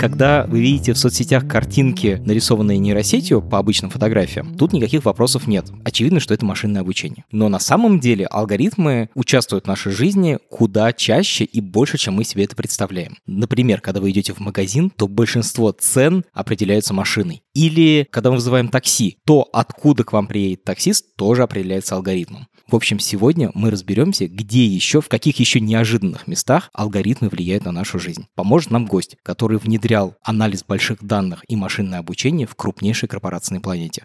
Когда 0.00 0.46
вы 0.48 0.62
видите 0.62 0.94
в 0.94 0.98
соцсетях 0.98 1.46
картинки, 1.46 2.22
нарисованные 2.24 2.78
нейросетью 2.78 3.42
по 3.42 3.58
обычным 3.58 3.90
фотографиям, 3.90 4.54
тут 4.54 4.72
никаких 4.72 5.04
вопросов 5.04 5.46
нет. 5.46 5.70
Очевидно, 5.84 6.20
что 6.20 6.32
это 6.32 6.46
машинное 6.46 6.80
обучение. 6.80 7.26
Но 7.30 7.50
на 7.50 7.58
самом 7.58 8.00
деле 8.00 8.24
алгоритмы 8.24 9.10
участвуют 9.14 9.64
в 9.64 9.68
нашей 9.68 9.92
жизни 9.92 10.38
куда 10.48 10.94
чаще 10.94 11.44
и 11.44 11.60
больше, 11.60 11.98
чем 11.98 12.14
мы 12.14 12.24
себе 12.24 12.44
это 12.44 12.56
представляем. 12.56 13.18
Например, 13.26 13.82
когда 13.82 14.00
вы 14.00 14.10
идете 14.10 14.32
в 14.32 14.40
магазин, 14.40 14.88
то 14.88 15.06
большинство 15.06 15.70
цен 15.70 16.24
определяются 16.32 16.94
машиной. 16.94 17.42
Или 17.52 18.08
когда 18.10 18.30
мы 18.30 18.36
вызываем 18.36 18.68
такси, 18.68 19.18
то 19.26 19.46
откуда 19.52 20.02
к 20.04 20.14
вам 20.14 20.28
приедет 20.28 20.64
таксист, 20.64 21.14
тоже 21.16 21.42
определяется 21.42 21.96
алгоритмом. 21.96 22.46
В 22.70 22.76
общем, 22.76 23.00
сегодня 23.00 23.50
мы 23.54 23.72
разберемся, 23.72 24.28
где 24.28 24.64
еще, 24.64 25.00
в 25.00 25.08
каких 25.08 25.40
еще 25.40 25.58
неожиданных 25.58 26.28
местах 26.28 26.70
алгоритмы 26.72 27.28
влияют 27.28 27.64
на 27.64 27.72
нашу 27.72 27.98
жизнь. 27.98 28.26
Поможет 28.36 28.70
нам 28.70 28.86
гость, 28.86 29.16
который 29.24 29.58
внедрял 29.58 30.14
анализ 30.22 30.62
больших 30.62 31.02
данных 31.02 31.44
и 31.48 31.56
машинное 31.56 31.98
обучение 31.98 32.46
в 32.46 32.54
крупнейшей 32.54 33.08
корпорации 33.08 33.54
на 33.54 33.60
планете. 33.60 34.04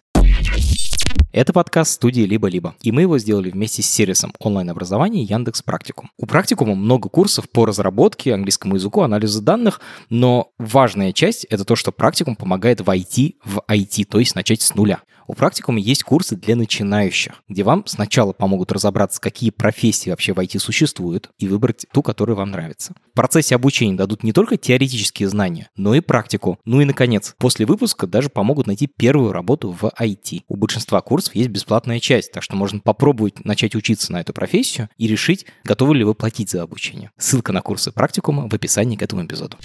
Это 1.36 1.52
подкаст 1.52 1.92
студии 1.92 2.22
«Либо-либо», 2.22 2.76
и 2.82 2.94
мы 2.94 3.02
его 3.02 3.18
сделали 3.18 3.50
вместе 3.50 3.82
с 3.82 3.88
сервисом 3.88 4.34
онлайн-образования 4.40 5.24
Яндекс 5.24 5.62
Практикум. 5.64 6.10
У 6.18 6.26
Практикума 6.26 6.76
много 6.76 7.10
курсов 7.10 7.50
по 7.50 7.66
разработке, 7.66 8.34
английскому 8.34 8.76
языку, 8.76 9.02
анализу 9.02 9.42
данных, 9.42 9.82
но 10.10 10.52
важная 10.58 11.12
часть— 11.12 11.44
это 11.50 11.66
то, 11.66 11.76
что 11.76 11.92
Практикум 11.92 12.38
помогает 12.38 12.80
войти 12.80 13.38
в 13.44 13.62
IT, 13.68 14.06
то 14.06 14.20
есть 14.20 14.34
начать 14.34 14.62
с 14.62 14.76
нуля. 14.76 15.02
У 15.28 15.34
практикума 15.34 15.80
есть 15.80 16.04
курсы 16.04 16.36
для 16.36 16.56
начинающих, 16.56 17.42
где 17.50 17.64
вам 17.64 17.86
сначала 17.88 18.32
помогут 18.32 18.72
разобраться, 18.72 19.20
какие 19.20 19.50
профессии 19.50 20.12
вообще 20.12 20.34
в 20.34 20.40
IT 20.40 20.60
существуют, 20.60 21.32
и 21.40 21.48
выбрать 21.48 21.86
ту, 21.92 22.04
которая 22.04 22.36
вам 22.36 22.52
нравится. 22.52 22.94
В 23.12 23.16
процессе 23.16 23.56
обучения 23.56 23.96
дадут 23.96 24.24
не 24.24 24.34
только 24.34 24.58
теоретические 24.58 25.28
знания, 25.30 25.70
но 25.76 25.96
и 25.96 26.02
практику. 26.02 26.60
Ну 26.66 26.80
и, 26.82 26.86
наконец, 26.86 27.34
после 27.40 27.66
выпуска 27.66 28.06
даже 28.06 28.30
помогут 28.30 28.68
найти 28.68 28.88
первую 28.88 29.32
работу 29.32 29.72
в 29.72 29.92
IT. 30.00 30.44
У 30.48 30.56
большинства 30.58 30.85
курсов 31.02 31.36
есть 31.36 31.50
бесплатная 31.50 32.00
часть, 32.00 32.32
так 32.32 32.44
что 32.44 32.56
можно 32.56 32.80
попробовать 32.80 33.44
начать 33.44 33.76
учиться 33.76 34.12
на 34.12 34.22
эту 34.22 34.34
профессию 34.34 34.90
и 34.98 35.08
решить, 35.08 35.46
готовы 35.64 35.96
ли 35.96 36.04
вы 36.04 36.16
платить 36.16 36.50
за 36.50 36.64
обучение. 36.64 37.12
Ссылка 37.18 37.52
на 37.52 37.62
курсы 37.62 37.92
практикума 37.92 38.50
в 38.50 38.54
описании 38.54 38.96
к 38.96 39.02
этому 39.02 39.26
эпизоду. 39.26 39.58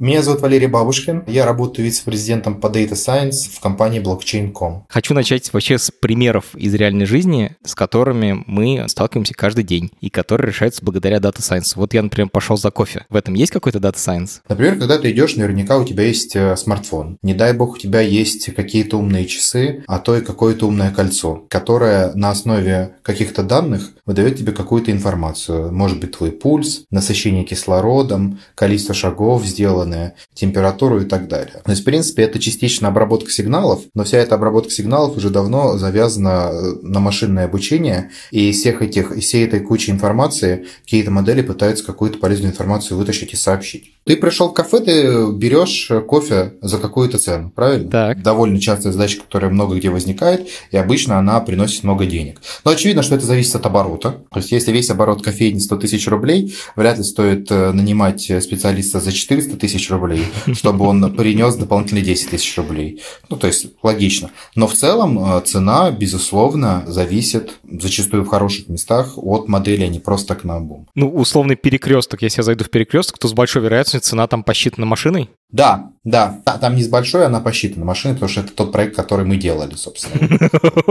Меня 0.00 0.22
зовут 0.22 0.42
Валерий 0.42 0.68
Бабушкин. 0.68 1.24
Я 1.26 1.44
работаю 1.44 1.84
вице-президентом 1.84 2.60
по 2.60 2.68
Data 2.68 2.92
Science 2.92 3.50
в 3.52 3.58
компании 3.58 4.00
Blockchain.com. 4.00 4.84
Хочу 4.88 5.12
начать 5.12 5.52
вообще 5.52 5.76
с 5.76 5.90
примеров 5.90 6.54
из 6.54 6.72
реальной 6.74 7.04
жизни, 7.04 7.56
с 7.64 7.74
которыми 7.74 8.44
мы 8.46 8.84
сталкиваемся 8.86 9.34
каждый 9.34 9.64
день 9.64 9.90
и 10.00 10.08
которые 10.08 10.52
решаются 10.52 10.84
благодаря 10.84 11.16
Data 11.16 11.38
Science. 11.38 11.72
Вот 11.74 11.94
я, 11.94 12.02
например, 12.02 12.28
пошел 12.28 12.56
за 12.56 12.70
кофе. 12.70 13.06
В 13.08 13.16
этом 13.16 13.34
есть 13.34 13.50
какой-то 13.50 13.80
Data 13.80 13.96
Science? 13.96 14.38
Например, 14.48 14.78
когда 14.78 14.98
ты 14.98 15.10
идешь, 15.10 15.34
наверняка 15.34 15.76
у 15.76 15.84
тебя 15.84 16.04
есть 16.04 16.36
э, 16.36 16.56
смартфон. 16.56 17.18
Не 17.22 17.34
дай 17.34 17.52
бог, 17.52 17.74
у 17.74 17.78
тебя 17.78 18.00
есть 18.00 18.54
какие-то 18.54 18.98
умные 18.98 19.26
часы, 19.26 19.82
а 19.88 19.98
то 19.98 20.16
и 20.16 20.20
какое-то 20.20 20.68
умное 20.68 20.92
кольцо, 20.92 21.44
которое 21.50 22.14
на 22.14 22.30
основе 22.30 22.94
каких-то 23.02 23.42
данных 23.42 23.94
выдает 24.06 24.38
тебе 24.38 24.52
какую-то 24.52 24.92
информацию. 24.92 25.72
Может 25.72 25.98
быть, 25.98 26.12
твой 26.12 26.30
пульс, 26.30 26.84
насыщение 26.92 27.42
кислородом, 27.42 28.38
количество 28.54 28.94
шагов 28.94 29.44
сделано 29.44 29.87
сделанное, 29.88 30.14
температуру 30.34 31.00
и 31.00 31.04
так 31.04 31.28
далее. 31.28 31.60
То 31.64 31.70
есть, 31.70 31.82
в 31.82 31.84
принципе, 31.84 32.22
это 32.22 32.38
частично 32.38 32.88
обработка 32.88 33.30
сигналов, 33.30 33.82
но 33.94 34.04
вся 34.04 34.18
эта 34.18 34.34
обработка 34.34 34.70
сигналов 34.70 35.16
уже 35.16 35.30
давно 35.30 35.78
завязана 35.78 36.50
э, 36.52 36.74
на 36.82 37.00
машинное 37.00 37.46
обучение, 37.46 38.10
и 38.30 38.50
из 38.50 38.60
всех 38.60 38.82
этих, 38.82 39.12
из 39.12 39.24
всей 39.24 39.46
этой 39.46 39.60
кучи 39.60 39.90
информации 39.90 40.66
какие-то 40.84 41.10
модели 41.10 41.42
пытаются 41.42 41.84
какую-то 41.84 42.18
полезную 42.18 42.52
информацию 42.52 42.98
вытащить 42.98 43.32
и 43.32 43.36
сообщить. 43.36 43.97
Ты 44.08 44.16
пришел 44.16 44.48
в 44.48 44.54
кафе, 44.54 44.80
ты 44.80 45.30
берешь 45.32 45.92
кофе 46.06 46.54
за 46.62 46.78
какую-то 46.78 47.18
цену, 47.18 47.52
правильно? 47.54 47.90
Так. 47.90 48.22
Довольно 48.22 48.58
частая 48.58 48.90
задача, 48.90 49.20
которая 49.20 49.50
много 49.50 49.76
где 49.76 49.90
возникает, 49.90 50.48
и 50.70 50.78
обычно 50.78 51.18
она 51.18 51.38
приносит 51.40 51.84
много 51.84 52.06
денег. 52.06 52.40
Но 52.64 52.70
очевидно, 52.70 53.02
что 53.02 53.16
это 53.16 53.26
зависит 53.26 53.54
от 53.56 53.66
оборота. 53.66 54.22
То 54.32 54.38
есть, 54.38 54.50
если 54.50 54.72
весь 54.72 54.88
оборот 54.88 55.22
кофейни 55.22 55.58
100 55.58 55.76
тысяч 55.76 56.08
рублей, 56.08 56.56
вряд 56.74 56.96
ли 56.96 57.04
стоит 57.04 57.50
э, 57.50 57.72
нанимать 57.72 58.22
специалиста 58.22 58.98
за 58.98 59.12
400 59.12 59.58
тысяч 59.58 59.90
рублей, 59.90 60.24
чтобы 60.54 60.86
он 60.86 61.14
принес 61.14 61.56
дополнительные 61.56 62.02
10 62.02 62.30
тысяч 62.30 62.56
рублей. 62.56 63.02
Ну, 63.28 63.36
то 63.36 63.46
есть, 63.46 63.66
логично. 63.82 64.30
Но 64.54 64.68
в 64.68 64.72
целом 64.72 65.18
э, 65.18 65.42
цена, 65.44 65.90
безусловно, 65.90 66.82
зависит 66.86 67.58
зачастую 67.70 68.24
в 68.24 68.28
хороших 68.28 68.70
местах 68.70 69.18
от 69.18 69.48
модели, 69.48 69.84
а 69.84 69.88
не 69.88 70.00
просто 70.00 70.28
так 70.28 70.44
на 70.44 70.56
обум. 70.56 70.86
Ну, 70.94 71.10
условный 71.10 71.56
перекресток, 71.56 72.22
если 72.22 72.40
я 72.40 72.44
зайду 72.44 72.64
в 72.64 72.70
перекресток, 72.70 73.18
то 73.18 73.28
с 73.28 73.34
большой 73.34 73.60
вероятностью 73.60 73.97
цена 74.00 74.26
там 74.26 74.42
посчитана 74.42 74.86
машиной? 74.86 75.30
Да, 75.50 75.92
да, 76.04 76.40
там 76.60 76.76
не 76.76 76.82
с 76.82 76.88
большой, 76.88 77.24
она 77.24 77.40
посчитана 77.40 77.86
машиной, 77.86 78.14
потому 78.14 78.30
что 78.30 78.42
это 78.42 78.52
тот 78.52 78.70
проект, 78.70 78.94
который 78.94 79.24
мы 79.24 79.36
делали, 79.36 79.74
собственно. 79.74 80.38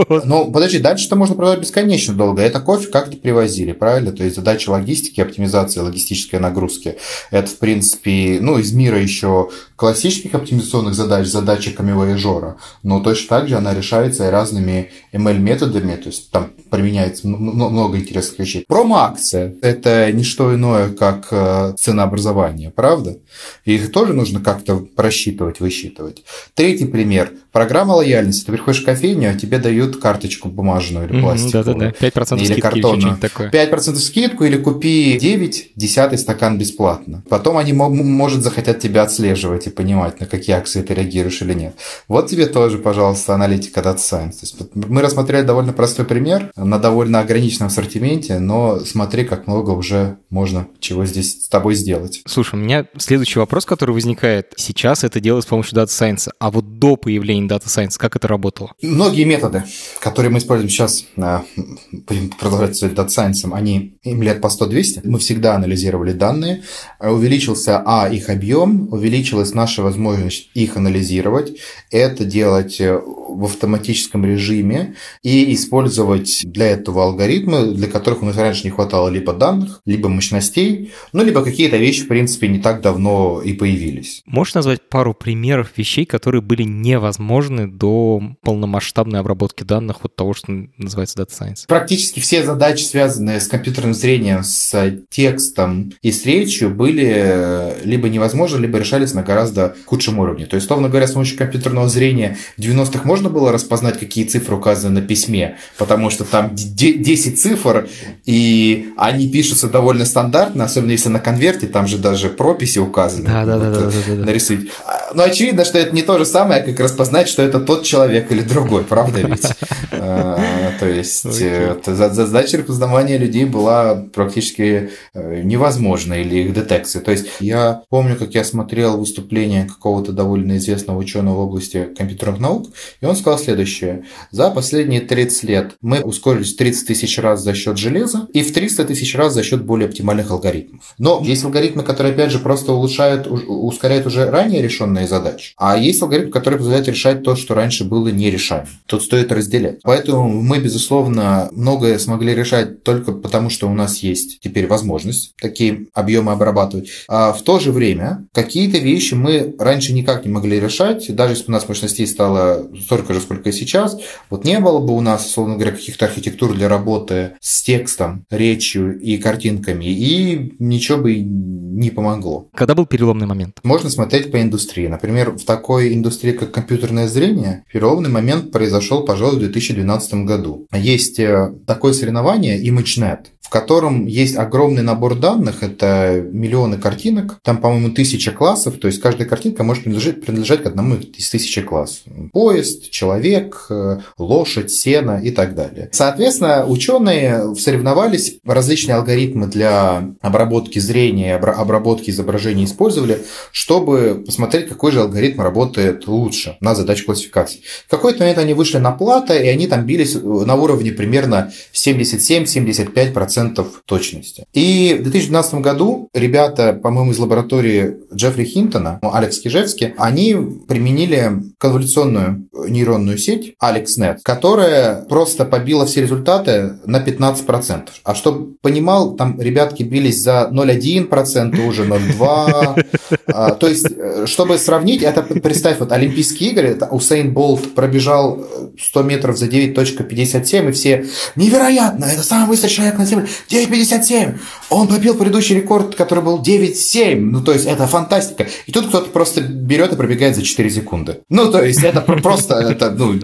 Ну, 0.24 0.50
подожди, 0.50 0.78
дальше-то 0.78 1.16
можно 1.16 1.36
продавать 1.36 1.60
бесконечно 1.60 2.14
долго. 2.14 2.42
Это 2.42 2.60
кофе 2.60 2.88
как-то 2.88 3.16
привозили, 3.16 3.72
правильно? 3.72 4.10
То 4.12 4.24
есть 4.24 4.36
задача 4.36 4.70
логистики, 4.70 5.20
оптимизации 5.20 5.80
логистической 5.80 6.40
нагрузки. 6.40 6.98
Это, 7.30 7.48
в 7.48 7.58
принципе, 7.58 8.38
ну, 8.40 8.58
из 8.58 8.72
мира 8.72 9.00
еще 9.00 9.50
классических 9.76 10.34
оптимизационных 10.34 10.94
задач, 10.94 11.26
задачи 11.26 11.70
камевояжора. 11.70 12.56
Но 12.82 13.00
точно 13.00 13.28
так 13.28 13.48
же 13.48 13.56
она 13.56 13.74
решается 13.74 14.26
и 14.26 14.30
разными 14.30 14.90
ML-методами, 15.12 15.94
то 15.96 16.08
есть 16.08 16.30
там 16.30 16.50
применяется 16.70 17.28
много 17.28 17.96
интересных 17.96 18.38
вещей. 18.40 18.64
Промо-акция– 18.66 19.54
это 19.62 20.10
не 20.12 20.24
что 20.24 20.54
иное, 20.54 20.90
как 20.90 21.28
э, 21.30 21.74
ценообразование, 21.78 22.70
правда? 22.88 23.18
Их 23.66 23.92
тоже 23.92 24.14
нужно 24.14 24.40
как-то 24.40 24.78
просчитывать, 24.78 25.60
высчитывать. 25.60 26.24
Третий 26.54 26.86
пример. 26.86 27.32
Программа 27.52 27.92
лояльности. 27.92 28.44
Ты 28.44 28.52
приходишь 28.52 28.82
в 28.82 28.84
кофейню, 28.84 29.30
а 29.30 29.34
тебе 29.34 29.58
дают 29.58 29.96
карточку 29.96 30.48
бумажную 30.48 31.08
или 31.08 31.20
пластиковую. 31.20 31.64
Да-да-да, 31.64 32.06
5% 32.06 32.42
или 32.42 32.60
картонную. 32.60 33.16
такое. 33.16 33.50
5% 33.50 33.96
скидку 33.96 34.44
или 34.44 34.56
купи 34.56 35.18
9, 35.18 35.72
десятый 35.74 36.18
стакан 36.18 36.58
бесплатно. 36.58 37.22
Потом 37.28 37.56
они, 37.56 37.72
может, 37.72 38.42
захотят 38.42 38.80
тебя 38.80 39.02
отслеживать 39.02 39.66
и 39.66 39.70
понимать, 39.70 40.20
на 40.20 40.26
какие 40.26 40.56
акции 40.56 40.82
ты 40.82 40.94
реагируешь 40.94 41.40
или 41.42 41.54
нет. 41.54 41.74
Вот 42.06 42.28
тебе 42.28 42.46
тоже, 42.46 42.78
пожалуйста, 42.78 43.34
аналитика 43.34 43.80
Data 43.80 43.96
Science. 43.96 44.32
То 44.32 44.42
есть 44.42 44.56
мы 44.74 45.00
рассмотрели 45.00 45.42
довольно 45.42 45.72
простой 45.72 46.04
пример 46.04 46.50
на 46.56 46.78
довольно 46.78 47.20
ограниченном 47.20 47.68
ассортименте, 47.68 48.38
но 48.38 48.80
смотри, 48.80 49.24
как 49.24 49.46
много 49.46 49.70
уже 49.70 50.18
можно 50.30 50.68
чего 50.80 51.06
здесь 51.06 51.44
с 51.44 51.48
тобой 51.48 51.74
сделать. 51.74 52.22
Слушай, 52.26 52.56
у 52.56 52.58
меня 52.58 52.86
следующий 52.98 53.38
вопрос, 53.38 53.64
который 53.64 53.92
возникает. 53.92 54.52
Сейчас 54.56 55.04
это 55.04 55.20
делают 55.20 55.44
с 55.44 55.48
помощью 55.48 55.78
Data 55.78 55.86
Science, 55.86 56.28
а 56.38 56.50
вот 56.50 56.78
до 56.78 56.96
появления 56.96 57.37
Data 57.46 57.66
Science, 57.66 57.98
как 57.98 58.16
это 58.16 58.26
работало? 58.26 58.72
Многие 58.82 59.24
методы, 59.24 59.64
которые 60.00 60.30
мы 60.30 60.38
используем 60.38 60.70
сейчас, 60.70 61.04
а, 61.16 61.44
будем 61.92 62.30
продолжать 62.30 62.76
с 62.76 62.82
Data 62.82 63.06
Science, 63.06 63.48
они 63.52 63.98
им 64.02 64.22
лет 64.22 64.40
по 64.40 64.48
100-200. 64.48 65.02
Мы 65.04 65.18
всегда 65.18 65.54
анализировали 65.54 66.12
данные, 66.12 66.62
увеличился, 67.00 67.82
а, 67.84 68.08
их 68.08 68.30
объем, 68.30 68.88
увеличилась 68.92 69.54
наша 69.54 69.82
возможность 69.82 70.50
их 70.54 70.76
анализировать, 70.76 71.58
это 71.90 72.24
делать 72.24 72.80
э, 72.80 72.98
в 72.98 73.44
автоматическом 73.44 74.24
режиме 74.24 74.94
и 75.22 75.54
использовать 75.54 76.42
для 76.44 76.68
этого 76.68 77.04
алгоритмы, 77.04 77.74
для 77.74 77.86
которых 77.88 78.22
у 78.22 78.26
нас 78.26 78.36
раньше 78.36 78.64
не 78.64 78.70
хватало 78.70 79.08
либо 79.08 79.32
данных, 79.32 79.80
либо 79.84 80.08
мощностей, 80.08 80.92
ну, 81.12 81.22
либо 81.22 81.44
какие-то 81.44 81.76
вещи, 81.76 82.02
в 82.02 82.08
принципе, 82.08 82.48
не 82.48 82.58
так 82.58 82.80
давно 82.80 83.42
и 83.42 83.52
появились. 83.52 84.22
Можешь 84.26 84.54
назвать 84.54 84.88
пару 84.88 85.14
примеров 85.14 85.72
вещей, 85.76 86.06
которые 86.06 86.42
были 86.42 86.62
невозможны 86.62 87.27
до 87.66 88.22
полномасштабной 88.42 89.20
обработки 89.20 89.62
данных, 89.62 89.98
вот 90.02 90.16
того, 90.16 90.34
что 90.34 90.52
называется 90.76 91.20
Data 91.20 91.30
Science? 91.30 91.66
Практически 91.66 92.20
все 92.20 92.44
задачи, 92.44 92.82
связанные 92.82 93.40
с 93.40 93.48
компьютерным 93.48 93.94
зрением, 93.94 94.42
с 94.42 94.98
текстом 95.10 95.92
и 96.02 96.10
с 96.10 96.24
речью, 96.24 96.70
были 96.70 97.12
э, 97.14 97.80
либо 97.84 98.08
невозможны, 98.08 98.60
либо 98.60 98.78
решались 98.78 99.14
на 99.14 99.22
гораздо 99.22 99.76
худшем 99.86 100.18
уровне. 100.18 100.46
То 100.46 100.56
есть, 100.56 100.66
условно 100.66 100.88
говоря, 100.88 101.06
с 101.06 101.12
помощью 101.12 101.36
компьютерного 101.38 101.88
зрения 101.88 102.38
в 102.56 102.60
90-х 102.60 103.00
можно 103.04 103.28
было 103.28 103.52
распознать, 103.52 103.98
какие 103.98 104.24
цифры 104.24 104.56
указаны 104.56 105.00
на 105.00 105.06
письме, 105.06 105.56
потому 105.76 106.10
что 106.10 106.24
там 106.24 106.54
10 106.54 107.40
цифр, 107.40 107.88
и 108.24 108.90
они 108.96 109.28
пишутся 109.28 109.68
довольно 109.68 110.04
стандартно, 110.04 110.64
особенно 110.64 110.92
если 110.92 111.08
на 111.08 111.20
конверте, 111.20 111.66
там 111.66 111.86
же 111.86 111.98
даже 111.98 112.28
прописи 112.28 112.78
указаны. 112.78 113.26
Да, 113.26 113.44
да, 113.44 113.58
да, 113.58 113.70
да, 113.70 113.80
да, 113.80 113.90
да. 114.06 114.24
Нарисуют. 114.24 114.70
Но 115.14 115.22
очевидно, 115.22 115.64
что 115.64 115.78
это 115.78 115.94
не 115.94 116.02
то 116.02 116.18
же 116.18 116.24
самое, 116.24 116.62
как 116.62 116.80
распознать 116.80 117.17
знать, 117.18 117.28
что 117.28 117.42
это 117.42 117.58
тот 117.60 117.82
человек 117.82 118.30
или 118.30 118.42
другой, 118.42 118.84
правда 118.84 119.20
ведь? 119.20 119.46
А, 119.90 120.38
то 120.78 120.88
есть 120.88 121.22
задача 121.22 122.58
распознавания 122.58 123.18
людей 123.18 123.46
была 123.46 123.96
практически 123.96 124.90
э, 125.14 125.42
невозможна 125.42 126.14
или 126.14 126.44
их 126.44 126.54
детекции. 126.54 127.00
То 127.00 127.10
есть 127.10 127.26
я 127.40 127.82
помню, 127.88 128.16
как 128.16 128.34
я 128.34 128.44
смотрел 128.44 128.98
выступление 128.98 129.64
какого-то 129.64 130.12
довольно 130.12 130.56
известного 130.58 130.98
ученого 130.98 131.36
в 131.36 131.40
области 131.40 131.88
компьютерных 131.96 132.40
наук, 132.40 132.68
и 133.00 133.06
он 133.06 133.16
сказал 133.16 133.38
следующее. 133.38 134.04
За 134.30 134.50
последние 134.50 135.00
30 135.00 135.42
лет 135.44 135.72
мы 135.80 136.00
ускорились 136.00 136.54
в 136.54 136.58
30 136.58 136.86
тысяч 136.86 137.18
раз 137.18 137.42
за 137.42 137.54
счет 137.54 137.76
железа 137.76 138.28
и 138.32 138.42
в 138.42 138.52
300 138.52 138.84
тысяч 138.84 139.14
раз 139.16 139.34
за 139.34 139.42
счет 139.42 139.64
более 139.64 139.88
оптимальных 139.88 140.30
алгоритмов. 140.30 140.94
Но 140.98 141.20
есть 141.24 141.44
алгоритмы, 141.44 141.82
которые, 141.82 142.12
опять 142.12 142.30
же, 142.30 142.38
просто 142.38 142.72
улучшают, 142.72 143.26
ускоряют 143.26 144.06
уже 144.06 144.30
ранее 144.30 144.62
решенные 144.62 145.08
задачи, 145.08 145.54
а 145.56 145.76
есть 145.76 146.00
алгоритмы, 146.02 146.30
которые 146.30 146.58
позволяют 146.58 146.88
решать 146.88 147.07
то, 147.14 147.36
что 147.36 147.54
раньше 147.54 147.84
было 147.84 148.08
нерешаемо. 148.08 148.68
Тут 148.86 149.02
стоит 149.02 149.32
разделять. 149.32 149.80
Поэтому 149.82 150.28
мы, 150.28 150.58
безусловно, 150.58 151.48
многое 151.52 151.98
смогли 151.98 152.34
решать 152.34 152.82
только 152.82 153.12
потому, 153.12 153.50
что 153.50 153.68
у 153.68 153.74
нас 153.74 153.98
есть 153.98 154.40
теперь 154.40 154.66
возможность 154.66 155.34
такие 155.40 155.86
объемы 155.94 156.32
обрабатывать. 156.32 156.90
А 157.08 157.32
в 157.32 157.42
то 157.42 157.58
же 157.58 157.72
время 157.72 158.26
какие-то 158.32 158.78
вещи 158.78 159.14
мы 159.14 159.54
раньше 159.58 159.92
никак 159.92 160.24
не 160.24 160.30
могли 160.30 160.60
решать, 160.60 161.14
даже 161.14 161.34
если 161.34 161.44
бы 161.44 161.50
у 161.50 161.52
нас 161.52 161.68
мощностей 161.68 162.06
стало 162.06 162.68
столько 162.80 163.14
же, 163.14 163.20
сколько 163.20 163.48
и 163.48 163.52
сейчас, 163.52 163.98
вот 164.30 164.44
не 164.44 164.58
было 164.60 164.78
бы 164.78 164.94
у 164.94 165.00
нас, 165.00 165.26
условно 165.26 165.54
говоря, 165.54 165.72
каких-то 165.72 166.06
архитектур 166.06 166.54
для 166.54 166.68
работы 166.68 167.32
с 167.40 167.62
текстом, 167.62 168.24
речью 168.30 168.98
и 168.98 169.18
картинками, 169.18 169.84
и 169.86 170.54
ничего 170.58 170.98
бы 170.98 171.16
не 171.18 171.90
помогло. 171.90 172.48
Когда 172.54 172.74
был 172.74 172.86
переломный 172.86 173.26
момент? 173.26 173.58
Можно 173.62 173.90
смотреть 173.90 174.30
по 174.30 174.40
индустрии. 174.40 174.86
Например, 174.86 175.30
в 175.30 175.44
такой 175.44 175.94
индустрии, 175.94 176.32
как 176.32 176.50
компьютерное 176.98 177.08
зрение, 177.08 177.64
переломный 177.72 178.10
момент 178.10 178.50
произошел, 178.50 179.04
пожалуй, 179.04 179.36
в 179.36 179.40
2012 179.40 180.14
году. 180.24 180.66
Есть 180.72 181.18
э, 181.20 181.52
такое 181.66 181.92
соревнование 181.92 182.60
ImageNet, 182.62 183.26
в 183.48 183.50
котором 183.50 184.06
есть 184.06 184.36
огромный 184.36 184.82
набор 184.82 185.14
данных, 185.14 185.62
это 185.62 186.22
миллионы 186.32 186.76
картинок, 186.76 187.38
там, 187.42 187.56
по-моему, 187.58 187.90
тысяча 187.90 188.30
классов, 188.30 188.76
то 188.78 188.88
есть 188.88 189.00
каждая 189.00 189.26
картинка 189.26 189.64
может 189.64 189.84
принадлежать, 189.84 190.20
принадлежать 190.20 190.62
к 190.62 190.66
одному 190.66 190.96
из 190.96 191.30
тысячи 191.30 191.62
классов. 191.62 192.02
Поезд, 192.32 192.90
человек, 192.90 193.66
э, 193.70 194.00
лошадь, 194.18 194.70
сено 194.70 195.18
и 195.22 195.30
так 195.30 195.54
далее. 195.54 195.88
Соответственно, 195.92 196.66
ученые 196.66 197.54
соревновались, 197.54 198.38
различные 198.44 198.96
алгоритмы 198.96 199.46
для 199.46 200.14
обработки 200.20 200.78
зрения, 200.78 201.36
обработки 201.36 202.10
изображений 202.10 202.66
использовали, 202.66 203.22
чтобы 203.50 204.24
посмотреть, 204.26 204.68
какой 204.68 204.92
же 204.92 205.00
алгоритм 205.00 205.40
работает 205.40 206.06
лучше 206.06 206.58
на 206.60 206.74
задачу 206.88 207.06
классификации. 207.06 207.60
В 207.86 207.90
какой-то 207.90 208.20
момент 208.20 208.38
они 208.38 208.54
вышли 208.54 208.78
на 208.78 208.92
плата, 208.92 209.34
и 209.36 209.48
они 209.48 209.66
там 209.66 209.84
бились 209.84 210.14
на 210.14 210.54
уровне 210.54 210.92
примерно 210.92 211.52
77-75% 211.72 213.18
100% 213.28 213.66
точности. 213.84 214.46
И 214.52 214.96
в 214.98 215.02
2012 215.02 215.54
году 215.54 216.08
ребята, 216.14 216.72
по-моему, 216.72 217.12
из 217.12 217.18
лаборатории 217.18 217.96
Джеффри 218.14 218.44
Хинтона, 218.44 218.98
Алекс 219.02 219.38
Кижевский, 219.38 219.94
они 219.96 220.34
применили 220.66 221.42
конволюционную 221.58 222.48
нейронную 222.68 223.18
сеть 223.18 223.54
AlexNet, 223.62 224.18
которая 224.22 225.02
просто 225.02 225.44
побила 225.44 225.86
все 225.86 226.02
результаты 226.02 226.74
на 226.86 227.02
15%. 227.02 227.88
А 228.04 228.14
чтобы 228.14 228.54
понимал, 228.60 229.14
там 229.14 229.40
ребятки 229.40 229.82
бились 229.82 230.22
за 230.22 230.48
0,1%, 230.52 231.66
уже 231.66 231.84
0,2%. 231.84 232.84
А, 233.26 233.50
то 233.50 233.68
есть, 233.68 233.86
э, 233.90 234.26
чтобы 234.26 234.58
сравнить, 234.58 235.02
это 235.02 235.22
представь, 235.22 235.78
вот 235.80 235.92
Олимпийские 235.92 236.50
игры, 236.50 236.74
это 236.78 236.86
Усейн 236.86 237.32
Болт 237.32 237.74
пробежал 237.74 238.46
100 238.80 239.02
метров 239.02 239.36
за 239.36 239.46
9.57, 239.46 240.68
и 240.68 240.72
все 240.72 241.06
невероятно, 241.36 242.04
это 242.04 242.22
самый 242.22 242.48
быстрый 242.48 242.68
человек 242.68 242.98
на 242.98 243.04
Земле. 243.04 243.26
9.57. 243.50 244.38
Он 244.70 244.88
побил 244.88 245.14
предыдущий 245.14 245.56
рекорд, 245.56 245.94
который 245.94 246.22
был 246.22 246.40
9.7. 246.40 247.16
Ну, 247.16 247.42
то 247.42 247.52
есть, 247.52 247.66
это 247.66 247.86
фантастика. 247.86 248.46
И 248.66 248.72
тут 248.72 248.88
кто-то 248.88 249.10
просто 249.10 249.40
берет 249.40 249.92
и 249.92 249.96
пробегает 249.96 250.36
за 250.36 250.42
4 250.42 250.70
секунды. 250.70 251.18
Ну, 251.28 251.50
то 251.50 251.62
есть, 251.62 251.82
это 251.82 252.00
просто 252.00 252.54
это, 252.54 252.90
ну, 252.90 253.14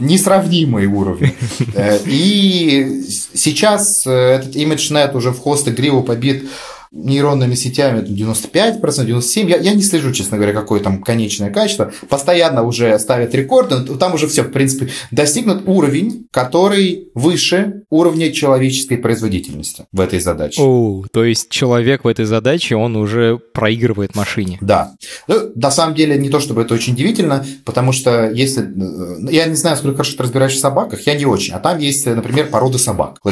несравнимые 0.00 0.86
уровни. 0.88 1.34
Э, 1.74 1.98
и 2.06 3.04
сейчас 3.34 4.06
э, 4.06 4.10
этот 4.10 4.56
ImageNet 4.56 5.16
уже 5.16 5.30
в 5.30 5.38
хост 5.38 5.68
игриву 5.68 6.02
побит 6.02 6.48
нейронными 6.92 7.54
сетями 7.54 8.00
95%, 8.00 8.80
97%. 8.80 9.48
Я, 9.48 9.56
я 9.58 9.74
не 9.74 9.82
слежу, 9.82 10.12
честно 10.12 10.36
говоря, 10.36 10.52
какое 10.52 10.80
там 10.80 11.02
конечное 11.02 11.50
качество. 11.50 11.92
Постоянно 12.08 12.62
уже 12.62 12.98
ставят 12.98 13.34
рекорды. 13.34 13.96
Там 13.96 14.14
уже 14.14 14.26
все, 14.26 14.42
в 14.42 14.50
принципе, 14.50 14.90
достигнут 15.10 15.62
уровень, 15.66 16.26
который 16.30 17.10
выше 17.14 17.82
уровня 17.90 18.32
человеческой 18.32 18.96
производительности 18.98 19.86
в 19.92 20.00
этой 20.00 20.20
задаче. 20.20 20.60
О, 20.62 21.04
то 21.12 21.24
есть 21.24 21.50
человек 21.50 22.04
в 22.04 22.08
этой 22.08 22.24
задаче, 22.24 22.76
он 22.76 22.96
уже 22.96 23.38
проигрывает 23.38 24.14
машине. 24.14 24.58
Да. 24.60 24.92
Ну, 25.26 25.52
на 25.54 25.70
самом 25.70 25.94
деле, 25.94 26.16
не 26.18 26.28
то 26.28 26.40
чтобы 26.40 26.62
это 26.62 26.74
очень 26.74 26.94
удивительно, 26.94 27.44
потому 27.64 27.92
что 27.92 28.30
если... 28.30 28.62
Э, 28.62 29.32
я 29.32 29.46
не 29.46 29.54
знаю, 29.54 29.76
сколько 29.76 29.96
хорошо 29.96 30.16
ты 30.16 30.22
разбираешься 30.22 30.58
в 30.58 30.62
собаках, 30.62 31.06
я 31.06 31.14
не 31.14 31.26
очень. 31.26 31.54
А 31.54 31.58
там 31.58 31.78
есть, 31.78 32.06
например, 32.06 32.48
породы 32.48 32.78
собак. 32.78 33.18
То 33.22 33.30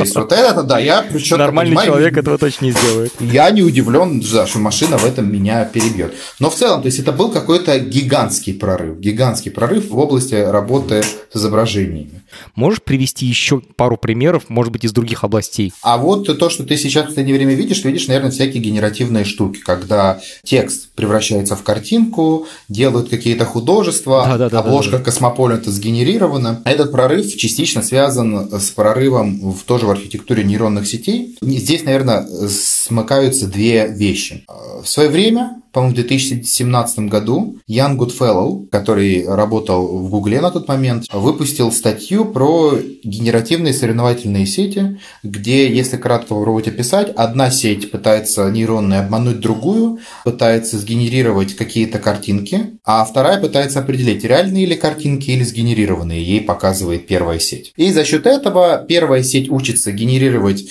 есть 0.00 0.14
вот 0.14 0.32
это, 0.32 0.62
да, 0.62 0.78
я 0.78 1.04
причем 1.10 1.38
нормальный 1.68 1.86
понимаю, 1.86 1.86
человек 1.86 2.18
этого 2.18 2.38
точно 2.38 2.64
не 2.66 2.70
сделает. 2.72 3.12
Я 3.20 3.50
не 3.50 3.62
удивлен, 3.62 4.20
да, 4.20 4.46
что 4.46 4.58
машина 4.58 4.98
в 4.98 5.04
этом 5.04 5.32
меня 5.32 5.64
перебьет. 5.64 6.14
Но 6.40 6.50
в 6.50 6.54
целом, 6.54 6.82
то 6.82 6.86
есть 6.86 6.98
это 6.98 7.12
был 7.12 7.30
какой-то 7.30 7.78
гигантский 7.78 8.54
прорыв, 8.54 8.98
гигантский 8.98 9.50
прорыв 9.50 9.90
в 9.90 9.98
области 9.98 10.34
работы 10.34 11.02
с 11.02 11.36
изображениями. 11.36 12.22
Можешь 12.54 12.82
привести 12.82 13.26
еще 13.26 13.60
пару 13.60 13.96
примеров, 13.96 14.44
может 14.48 14.72
быть, 14.72 14.84
из 14.84 14.92
других 14.92 15.24
областей? 15.24 15.72
А 15.82 15.96
вот 15.96 16.26
то, 16.38 16.50
что 16.50 16.64
ты 16.64 16.76
сейчас 16.76 17.04
в 17.04 17.08
последнее 17.08 17.36
время 17.36 17.54
видишь, 17.54 17.84
видишь, 17.84 18.08
наверное, 18.08 18.30
всякие 18.30 18.62
генеративные 18.62 19.24
штуки, 19.24 19.60
когда 19.60 20.20
текст 20.44 20.90
превращается 20.94 21.56
в 21.56 21.62
картинку, 21.62 22.46
делают 22.68 23.08
какие-то 23.08 23.44
художества, 23.44 24.24
да, 24.26 24.38
да, 24.38 24.50
да, 24.50 24.58
обложка 24.60 24.92
да, 24.92 24.98
да. 24.98 25.04
Космополита 25.04 25.70
сгенерирована. 25.70 26.62
Этот 26.64 26.92
прорыв 26.92 27.34
частично 27.36 27.82
связан 27.82 28.50
с 28.52 28.70
прорывом 28.70 29.52
в 29.52 29.62
тоже 29.64 29.86
в 29.86 29.90
архитектуре 29.90 30.44
нейронных 30.44 30.86
сетей. 30.86 31.36
Здесь, 31.58 31.84
наверное, 31.84 32.26
смыкаются 32.48 33.46
две 33.46 33.88
вещи. 33.88 34.44
В 34.82 34.86
свое 34.86 35.08
время 35.08 35.62
по-моему, 35.76 35.92
в 35.92 35.96
2017 35.96 37.00
году 37.00 37.58
Ян 37.66 37.98
Гудфеллоу, 37.98 38.66
который 38.72 39.26
работал 39.28 39.98
в 39.98 40.08
Гугле 40.08 40.40
на 40.40 40.50
тот 40.50 40.68
момент, 40.68 41.04
выпустил 41.12 41.70
статью 41.70 42.24
про 42.24 42.78
генеративные 43.04 43.74
соревновательные 43.74 44.46
сети, 44.46 44.98
где, 45.22 45.70
если 45.70 45.98
кратко 45.98 46.28
попробовать 46.28 46.68
описать, 46.68 47.10
одна 47.14 47.50
сеть 47.50 47.90
пытается 47.90 48.50
нейронная 48.50 49.00
обмануть 49.00 49.40
другую, 49.40 49.98
пытается 50.24 50.78
сгенерировать 50.78 51.54
какие-то 51.54 51.98
картинки, 51.98 52.78
а 52.82 53.04
вторая 53.04 53.38
пытается 53.38 53.80
определить, 53.80 54.24
реальные 54.24 54.64
ли 54.64 54.76
картинки 54.76 55.30
или 55.30 55.44
сгенерированные, 55.44 56.24
ей 56.24 56.40
показывает 56.40 57.06
первая 57.06 57.38
сеть. 57.38 57.74
И 57.76 57.92
за 57.92 58.06
счет 58.06 58.24
этого 58.24 58.82
первая 58.88 59.22
сеть 59.22 59.50
учится 59.50 59.92
генерировать 59.92 60.70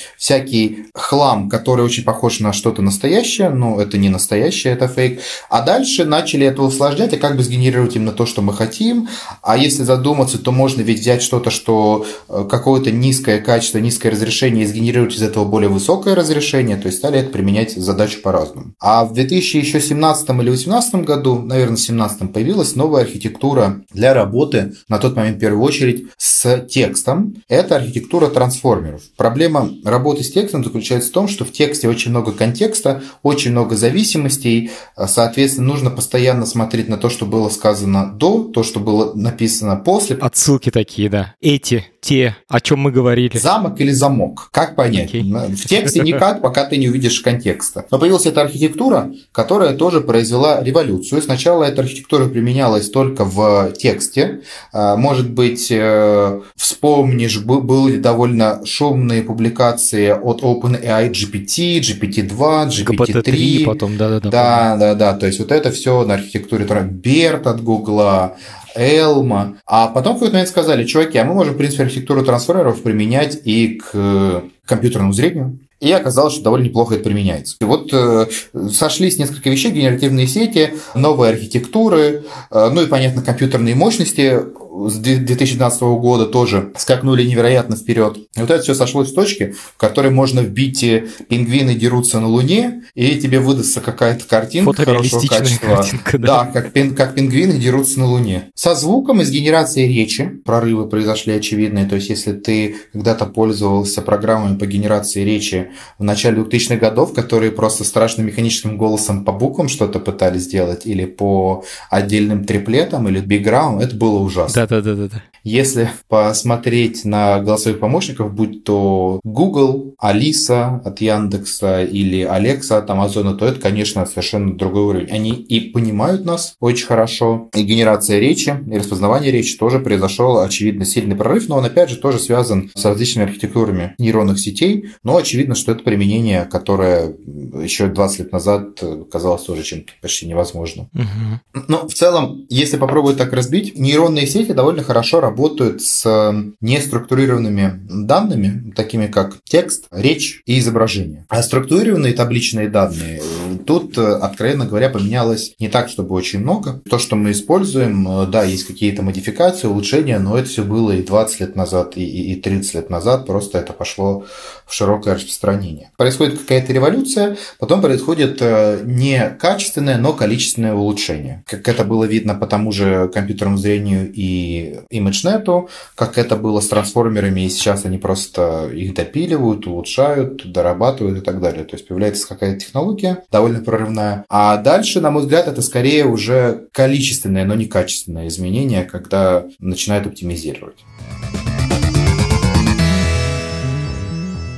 хлам, 0.93 1.49
который 1.49 1.85
очень 1.85 2.03
похож 2.03 2.39
на 2.39 2.53
что-то 2.53 2.81
настоящее, 2.81 3.49
но 3.49 3.79
это 3.79 3.97
не 3.97 4.09
настоящее, 4.09 4.73
это 4.73 4.87
фейк. 4.87 5.21
А 5.49 5.61
дальше 5.61 6.05
начали 6.05 6.45
это 6.45 6.61
усложнять, 6.61 7.13
а 7.13 7.17
как 7.17 7.37
бы 7.37 7.43
сгенерировать 7.43 7.95
именно 7.95 8.11
то, 8.11 8.25
что 8.25 8.41
мы 8.41 8.53
хотим. 8.53 9.07
А 9.41 9.57
если 9.57 9.83
задуматься, 9.83 10.37
то 10.37 10.51
можно 10.51 10.81
ведь 10.81 10.99
взять 10.99 11.21
что-то, 11.21 11.49
что 11.49 12.05
э, 12.27 12.45
какое-то 12.49 12.91
низкое 12.91 13.39
качество, 13.39 13.77
низкое 13.77 14.11
разрешение, 14.11 14.65
и 14.65 14.67
сгенерировать 14.67 15.15
из 15.15 15.21
этого 15.21 15.45
более 15.45 15.69
высокое 15.69 16.15
разрешение, 16.15 16.77
то 16.77 16.87
есть 16.87 16.99
стали 16.99 17.19
это 17.19 17.29
применять 17.29 17.73
задачу 17.73 18.21
по-разному. 18.21 18.73
А 18.79 19.05
в 19.05 19.13
2017 19.13 20.29
или 20.29 20.55
2018 20.55 21.05
году, 21.05 21.39
наверное, 21.39 21.75
в 21.75 21.85
2017 21.85 22.33
появилась 22.33 22.75
новая 22.75 23.03
архитектура 23.03 23.81
для 23.91 24.13
работы, 24.13 24.73
на 24.87 24.97
тот 24.97 25.15
момент 25.15 25.37
в 25.37 25.39
первую 25.39 25.63
очередь, 25.63 26.07
с 26.17 26.61
текстом. 26.67 27.35
Это 27.47 27.75
архитектура 27.75 28.27
трансформеров. 28.27 29.01
Проблема 29.17 29.69
работы 29.83 30.23
с 30.23 30.31
текстом 30.31 30.63
заключается 30.65 31.09
в 31.09 31.13
том, 31.13 31.27
что 31.27 31.45
в 31.45 31.51
тексте 31.51 31.87
очень 31.87 32.11
много 32.11 32.31
контекста, 32.31 33.03
очень 33.23 33.51
много 33.51 33.75
зависимостей, 33.75 34.71
Соответственно, 35.07 35.67
нужно 35.67 35.89
постоянно 35.91 36.45
смотреть 36.45 36.89
на 36.89 36.97
то, 36.97 37.09
что 37.09 37.25
было 37.25 37.49
сказано 37.49 38.11
до, 38.13 38.43
то, 38.43 38.63
что 38.63 38.79
было 38.79 39.13
написано 39.13 39.75
после. 39.75 40.15
Отсылки 40.17 40.71
такие, 40.71 41.09
да. 41.09 41.35
Эти 41.41 41.85
те, 42.05 42.35
о 42.47 42.61
чем 42.61 42.79
мы 42.79 42.91
говорили. 42.91 43.35
Замок 43.35 43.81
или 43.81 43.89
замок? 43.89 44.49
Как 44.51 44.75
понять? 44.75 45.11
Okay. 45.11 45.55
В 45.55 45.65
тексте 45.67 46.01
никак, 46.01 46.39
пока 46.39 46.65
ты 46.65 46.77
не 46.77 46.87
увидишь 46.87 47.19
контекста. 47.21 47.85
Но 47.89 47.97
появилась 47.97 48.27
эта 48.27 48.41
архитектура, 48.41 49.11
которая 49.31 49.73
тоже 49.73 50.01
произвела 50.01 50.63
революцию. 50.63 51.23
Сначала 51.23 51.63
эта 51.63 51.81
архитектура 51.81 52.27
применялась 52.27 52.91
только 52.91 53.25
в 53.25 53.71
тексте. 53.71 54.41
А, 54.71 54.95
может 54.95 55.31
быть, 55.31 55.71
э, 55.71 56.41
вспомнишь, 56.55 57.39
были 57.39 57.97
довольно 57.97 58.63
шумные 58.65 59.23
публикации 59.23 60.09
от 60.09 60.43
OpenAI 60.43 61.09
GPT, 61.09 61.79
GPT-2, 61.79 62.67
GPT-3. 62.67 63.65
потом, 63.65 63.97
да-да-да. 63.97 64.29
Да-да-да, 64.29 65.13
то 65.13 65.25
есть 65.25 65.39
вот 65.39 65.51
это 65.51 65.71
все 65.71 66.05
на 66.05 66.13
архитектуре 66.13 66.65
Берт 66.65 67.47
от 67.47 67.63
Гугла, 67.63 68.37
Элма. 68.75 69.57
А 69.65 69.87
потом 69.87 70.13
в 70.13 70.15
какой-то 70.15 70.33
момент 70.33 70.49
сказали, 70.49 70.85
чуваки, 70.85 71.17
а 71.17 71.25
мы 71.25 71.33
можем, 71.33 71.53
в 71.53 71.57
принципе, 71.57 71.83
архитектуру 71.83 72.23
трансформеров 72.23 72.81
применять 72.81 73.39
и 73.43 73.79
к 73.79 74.43
компьютерному 74.65 75.13
зрению. 75.13 75.59
И 75.81 75.91
оказалось, 75.91 76.33
что 76.33 76.43
довольно 76.43 76.65
неплохо 76.65 76.95
это 76.95 77.03
применяется. 77.03 77.57
И 77.59 77.65
вот 77.65 77.89
э, 77.91 78.27
сошлись 78.71 79.19
несколько 79.19 79.49
вещей, 79.49 79.71
генеративные 79.71 80.25
сети, 80.25 80.73
новые 80.95 81.33
архитектуры, 81.33 82.23
э, 82.49 82.69
ну 82.73 82.81
и, 82.81 82.87
понятно, 82.87 83.21
компьютерные 83.21 83.75
мощности 83.75 84.39
с 84.87 84.97
2012 84.97 85.81
года 85.81 86.25
тоже 86.25 86.71
скакнули 86.77 87.23
невероятно 87.23 87.75
вперед. 87.75 88.17
И 88.17 88.39
вот 88.39 88.49
это 88.49 88.61
все 88.61 88.75
сошлось 88.75 89.11
в 89.11 89.15
точке, 89.15 89.53
в 89.53 89.77
которой 89.77 90.11
можно 90.11 90.41
вбить 90.41 90.83
э, 90.83 91.07
пингвины 91.29 91.75
дерутся 91.75 92.19
на 92.19 92.27
Луне, 92.27 92.83
и 92.93 93.15
тебе 93.17 93.39
выдастся 93.39 93.81
какая-то 93.81 94.25
картинка 94.25 94.73
хорошего 94.73 95.21
качества. 95.27 95.67
Картинка, 95.67 96.17
да, 96.17 96.43
да 96.43 96.51
как, 96.51 96.73
пин, 96.73 96.95
как 96.95 97.15
пингвины 97.15 97.53
дерутся 97.53 97.99
на 97.99 98.07
Луне. 98.07 98.51
Со 98.55 98.75
звуком 98.75 99.21
из 99.21 99.31
генерации 99.31 99.87
речи 99.87 100.25
прорывы 100.43 100.87
произошли 100.87 101.33
очевидные. 101.33 101.85
То 101.85 101.95
есть, 101.95 102.09
если 102.09 102.33
ты 102.33 102.75
когда-то 102.93 103.25
пользовался 103.25 104.01
программами 104.01 104.57
по 104.57 104.65
генерации 104.65 105.23
речи 105.23 105.69
в 105.97 106.03
начале 106.03 106.41
2000-х 106.41 106.75
годов, 106.77 107.13
которые 107.13 107.51
просто 107.51 107.83
страшным 107.83 108.27
механическим 108.27 108.77
голосом 108.77 109.25
по 109.25 109.31
буквам 109.31 109.69
что-то 109.69 109.99
пытались 109.99 110.43
сделать, 110.43 110.85
или 110.85 111.05
по 111.05 111.63
отдельным 111.89 112.45
триплетам, 112.45 113.07
или 113.07 113.19
биграум, 113.19 113.79
это 113.79 113.95
было 113.95 114.19
ужасно. 114.19 114.61
Да, 114.61 114.64
да, 114.67 114.81
да, 114.81 114.95
да, 114.95 115.07
да. 115.07 115.34
Если 115.45 115.91
посмотреть 116.07 117.05
на 117.05 117.39
голосовых 117.39 117.79
помощников, 117.79 118.33
будь 118.33 118.63
то 118.63 119.19
Google, 119.23 119.93
Алиса 119.99 120.81
от 120.83 121.01
Яндекса 121.01 121.83
или 121.83 122.23
Алекса 122.23 122.79
от 122.79 122.89
Амазона, 122.89 123.35
то 123.35 123.45
это, 123.45 123.61
конечно, 123.61 124.03
совершенно 124.07 124.57
другой 124.57 124.83
уровень. 124.85 125.11
Они 125.11 125.29
и 125.29 125.69
понимают 125.69 126.25
нас 126.25 126.55
очень 126.59 126.87
хорошо, 126.87 127.51
и 127.55 127.61
генерация 127.61 128.17
речи, 128.17 128.55
и 128.67 128.75
распознавание 128.75 129.31
речи 129.31 129.55
тоже 129.55 129.77
произошел, 129.77 130.39
очевидно, 130.39 130.83
сильный 130.83 131.15
прорыв, 131.15 131.47
но 131.47 131.57
он, 131.57 131.65
опять 131.65 131.91
же, 131.91 131.97
тоже 131.97 132.17
связан 132.17 132.71
с 132.73 132.83
различными 132.83 133.27
архитектурами 133.27 133.93
нейронных 133.99 134.39
сетей, 134.39 134.89
но 135.03 135.15
очевидно, 135.15 135.53
что 135.53 135.73
это 135.73 135.83
применение, 135.83 136.45
которое 136.45 137.13
еще 137.61 137.85
20 137.85 138.19
лет 138.19 138.31
назад 138.31 138.83
казалось 139.11 139.43
тоже 139.43 139.61
чем-то 139.61 139.91
почти 140.01 140.25
невозможным. 140.25 140.89
Угу. 140.95 141.63
Но 141.67 141.87
в 141.87 141.93
целом, 141.93 142.47
если 142.49 142.77
попробовать 142.77 143.17
так 143.17 143.31
разбить, 143.31 143.77
нейронные 143.77 144.25
сети 144.25 144.51
довольно 144.51 144.81
хорошо 144.81 145.19
работают 145.19 145.34
с 145.81 146.33
неструктурированными 146.61 147.81
данными, 147.89 148.71
такими 148.75 149.07
как 149.07 149.37
текст, 149.43 149.85
речь 149.91 150.41
и 150.45 150.59
изображение. 150.59 151.25
А 151.29 151.41
структурированные 151.43 152.13
табличные 152.13 152.69
данные, 152.69 153.21
тут, 153.65 153.97
откровенно 153.97 154.65
говоря, 154.65 154.89
поменялось 154.89 155.55
не 155.59 155.69
так, 155.69 155.89
чтобы 155.89 156.15
очень 156.15 156.39
много. 156.39 156.81
То, 156.89 156.99
что 156.99 157.15
мы 157.15 157.31
используем, 157.31 158.29
да, 158.29 158.43
есть 158.43 158.65
какие-то 158.65 159.01
модификации, 159.01 159.67
улучшения, 159.67 160.19
но 160.19 160.37
это 160.37 160.49
все 160.49 160.63
было 160.63 160.91
и 160.91 161.03
20 161.03 161.39
лет 161.39 161.55
назад, 161.55 161.97
и, 161.97 162.33
и 162.33 162.35
30 162.35 162.73
лет 162.75 162.89
назад, 162.89 163.25
просто 163.25 163.59
это 163.59 163.73
пошло 163.73 164.25
в 164.65 164.73
широкое 164.73 165.15
распространение. 165.15 165.91
Происходит 165.97 166.39
какая-то 166.39 166.73
революция, 166.73 167.37
потом 167.59 167.81
происходит 167.81 168.37
э, 168.41 168.81
не 168.83 169.29
качественное, 169.39 169.97
но 169.97 170.13
количественное 170.13 170.73
улучшение. 170.73 171.43
Как 171.45 171.67
это 171.67 171.83
было 171.83 172.05
видно 172.05 172.35
по 172.35 172.47
тому 172.47 172.71
же 172.71 173.09
компьютерному 173.13 173.57
зрению 173.57 174.11
и 174.11 174.81
ImageNet, 175.25 175.69
как 175.95 176.17
это 176.17 176.35
было 176.35 176.59
с 176.59 176.67
трансформерами, 176.67 177.41
и 177.41 177.49
сейчас 177.49 177.85
они 177.85 177.97
просто 177.97 178.69
их 178.73 178.93
допиливают, 178.93 179.67
улучшают, 179.67 180.51
дорабатывают 180.51 181.19
и 181.19 181.21
так 181.21 181.41
далее. 181.41 181.63
То 181.63 181.75
есть 181.75 181.87
появляется 181.87 182.27
какая-то 182.27 182.59
технология 182.59 183.23
довольно 183.31 183.61
прорывная. 183.61 184.25
А 184.29 184.57
дальше, 184.57 185.01
на 185.01 185.11
мой 185.11 185.23
взгляд, 185.23 185.47
это 185.47 185.61
скорее 185.61 186.05
уже 186.05 186.67
количественное, 186.71 187.45
но 187.45 187.55
не 187.55 187.65
качественное 187.65 188.27
изменение, 188.27 188.83
когда 188.83 189.45
начинают 189.59 190.07
оптимизировать. 190.07 190.77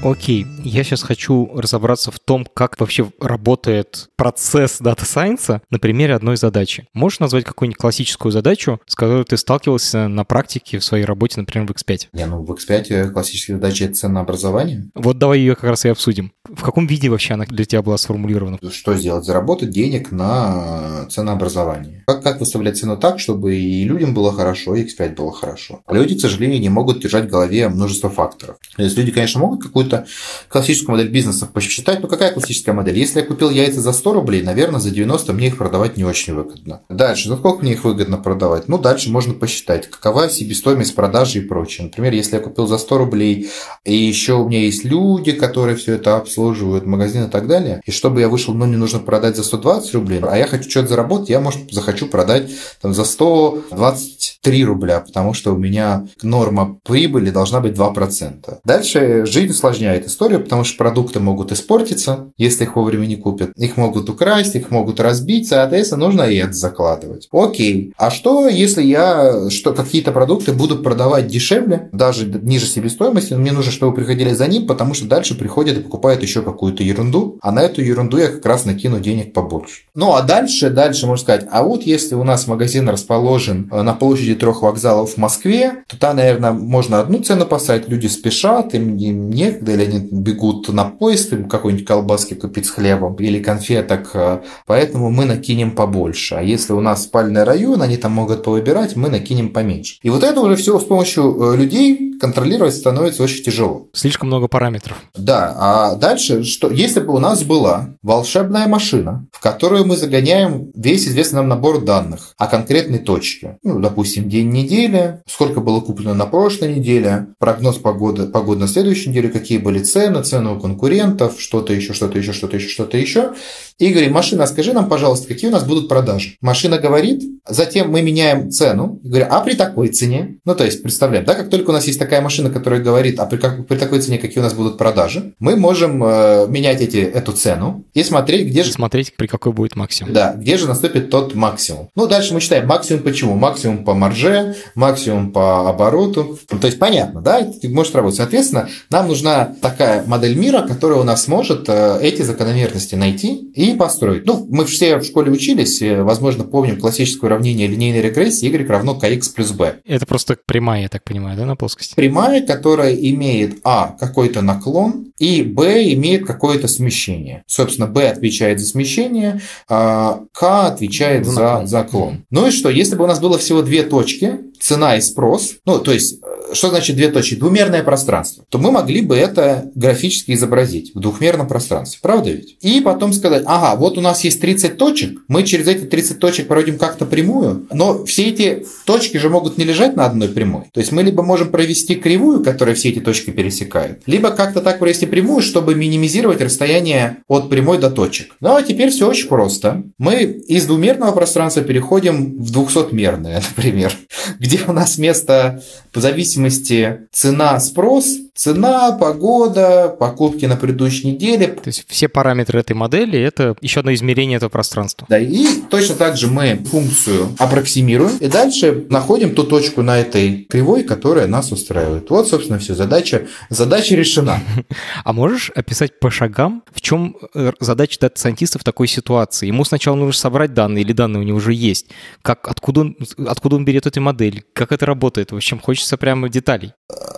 Окей, 0.10 0.48
я 0.64 0.86
сейчас 0.86 1.04
хочу 1.04 1.52
разобраться 1.54 2.12
в 2.12 2.20
том, 2.20 2.48
как 2.54 2.80
вообще 2.80 3.12
работает 3.20 4.08
процесс 4.16 4.78
дата 4.80 5.04
сайенса 5.04 5.62
на 5.70 5.80
примере 5.80 6.16
одной 6.16 6.38
задачи. 6.38 6.88
Можешь 6.94 7.20
назвать 7.20 7.44
какую-нибудь 7.44 7.78
классическую 7.78 8.32
задачу, 8.32 8.80
с 8.86 8.96
которой 8.96 9.26
ты 9.26 9.36
сталкивался 9.36 10.08
на 10.08 10.24
практике 10.24 10.80
в 10.80 10.86
своей 10.86 11.04
работе, 11.04 11.42
например, 11.42 11.68
в 11.68 11.72
X5? 11.72 12.08
Не, 12.14 12.26
ну 12.26 12.42
в 12.42 12.50
X5 12.50 13.10
классическая 13.10 13.56
задача– 13.56 13.84
это 13.86 13.96
ценообразование. 13.96 14.90
Вот 14.96 15.18
давай 15.18 15.40
ее 15.40 15.56
как 15.56 15.66
раз 15.66 15.84
и 15.84 15.90
обсудим. 15.90 16.32
В 16.46 16.64
каком 16.64 16.88
виде 16.88 17.10
вообще 17.10 17.34
она 17.34 17.44
для 17.44 17.66
тебя 17.66 17.82
была 17.82 17.98
сформулирована? 17.98 18.60
Что 18.72 18.96
сделать? 18.96 19.26
Заработать 19.26 19.72
денег 19.72 20.12
на 20.12 21.06
ценообразование. 21.10 22.06
Как, 22.08 22.24
как 22.24 22.40
выставлять 22.40 22.78
цену 22.78 22.96
так, 22.96 23.20
чтобы 23.20 23.58
и 23.58 23.84
людям 23.84 24.14
было 24.14 24.32
хорошо, 24.32 24.74
и 24.76 24.86
X5 24.86 25.16
было 25.16 25.34
хорошо? 25.34 25.82
Люди, 25.90 26.16
к 26.16 26.22
сожалению, 26.22 26.62
не 26.62 26.70
могут 26.70 27.02
держать 27.02 27.26
в 27.26 27.30
голове 27.30 27.68
множество 27.68 28.10
факторов. 28.10 28.56
То 28.78 28.84
есть 28.84 28.98
люди, 28.98 29.12
конечно, 29.12 29.42
могут 29.42 29.64
какую-то 29.64 29.97
какую-то 29.98 30.08
классическую 30.50 30.96
модель 30.96 31.10
бизнеса 31.12 31.46
посчитать, 31.46 32.02
ну 32.02 32.08
какая 32.08 32.32
классическая 32.32 32.74
модель? 32.74 32.98
Если 32.98 33.20
я 33.20 33.26
купил 33.26 33.50
яйца 33.50 33.82
за 33.82 33.94
100 33.94 34.14
рублей, 34.14 34.42
наверное, 34.42 34.80
за 34.80 34.92
90 34.92 35.34
мне 35.34 35.48
их 35.48 35.58
продавать 35.58 35.98
не 35.98 36.04
очень 36.04 36.34
выгодно. 36.34 36.82
Дальше, 36.90 37.30
за 37.30 37.38
сколько 37.38 37.62
мне 37.62 37.74
их 37.74 37.84
выгодно 37.84 38.18
продавать? 38.18 38.68
Ну, 38.68 38.78
дальше 38.78 39.10
можно 39.10 39.34
посчитать, 39.34 39.90
какова 39.90 40.30
себестоимость 40.30 40.96
продажи 40.96 41.40
и 41.40 41.42
прочее. 41.42 41.88
Например, 41.88 42.14
если 42.14 42.36
я 42.36 42.42
купил 42.42 42.68
за 42.68 42.78
100 42.78 42.98
рублей, 42.98 43.50
и 43.84 43.96
еще 43.96 44.34
у 44.34 44.48
меня 44.48 44.62
есть 44.62 44.84
люди, 44.84 45.32
которые 45.32 45.78
все 45.78 45.94
это 45.94 46.18
обслуживают, 46.18 46.86
магазин 46.86 47.26
и 47.26 47.30
так 47.30 47.48
далее, 47.48 47.82
и 47.86 47.92
чтобы 47.92 48.22
я 48.22 48.30
вышел, 48.30 48.54
ну, 48.54 48.66
мне 48.66 48.78
нужно 48.78 49.00
продать 49.00 49.36
за 49.36 49.44
120 49.44 49.94
рублей, 49.96 50.20
а 50.24 50.38
я 50.38 50.48
хочу 50.48 50.70
что-то 50.70 50.88
заработать, 50.88 51.30
я, 51.30 51.40
может, 51.40 51.72
захочу 51.72 52.08
продать 52.08 52.52
там, 52.82 52.94
за 52.94 53.06
123 53.06 54.66
рубля, 54.66 55.00
потому 55.00 55.34
что 55.34 55.54
у 55.54 55.58
меня 55.58 56.08
норма 56.22 56.80
прибыли 56.84 57.30
должна 57.30 57.60
быть 57.60 57.74
2%. 57.74 58.60
Дальше 58.64 59.26
жизнь 59.26 59.52
усложняется 59.52 59.77
усложняет 59.78 60.08
историю, 60.08 60.42
потому 60.42 60.64
что 60.64 60.78
продукты 60.78 61.20
могут 61.20 61.52
испортиться, 61.52 62.32
если 62.38 62.64
их 62.64 62.76
вовремя 62.76 63.06
не 63.06 63.16
купят. 63.16 63.52
Их 63.56 63.78
могут 63.78 64.10
украсть, 64.10 64.56
их 64.56 64.72
могут 64.72 65.00
разбить, 65.00 65.48
соответственно, 65.48 66.06
нужно 66.06 66.24
и 66.24 66.38
это 66.38 66.54
закладывать. 66.54 67.28
Окей. 67.32 67.94
А 67.98 68.10
что, 68.10 68.48
если 68.48 68.84
я 68.84 69.50
что 69.50 69.74
какие-то 69.74 70.12
продукты 70.12 70.54
буду 70.54 70.80
продавать 70.80 71.28
дешевле, 71.28 71.90
даже 71.92 72.26
ниже 72.26 72.66
себестоимости, 72.66 73.34
но 73.34 73.40
мне 73.40 73.52
нужно, 73.52 73.72
чтобы 73.72 73.94
приходили 73.94 74.34
за 74.34 74.48
ним, 74.48 74.68
потому 74.68 74.94
что 74.94 75.06
дальше 75.06 75.36
приходят 75.36 75.78
и 75.78 75.82
покупают 75.82 76.24
еще 76.24 76.42
какую-то 76.42 76.84
ерунду, 76.84 77.38
а 77.42 77.52
на 77.52 77.62
эту 77.62 77.82
ерунду 77.82 78.18
я 78.18 78.28
как 78.28 78.46
раз 78.46 78.66
накину 78.66 79.00
денег 79.00 79.34
побольше. 79.34 79.82
Ну, 79.94 80.14
а 80.14 80.22
дальше, 80.22 80.70
дальше 80.70 81.06
можно 81.06 81.24
сказать, 81.24 81.48
а 81.52 81.64
вот 81.64 81.84
если 81.84 82.16
у 82.16 82.24
нас 82.24 82.48
магазин 82.48 82.90
расположен 82.90 83.70
э, 83.72 83.82
на 83.82 83.94
площади 83.94 84.36
трех 84.36 84.62
вокзалов 84.62 85.14
в 85.14 85.18
Москве, 85.18 85.84
то 85.88 85.98
там, 85.98 86.18
наверное, 86.18 86.52
можно 86.52 87.00
одну 87.00 87.20
цену 87.20 87.46
поставить, 87.46 87.90
люди 87.90 88.08
спешат, 88.08 88.74
им, 88.74 88.98
им 88.98 89.30
некогда, 89.30 89.67
или 89.72 89.84
они 89.84 90.00
бегут 90.12 90.70
на 90.70 90.86
поезд, 90.86 91.34
им 91.34 91.50
какой-нибудь 91.50 91.86
колбаски 91.86 92.34
купить 92.34 92.66
с 92.66 92.70
хлебом 92.70 93.16
или 93.16 93.42
конфеток, 93.42 94.12
э, 94.14 94.42
поэтому 94.66 95.10
мы 95.10 95.26
накинем 95.26 95.72
побольше. 95.72 96.36
А 96.36 96.42
если 96.42 96.74
у 96.74 96.82
нас 96.82 97.04
спальный 97.04 97.44
район, 97.44 97.82
они 97.82 97.98
там 97.98 98.12
могут 98.14 98.44
повыбирать, 98.44 98.96
мы 98.96 99.10
накинем 99.10 99.50
поменьше. 99.50 99.98
И 100.02 100.10
вот 100.10 100.24
это 100.24 100.42
уже 100.42 100.56
все 100.56 100.80
с 100.80 100.84
помощью 100.84 101.54
э, 101.54 101.58
людей 101.58 102.17
контролировать 102.20 102.76
становится 102.76 103.24
очень 103.24 103.44
тяжело. 103.44 103.88
Слишком 103.94 104.28
много 104.28 104.48
параметров. 104.48 104.98
Да, 105.16 105.54
а 105.58 105.96
дальше, 105.96 106.44
что 106.44 106.70
если 106.70 107.00
бы 107.00 107.14
у 107.14 107.20
нас 107.20 107.44
была 107.44 107.90
волшебная 108.02 108.68
машина, 108.68 109.28
в 109.32 109.40
которую 109.40 109.86
мы 109.86 109.98
загоняем 109.98 110.72
весь 110.74 111.08
известный 111.08 111.38
нам 111.38 111.48
набор 111.48 111.82
данных 111.82 112.34
о 112.38 112.48
конкретной 112.48 113.00
точке, 113.00 113.58
ну, 113.64 113.80
допустим, 113.80 114.30
день 114.30 114.50
недели, 114.50 115.22
сколько 115.28 115.62
было 115.62 115.82
куплено 115.82 116.14
на 116.14 116.26
прошлой 116.26 116.76
неделе, 116.76 117.28
прогноз 117.40 117.78
погоды, 117.78 118.28
погоды 118.28 118.62
на 118.62 118.68
следующей 118.68 119.10
неделе, 119.10 119.30
какие 119.30 119.58
были 119.58 119.80
цены, 119.80 120.24
цены 120.24 120.52
у 120.52 120.60
конкурентов, 120.60 121.40
что-то 121.40 121.74
еще, 121.74 121.94
что-то 121.94 122.18
еще, 122.18 122.34
что-то 122.34 122.58
еще, 122.58 122.70
что-то 122.70 122.98
еще. 122.98 123.34
И 123.80 123.90
говорим, 123.92 124.14
машина, 124.14 124.48
скажи 124.48 124.74
нам, 124.74 124.90
пожалуйста, 124.90 125.28
какие 125.28 125.50
у 125.50 125.54
нас 125.54 125.64
будут 125.64 125.88
продажи. 125.88 126.38
Машина 126.42 126.80
говорит, 126.80 127.24
затем 127.48 127.92
мы 127.92 128.02
меняем 128.02 128.50
цену, 128.50 129.00
и 129.04 129.08
говорим, 129.08 129.28
а 129.30 129.40
при 129.42 129.54
такой 129.54 129.90
цене, 129.90 130.40
ну 130.46 130.56
то 130.56 130.66
есть 130.66 130.82
представляем, 130.82 131.26
да, 131.26 131.36
как 131.36 131.50
только 131.50 131.70
у 131.70 131.74
нас 131.74 131.86
есть 131.86 132.00
такая 132.00 132.22
машина, 132.22 132.50
которая 132.50 132.82
говорит, 132.82 133.20
а 133.20 133.28
при, 133.28 133.38
как, 133.38 133.68
при 133.68 133.78
такой 133.78 134.02
цене 134.02 134.18
какие 134.18 134.40
у 134.40 134.44
нас 134.44 134.56
будут 134.56 134.80
продажи, 134.80 135.34
мы 135.40 135.56
можем 135.56 136.04
э, 136.04 136.48
менять 136.48 136.82
эти, 136.82 136.98
эту 136.98 137.34
цену 137.34 137.86
и 137.94 138.04
смотреть, 138.04 138.48
где 138.48 138.64
же... 138.64 138.72
Смотреть, 138.72 139.16
при 139.16 139.28
какой 139.28 139.54
будет 139.54 139.76
максимум. 139.76 140.12
Да, 140.12 140.34
где 140.34 140.58
же 140.58 140.68
наступит 140.68 141.12
тот 141.12 141.36
максимум. 141.36 141.90
Ну, 141.96 142.08
дальше 142.08 142.34
мы 142.34 142.40
считаем 142.40 142.68
максимум 142.68 143.04
почему? 143.04 143.36
Максимум 143.36 143.84
по 143.84 143.94
марже, 143.94 144.56
максимум 144.74 145.32
по 145.32 145.70
обороту. 145.70 146.40
Ну, 146.52 146.58
то 146.58 146.66
есть, 146.66 146.80
понятно, 146.80 147.22
да, 147.22 147.42
это 147.42 147.70
может 147.70 147.94
работать. 147.96 148.18
Соответственно, 148.18 148.70
нам 148.90 149.08
нужна 149.08 149.54
такая 149.62 150.04
модель 150.08 150.36
мира, 150.36 150.66
которая 150.68 151.00
у 151.00 151.04
нас 151.04 151.26
сможет 151.26 151.66
э, 151.68 152.00
эти 152.02 152.24
закономерности 152.24 152.96
найти 152.96 153.52
и 153.54 153.67
построить. 153.76 154.26
Ну, 154.26 154.48
мы 154.50 154.66
все 154.66 154.98
в 154.98 155.04
школе 155.04 155.32
учились, 155.32 155.82
возможно, 155.82 156.44
помним 156.44 156.80
классическое 156.80 157.30
уравнение 157.30 157.68
линейной 157.68 158.02
регрессии 158.02 158.48
y 158.48 158.68
равно 158.68 158.98
kx 159.02 159.22
плюс 159.36 159.52
b. 159.52 159.80
Это 159.86 160.06
просто 160.06 160.38
прямая, 160.46 160.84
я 160.84 160.90
так 160.90 161.04
понимаю, 161.04 161.38
да, 161.38 161.46
на 161.46 161.56
плоскости? 161.56 161.96
Прямая, 161.96 162.46
которая 162.46 162.94
имеет 162.94 163.60
а 163.64 163.96
какой-то 164.00 164.42
наклон 164.42 165.07
и 165.20 165.42
b 165.42 165.94
имеет 165.94 166.26
какое-то 166.26 166.68
смещение. 166.68 167.44
Собственно, 167.48 167.88
b 167.88 168.08
отвечает 168.08 168.60
за 168.60 168.68
смещение, 168.68 169.42
а 169.68 170.22
k 170.34 170.68
отвечает 170.68 171.26
за, 171.26 171.64
за, 171.66 171.84
клон. 171.84 172.26
Ну 172.30 172.48
и 172.48 172.52
что, 172.52 172.70
если 172.70 172.96
бы 172.96 173.06
у 173.06 173.08
нас 173.08 173.20
было 173.20 173.38
всего 173.38 173.62
две 173.62 173.84
точки, 173.84 174.40
цена 174.60 174.98
и 174.98 175.02
спрос, 175.02 175.56
ну, 175.66 175.80
то 175.80 175.92
есть, 175.92 176.20
э, 176.24 176.54
что 176.54 176.70
значит 176.70 176.96
две 176.96 177.10
точки? 177.10 177.36
Двумерное 177.36 177.84
пространство. 177.84 178.46
То 178.50 178.58
мы 178.58 178.72
могли 178.72 179.02
бы 179.02 179.16
это 179.16 179.70
графически 179.76 180.32
изобразить 180.32 180.94
в 180.94 181.00
двухмерном 181.00 181.48
пространстве. 181.48 182.00
Правда 182.02 182.32
ведь? 182.32 182.58
И 182.62 182.82
потом 182.82 183.14
сказать, 183.14 183.44
ага, 183.46 183.76
вот 183.78 183.98
у 183.98 184.02
нас 184.02 184.24
есть 184.24 184.42
30 184.42 184.78
точек, 184.78 185.20
мы 185.28 185.44
через 185.44 185.68
эти 185.68 185.86
30 185.86 186.20
точек 186.20 186.48
проводим 186.48 186.78
как-то 186.78 187.06
прямую, 187.06 187.68
но 187.72 188.06
все 188.06 188.30
эти 188.30 188.66
точки 188.86 189.18
же 189.18 189.30
могут 189.30 189.58
не 189.58 189.66
лежать 189.66 189.96
на 189.96 190.06
одной 190.06 190.30
прямой. 190.30 190.66
То 190.74 190.80
есть 190.80 190.92
мы 190.92 191.04
либо 191.04 191.24
можем 191.24 191.50
провести 191.50 191.96
кривую, 191.96 192.44
которая 192.44 192.76
все 192.76 192.90
эти 192.90 193.00
точки 193.00 193.32
пересекает, 193.32 194.02
либо 194.06 194.32
как-то 194.32 194.62
так 194.62 194.80
провести 194.80 195.06
прямую, 195.08 195.42
чтобы 195.42 195.76
минимизировать 195.76 196.42
расстояние 196.42 197.18
от 197.28 197.50
прямой 197.50 197.78
до 197.80 197.90
точек. 197.90 198.36
Ну 198.40 198.56
а 198.56 198.62
теперь 198.62 198.90
все 198.90 199.10
очень 199.10 199.28
просто. 199.28 199.84
Мы 199.98 200.24
из 200.24 200.66
двумерного 200.66 201.12
пространства 201.12 201.64
переходим 201.64 202.42
в 202.42 202.52
двухсотмерное, 202.52 203.42
например, 203.56 203.94
где 204.40 204.60
у 204.68 204.74
нас 204.74 204.98
вместо 204.98 205.62
по 205.92 206.02
зависимости 206.02 207.08
цена-спрос, 207.12 208.06
цена, 208.36 208.92
погода, 208.92 209.90
покупки 210.00 210.46
на 210.46 210.56
предыдущей 210.56 211.08
неделе. 211.08 211.48
То 211.48 211.68
есть 211.68 211.86
все 211.88 212.08
параметры 212.08 212.60
этой 212.60 212.74
модели– 212.74 213.20
это 213.22 213.56
еще 213.62 213.80
одно 213.80 213.94
измерение 213.94 214.38
этого 214.38 214.50
пространства. 214.50 215.08
Да, 215.10 215.18
и 215.18 215.48
точно 215.70 215.96
так 215.96 216.18
же 216.18 216.28
мы 216.28 216.64
функцию 216.70 217.30
аппроксимируем, 217.40 218.16
и 218.18 218.28
дальше 218.28 218.86
находим 218.90 219.34
ту 219.34 219.44
точку 219.44 219.82
на 219.82 219.98
этой 219.98 220.46
кривой, 220.50 220.84
которая 220.84 221.28
нас 221.28 221.52
устраивает. 221.52 222.10
Вот, 222.10 222.28
собственно, 222.28 222.60
все. 222.60 222.76
Задача, 222.76 223.24
задача 223.50 223.96
решена. 223.96 224.40
А 225.04 225.14
можешь 225.14 225.52
описать 225.56 226.00
по 226.00 226.10
шагам, 226.10 226.64
в 226.72 226.82
чем 226.82 227.16
э, 227.34 227.52
задача 227.60 228.00
дата-сайентиста 228.00 228.60
в 228.60 228.64
такой 228.64 228.88
ситуации? 228.88 229.48
Ему 229.48 229.66
сначала 229.66 229.96
нужно 229.96 230.14
собрать 230.14 230.54
данные, 230.54 230.84
или 230.84 230.94
данные 230.94 231.22
у 231.22 231.24
него 231.24 231.38
уже 231.38 231.54
есть. 231.54 231.88
Как, 232.22 232.48
откуда, 232.48 232.82
он, 232.82 232.98
откуда 233.28 233.56
он 233.56 233.66
берет 233.66 233.86
эту 233.86 234.02
модель? 234.02 234.44
Как 234.54 234.72
это 234.72 234.86
работает? 234.86 235.32
В 235.32 235.36
общем, 235.36 235.60
хочется 235.60 235.98
прямо 235.98 236.30
деталей. 236.30 236.74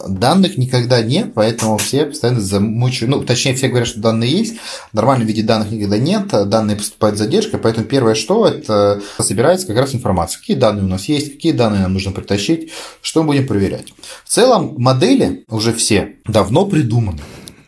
Данных 0.07 0.57
никогда 0.57 1.01
нет, 1.01 1.33
поэтому 1.33 1.77
все 1.77 2.05
постоянно 2.05 2.41
замучают. 2.41 3.15
Ну, 3.15 3.24
точнее, 3.24 3.53
все 3.55 3.67
говорят, 3.67 3.88
что 3.88 4.00
данные 4.00 4.31
есть. 4.31 4.57
В 4.91 4.93
нормальном 4.93 5.27
виде 5.27 5.43
данных 5.43 5.71
никогда 5.71 5.98
нет. 5.98 6.27
Данные 6.50 6.77
поступают 6.77 7.17
с 7.17 7.19
задержкой, 7.19 7.59
поэтому 7.59 7.86
первое, 7.86 8.15
что 8.15 8.48
это 8.48 9.01
собирается 9.19 9.67
как 9.67 9.77
раз 9.77 9.93
информация. 9.93 10.39
Какие 10.39 10.57
данные 10.57 10.86
у 10.86 10.88
нас 10.88 11.05
есть, 11.05 11.33
какие 11.33 11.51
данные 11.51 11.81
нам 11.81 11.93
нужно 11.93 12.12
притащить, 12.12 12.71
что 13.01 13.21
мы 13.21 13.27
будем 13.27 13.48
проверять. 13.48 13.93
В 14.24 14.29
целом, 14.29 14.75
модели 14.77 15.43
уже 15.50 15.74
все 15.74 16.15
давно 16.25 16.65
придуманы. 16.65 17.19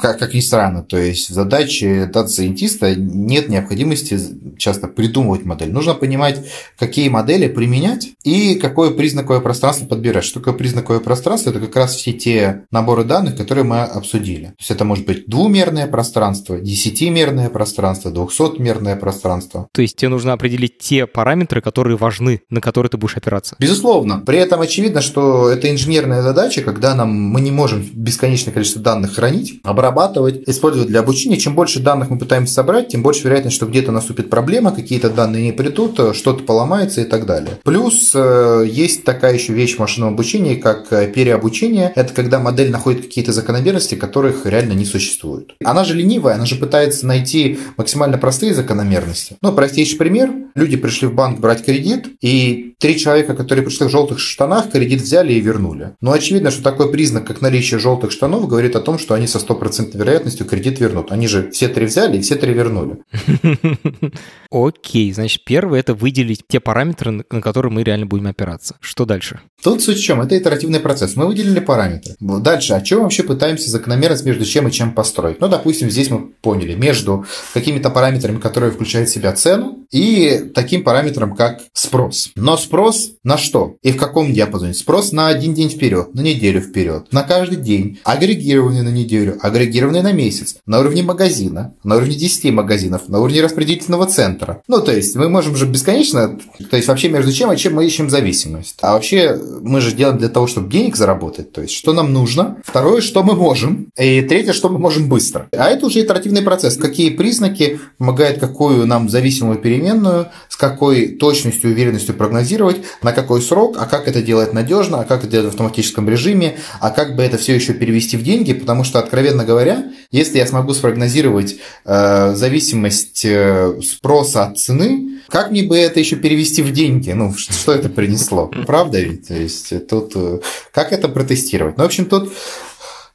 как, 0.00 0.18
как 0.18 0.34
ни 0.34 0.40
странно, 0.40 0.82
то 0.82 0.96
есть 0.96 1.30
в 1.30 1.32
задаче 1.32 2.06
дата-сайентиста 2.12 2.94
нет 2.94 3.48
необходимости 3.48 4.18
часто 4.58 4.88
придумывать 4.88 5.44
модель. 5.44 5.72
Нужно 5.72 5.94
понимать, 5.94 6.44
какие 6.78 7.08
модели 7.08 7.48
применять 7.48 8.08
и 8.24 8.56
какое 8.56 8.90
признаковое 8.90 9.40
пространство 9.40 9.86
подбирать. 9.86 10.24
Что 10.24 10.40
такое 10.40 10.54
признаковое 10.54 11.00
пространство? 11.00 11.50
Это 11.50 11.60
как 11.60 11.76
раз 11.76 11.94
все 11.96 12.12
те 12.12 12.64
наборы 12.70 13.04
данных, 13.04 13.36
которые 13.36 13.64
мы 13.64 13.82
обсудили. 13.82 14.46
То 14.46 14.54
есть 14.58 14.70
это 14.70 14.84
может 14.84 15.06
быть 15.06 15.26
двумерное 15.26 15.86
пространство, 15.86 16.58
десятимерное 16.58 17.48
пространство, 17.50 18.10
двухсотмерное 18.10 18.96
пространство. 18.96 19.68
То 19.72 19.82
есть 19.82 19.96
тебе 19.96 20.08
нужно 20.08 20.32
определить 20.32 20.78
те 20.78 21.06
параметры, 21.06 21.60
которые 21.60 21.96
важны, 21.96 22.40
на 22.50 22.60
которые 22.60 22.90
ты 22.90 22.96
будешь 22.96 23.16
опираться. 23.16 23.56
Безусловно. 23.58 24.22
При 24.26 24.38
этом 24.38 24.60
очевидно, 24.60 25.00
что 25.00 25.48
это 25.48 25.70
инженерная 25.70 26.22
задача, 26.22 26.62
когда 26.62 26.94
нам 26.94 27.12
мы 27.12 27.40
не 27.40 27.50
можем 27.50 27.86
бесконечное 27.92 28.52
количество 28.52 28.82
данных 28.82 29.14
хранить, 29.14 29.35
обрабатывать, 29.62 30.42
использовать 30.46 30.88
для 30.88 31.00
обучения. 31.00 31.36
Чем 31.36 31.54
больше 31.54 31.80
данных 31.80 32.10
мы 32.10 32.18
пытаемся 32.18 32.54
собрать, 32.54 32.88
тем 32.88 33.02
больше 33.02 33.24
вероятность, 33.24 33.56
что 33.56 33.66
где-то 33.66 33.92
наступит 33.92 34.30
проблема, 34.30 34.72
какие-то 34.72 35.10
данные 35.10 35.44
не 35.44 35.52
придут, 35.52 35.98
что-то 36.14 36.42
поломается 36.44 37.00
и 37.00 37.04
так 37.04 37.26
далее. 37.26 37.58
Плюс 37.64 38.12
э, 38.14 38.64
есть 38.68 39.04
такая 39.04 39.34
еще 39.34 39.52
вещь 39.52 39.76
в 39.76 39.78
машинном 39.78 40.14
обучении, 40.14 40.54
как 40.54 40.92
э, 40.92 41.08
переобучение. 41.08 41.92
Это 41.94 42.12
когда 42.12 42.38
модель 42.38 42.70
находит 42.70 43.02
какие-то 43.02 43.32
закономерности, 43.32 43.94
которых 43.94 44.46
реально 44.46 44.72
не 44.72 44.84
существует. 44.84 45.54
Она 45.64 45.84
же 45.84 45.94
ленивая, 45.94 46.34
она 46.34 46.46
же 46.46 46.56
пытается 46.56 47.06
найти 47.06 47.58
максимально 47.76 48.18
простые 48.18 48.54
закономерности. 48.54 49.36
Ну, 49.42 49.52
простейший 49.52 49.98
пример. 49.98 50.30
Люди 50.54 50.76
пришли 50.76 51.08
в 51.08 51.14
банк 51.14 51.40
брать 51.40 51.64
кредит, 51.64 52.06
и 52.20 52.74
три 52.78 52.98
человека, 52.98 53.34
которые 53.34 53.64
пришли 53.64 53.86
в 53.86 53.90
желтых 53.90 54.18
штанах, 54.18 54.70
кредит 54.70 55.02
взяли 55.02 55.32
и 55.32 55.40
вернули. 55.40 55.92
Но 56.00 56.12
очевидно, 56.12 56.50
что 56.50 56.62
такой 56.62 56.90
признак, 56.90 57.26
как 57.26 57.40
наличие 57.40 57.78
желтых 57.78 58.10
штанов, 58.10 58.48
говорит 58.48 58.76
о 58.76 58.80
том, 58.80 58.98
что 58.98 59.14
они 59.14 59.25
со 59.26 59.38
стопроцентной 59.38 60.00
вероятностью 60.00 60.46
кредит 60.46 60.80
вернут. 60.80 61.12
Они 61.12 61.26
же 61.26 61.50
все 61.50 61.68
три 61.68 61.86
взяли 61.86 62.18
и 62.18 62.20
все 62.20 62.36
три 62.36 62.52
вернули. 62.52 62.98
Окей, 64.50 65.12
значит, 65.12 65.44
первое– 65.44 65.80
это 65.80 65.94
выделить 65.94 66.44
те 66.48 66.60
параметры, 66.60 67.24
на 67.30 67.40
которые 67.40 67.72
мы 67.72 67.82
реально 67.82 68.06
будем 68.06 68.26
опираться. 68.26 68.76
Что 68.80 69.04
дальше? 69.04 69.40
Тут 69.62 69.82
суть 69.82 69.98
в 69.98 70.02
чем? 70.02 70.20
Это 70.20 70.38
итеративный 70.38 70.80
процесс. 70.80 71.16
Мы 71.16 71.26
выделили 71.26 71.60
параметры. 71.60 72.14
Дальше, 72.20 72.74
а 72.74 72.80
чем 72.80 73.02
вообще 73.02 73.22
пытаемся 73.22 73.70
закономерность 73.70 74.24
между 74.24 74.44
чем 74.44 74.68
и 74.68 74.72
чем 74.72 74.92
построить? 74.92 75.40
Ну, 75.40 75.48
допустим, 75.48 75.90
здесь 75.90 76.10
мы 76.10 76.28
поняли, 76.40 76.74
между 76.74 77.24
какими-то 77.54 77.90
параметрами, 77.90 78.38
которые 78.38 78.72
включают 78.72 79.08
в 79.08 79.12
себя 79.12 79.32
цену, 79.32 79.86
и 79.90 80.50
таким 80.54 80.84
параметром, 80.84 81.34
как 81.34 81.60
спрос. 81.72 82.30
Но 82.36 82.56
спрос 82.56 83.12
на 83.24 83.38
что? 83.38 83.76
И 83.82 83.92
в 83.92 83.96
каком 83.96 84.32
диапазоне? 84.32 84.74
Спрос 84.74 85.12
на 85.12 85.28
один 85.28 85.54
день 85.54 85.70
вперед, 85.70 86.14
на 86.14 86.20
неделю 86.20 86.60
вперед, 86.60 87.12
на 87.12 87.22
каждый 87.22 87.56
день, 87.56 87.98
агрегированный 88.04 88.82
на 88.82 88.90
неделю, 88.90 89.15
агрегированный 89.40 90.02
на 90.02 90.12
месяц, 90.12 90.56
на 90.66 90.80
уровне 90.80 91.02
магазина, 91.02 91.74
на 91.84 91.96
уровне 91.96 92.16
10 92.16 92.52
магазинов, 92.52 93.08
на 93.08 93.20
уровне 93.20 93.42
распределительного 93.42 94.06
центра. 94.06 94.62
Ну, 94.68 94.80
то 94.80 94.94
есть 94.94 95.16
мы 95.16 95.28
можем 95.28 95.56
же 95.56 95.66
бесконечно, 95.66 96.38
то 96.70 96.76
есть 96.76 96.88
вообще 96.88 97.08
между 97.08 97.32
чем 97.32 97.52
и 97.52 97.56
чем 97.56 97.74
мы 97.74 97.86
ищем 97.86 98.10
зависимость. 98.10 98.76
А 98.80 98.92
вообще 98.92 99.38
мы 99.62 99.80
же 99.80 99.92
делаем 99.92 100.18
для 100.18 100.28
того, 100.28 100.46
чтобы 100.46 100.70
денег 100.70 100.96
заработать. 100.96 101.52
То 101.52 101.62
есть 101.62 101.74
что 101.74 101.92
нам 101.92 102.12
нужно. 102.12 102.56
Второе, 102.64 103.00
что 103.00 103.22
мы 103.22 103.34
можем. 103.34 103.88
И 103.96 104.22
третье, 104.22 104.52
что 104.52 104.68
мы 104.68 104.78
можем 104.78 105.08
быстро. 105.08 105.48
А 105.52 105.68
это 105.68 105.86
уже 105.86 106.00
итеративный 106.00 106.42
процесс. 106.42 106.76
Какие 106.76 107.10
признаки 107.10 107.80
помогают 107.98 108.38
какую 108.38 108.86
нам 108.86 109.08
зависимую 109.08 109.58
переменную, 109.58 110.28
с 110.48 110.56
какой 110.56 111.08
точностью 111.08 111.70
и 111.70 111.72
уверенностью 111.72 112.14
прогнозировать, 112.14 112.78
на 113.02 113.12
какой 113.12 113.42
срок, 113.42 113.76
а 113.78 113.86
как 113.86 114.08
это 114.08 114.22
делать 114.22 114.52
надежно, 114.52 115.00
а 115.00 115.04
как 115.04 115.20
это 115.20 115.32
делать 115.32 115.46
в 115.46 115.50
автоматическом 115.50 116.08
режиме, 116.08 116.56
а 116.80 116.90
как 116.90 117.16
бы 117.16 117.22
это 117.22 117.38
все 117.38 117.54
еще 117.54 117.74
перевести 117.74 118.16
в 118.16 118.22
деньги, 118.22 118.52
потому 118.52 118.84
что, 118.84 118.98
откровенно 119.06 119.44
говоря, 119.44 119.84
если 120.10 120.38
я 120.38 120.46
смогу 120.46 120.74
спрогнозировать 120.74 121.56
э, 121.84 122.34
зависимость 122.34 123.24
э, 123.24 123.80
спроса 123.82 124.44
от 124.44 124.58
цены, 124.58 125.22
как 125.28 125.50
мне 125.50 125.62
бы 125.62 125.76
это 125.76 125.98
еще 125.98 126.16
перевести 126.16 126.62
в 126.62 126.72
деньги? 126.72 127.10
Ну, 127.12 127.34
что 127.34 127.72
это 127.72 127.88
принесло? 127.88 128.50
Правда 128.66 129.00
ведь? 129.00 129.28
То 129.28 129.34
есть 129.34 129.86
тут 129.88 130.12
э, 130.14 130.40
как 130.72 130.92
это 130.92 131.08
протестировать? 131.08 131.76
Ну, 131.76 131.84
в 131.84 131.86
общем, 131.86 132.06
тут 132.06 132.32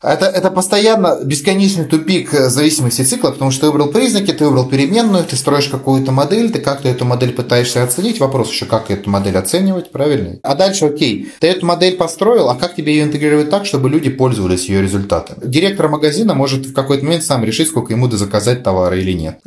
это, 0.01 0.25
это 0.25 0.49
постоянно 0.51 1.19
бесконечный 1.23 1.85
тупик 1.85 2.31
зависимости 2.31 3.03
цикла, 3.03 3.31
потому 3.31 3.51
что 3.51 3.61
ты 3.61 3.67
выбрал 3.67 3.87
признаки, 3.89 4.31
ты 4.31 4.45
выбрал 4.45 4.67
переменную, 4.67 5.23
ты 5.23 5.35
строишь 5.35 5.67
какую-то 5.67 6.11
модель, 6.11 6.51
ты 6.51 6.59
как-то 6.59 6.89
эту 6.89 7.05
модель 7.05 7.33
пытаешься 7.33 7.83
оценить. 7.83 8.19
Вопрос 8.19 8.49
еще, 8.49 8.65
как 8.65 8.89
эту 8.89 9.09
модель 9.09 9.37
оценивать, 9.37 9.91
правильно? 9.91 10.39
А 10.43 10.55
дальше, 10.55 10.85
окей, 10.85 11.31
ты 11.39 11.47
эту 11.47 11.65
модель 11.65 11.95
построил, 11.97 12.49
а 12.49 12.55
как 12.55 12.75
тебе 12.75 12.95
ее 12.95 13.03
интегрировать 13.03 13.49
так, 13.49 13.65
чтобы 13.65 13.89
люди 13.89 14.09
пользовались 14.09 14.69
ее 14.69 14.81
результатами? 14.81 15.39
Директор 15.43 15.87
магазина 15.87 16.33
может 16.33 16.65
в 16.65 16.73
какой-то 16.73 17.05
момент 17.05 17.23
сам 17.23 17.43
решить, 17.43 17.67
сколько 17.67 17.93
ему 17.93 18.09
заказать 18.11 18.63
товара 18.63 18.97
или 18.97 19.13
нет. 19.13 19.39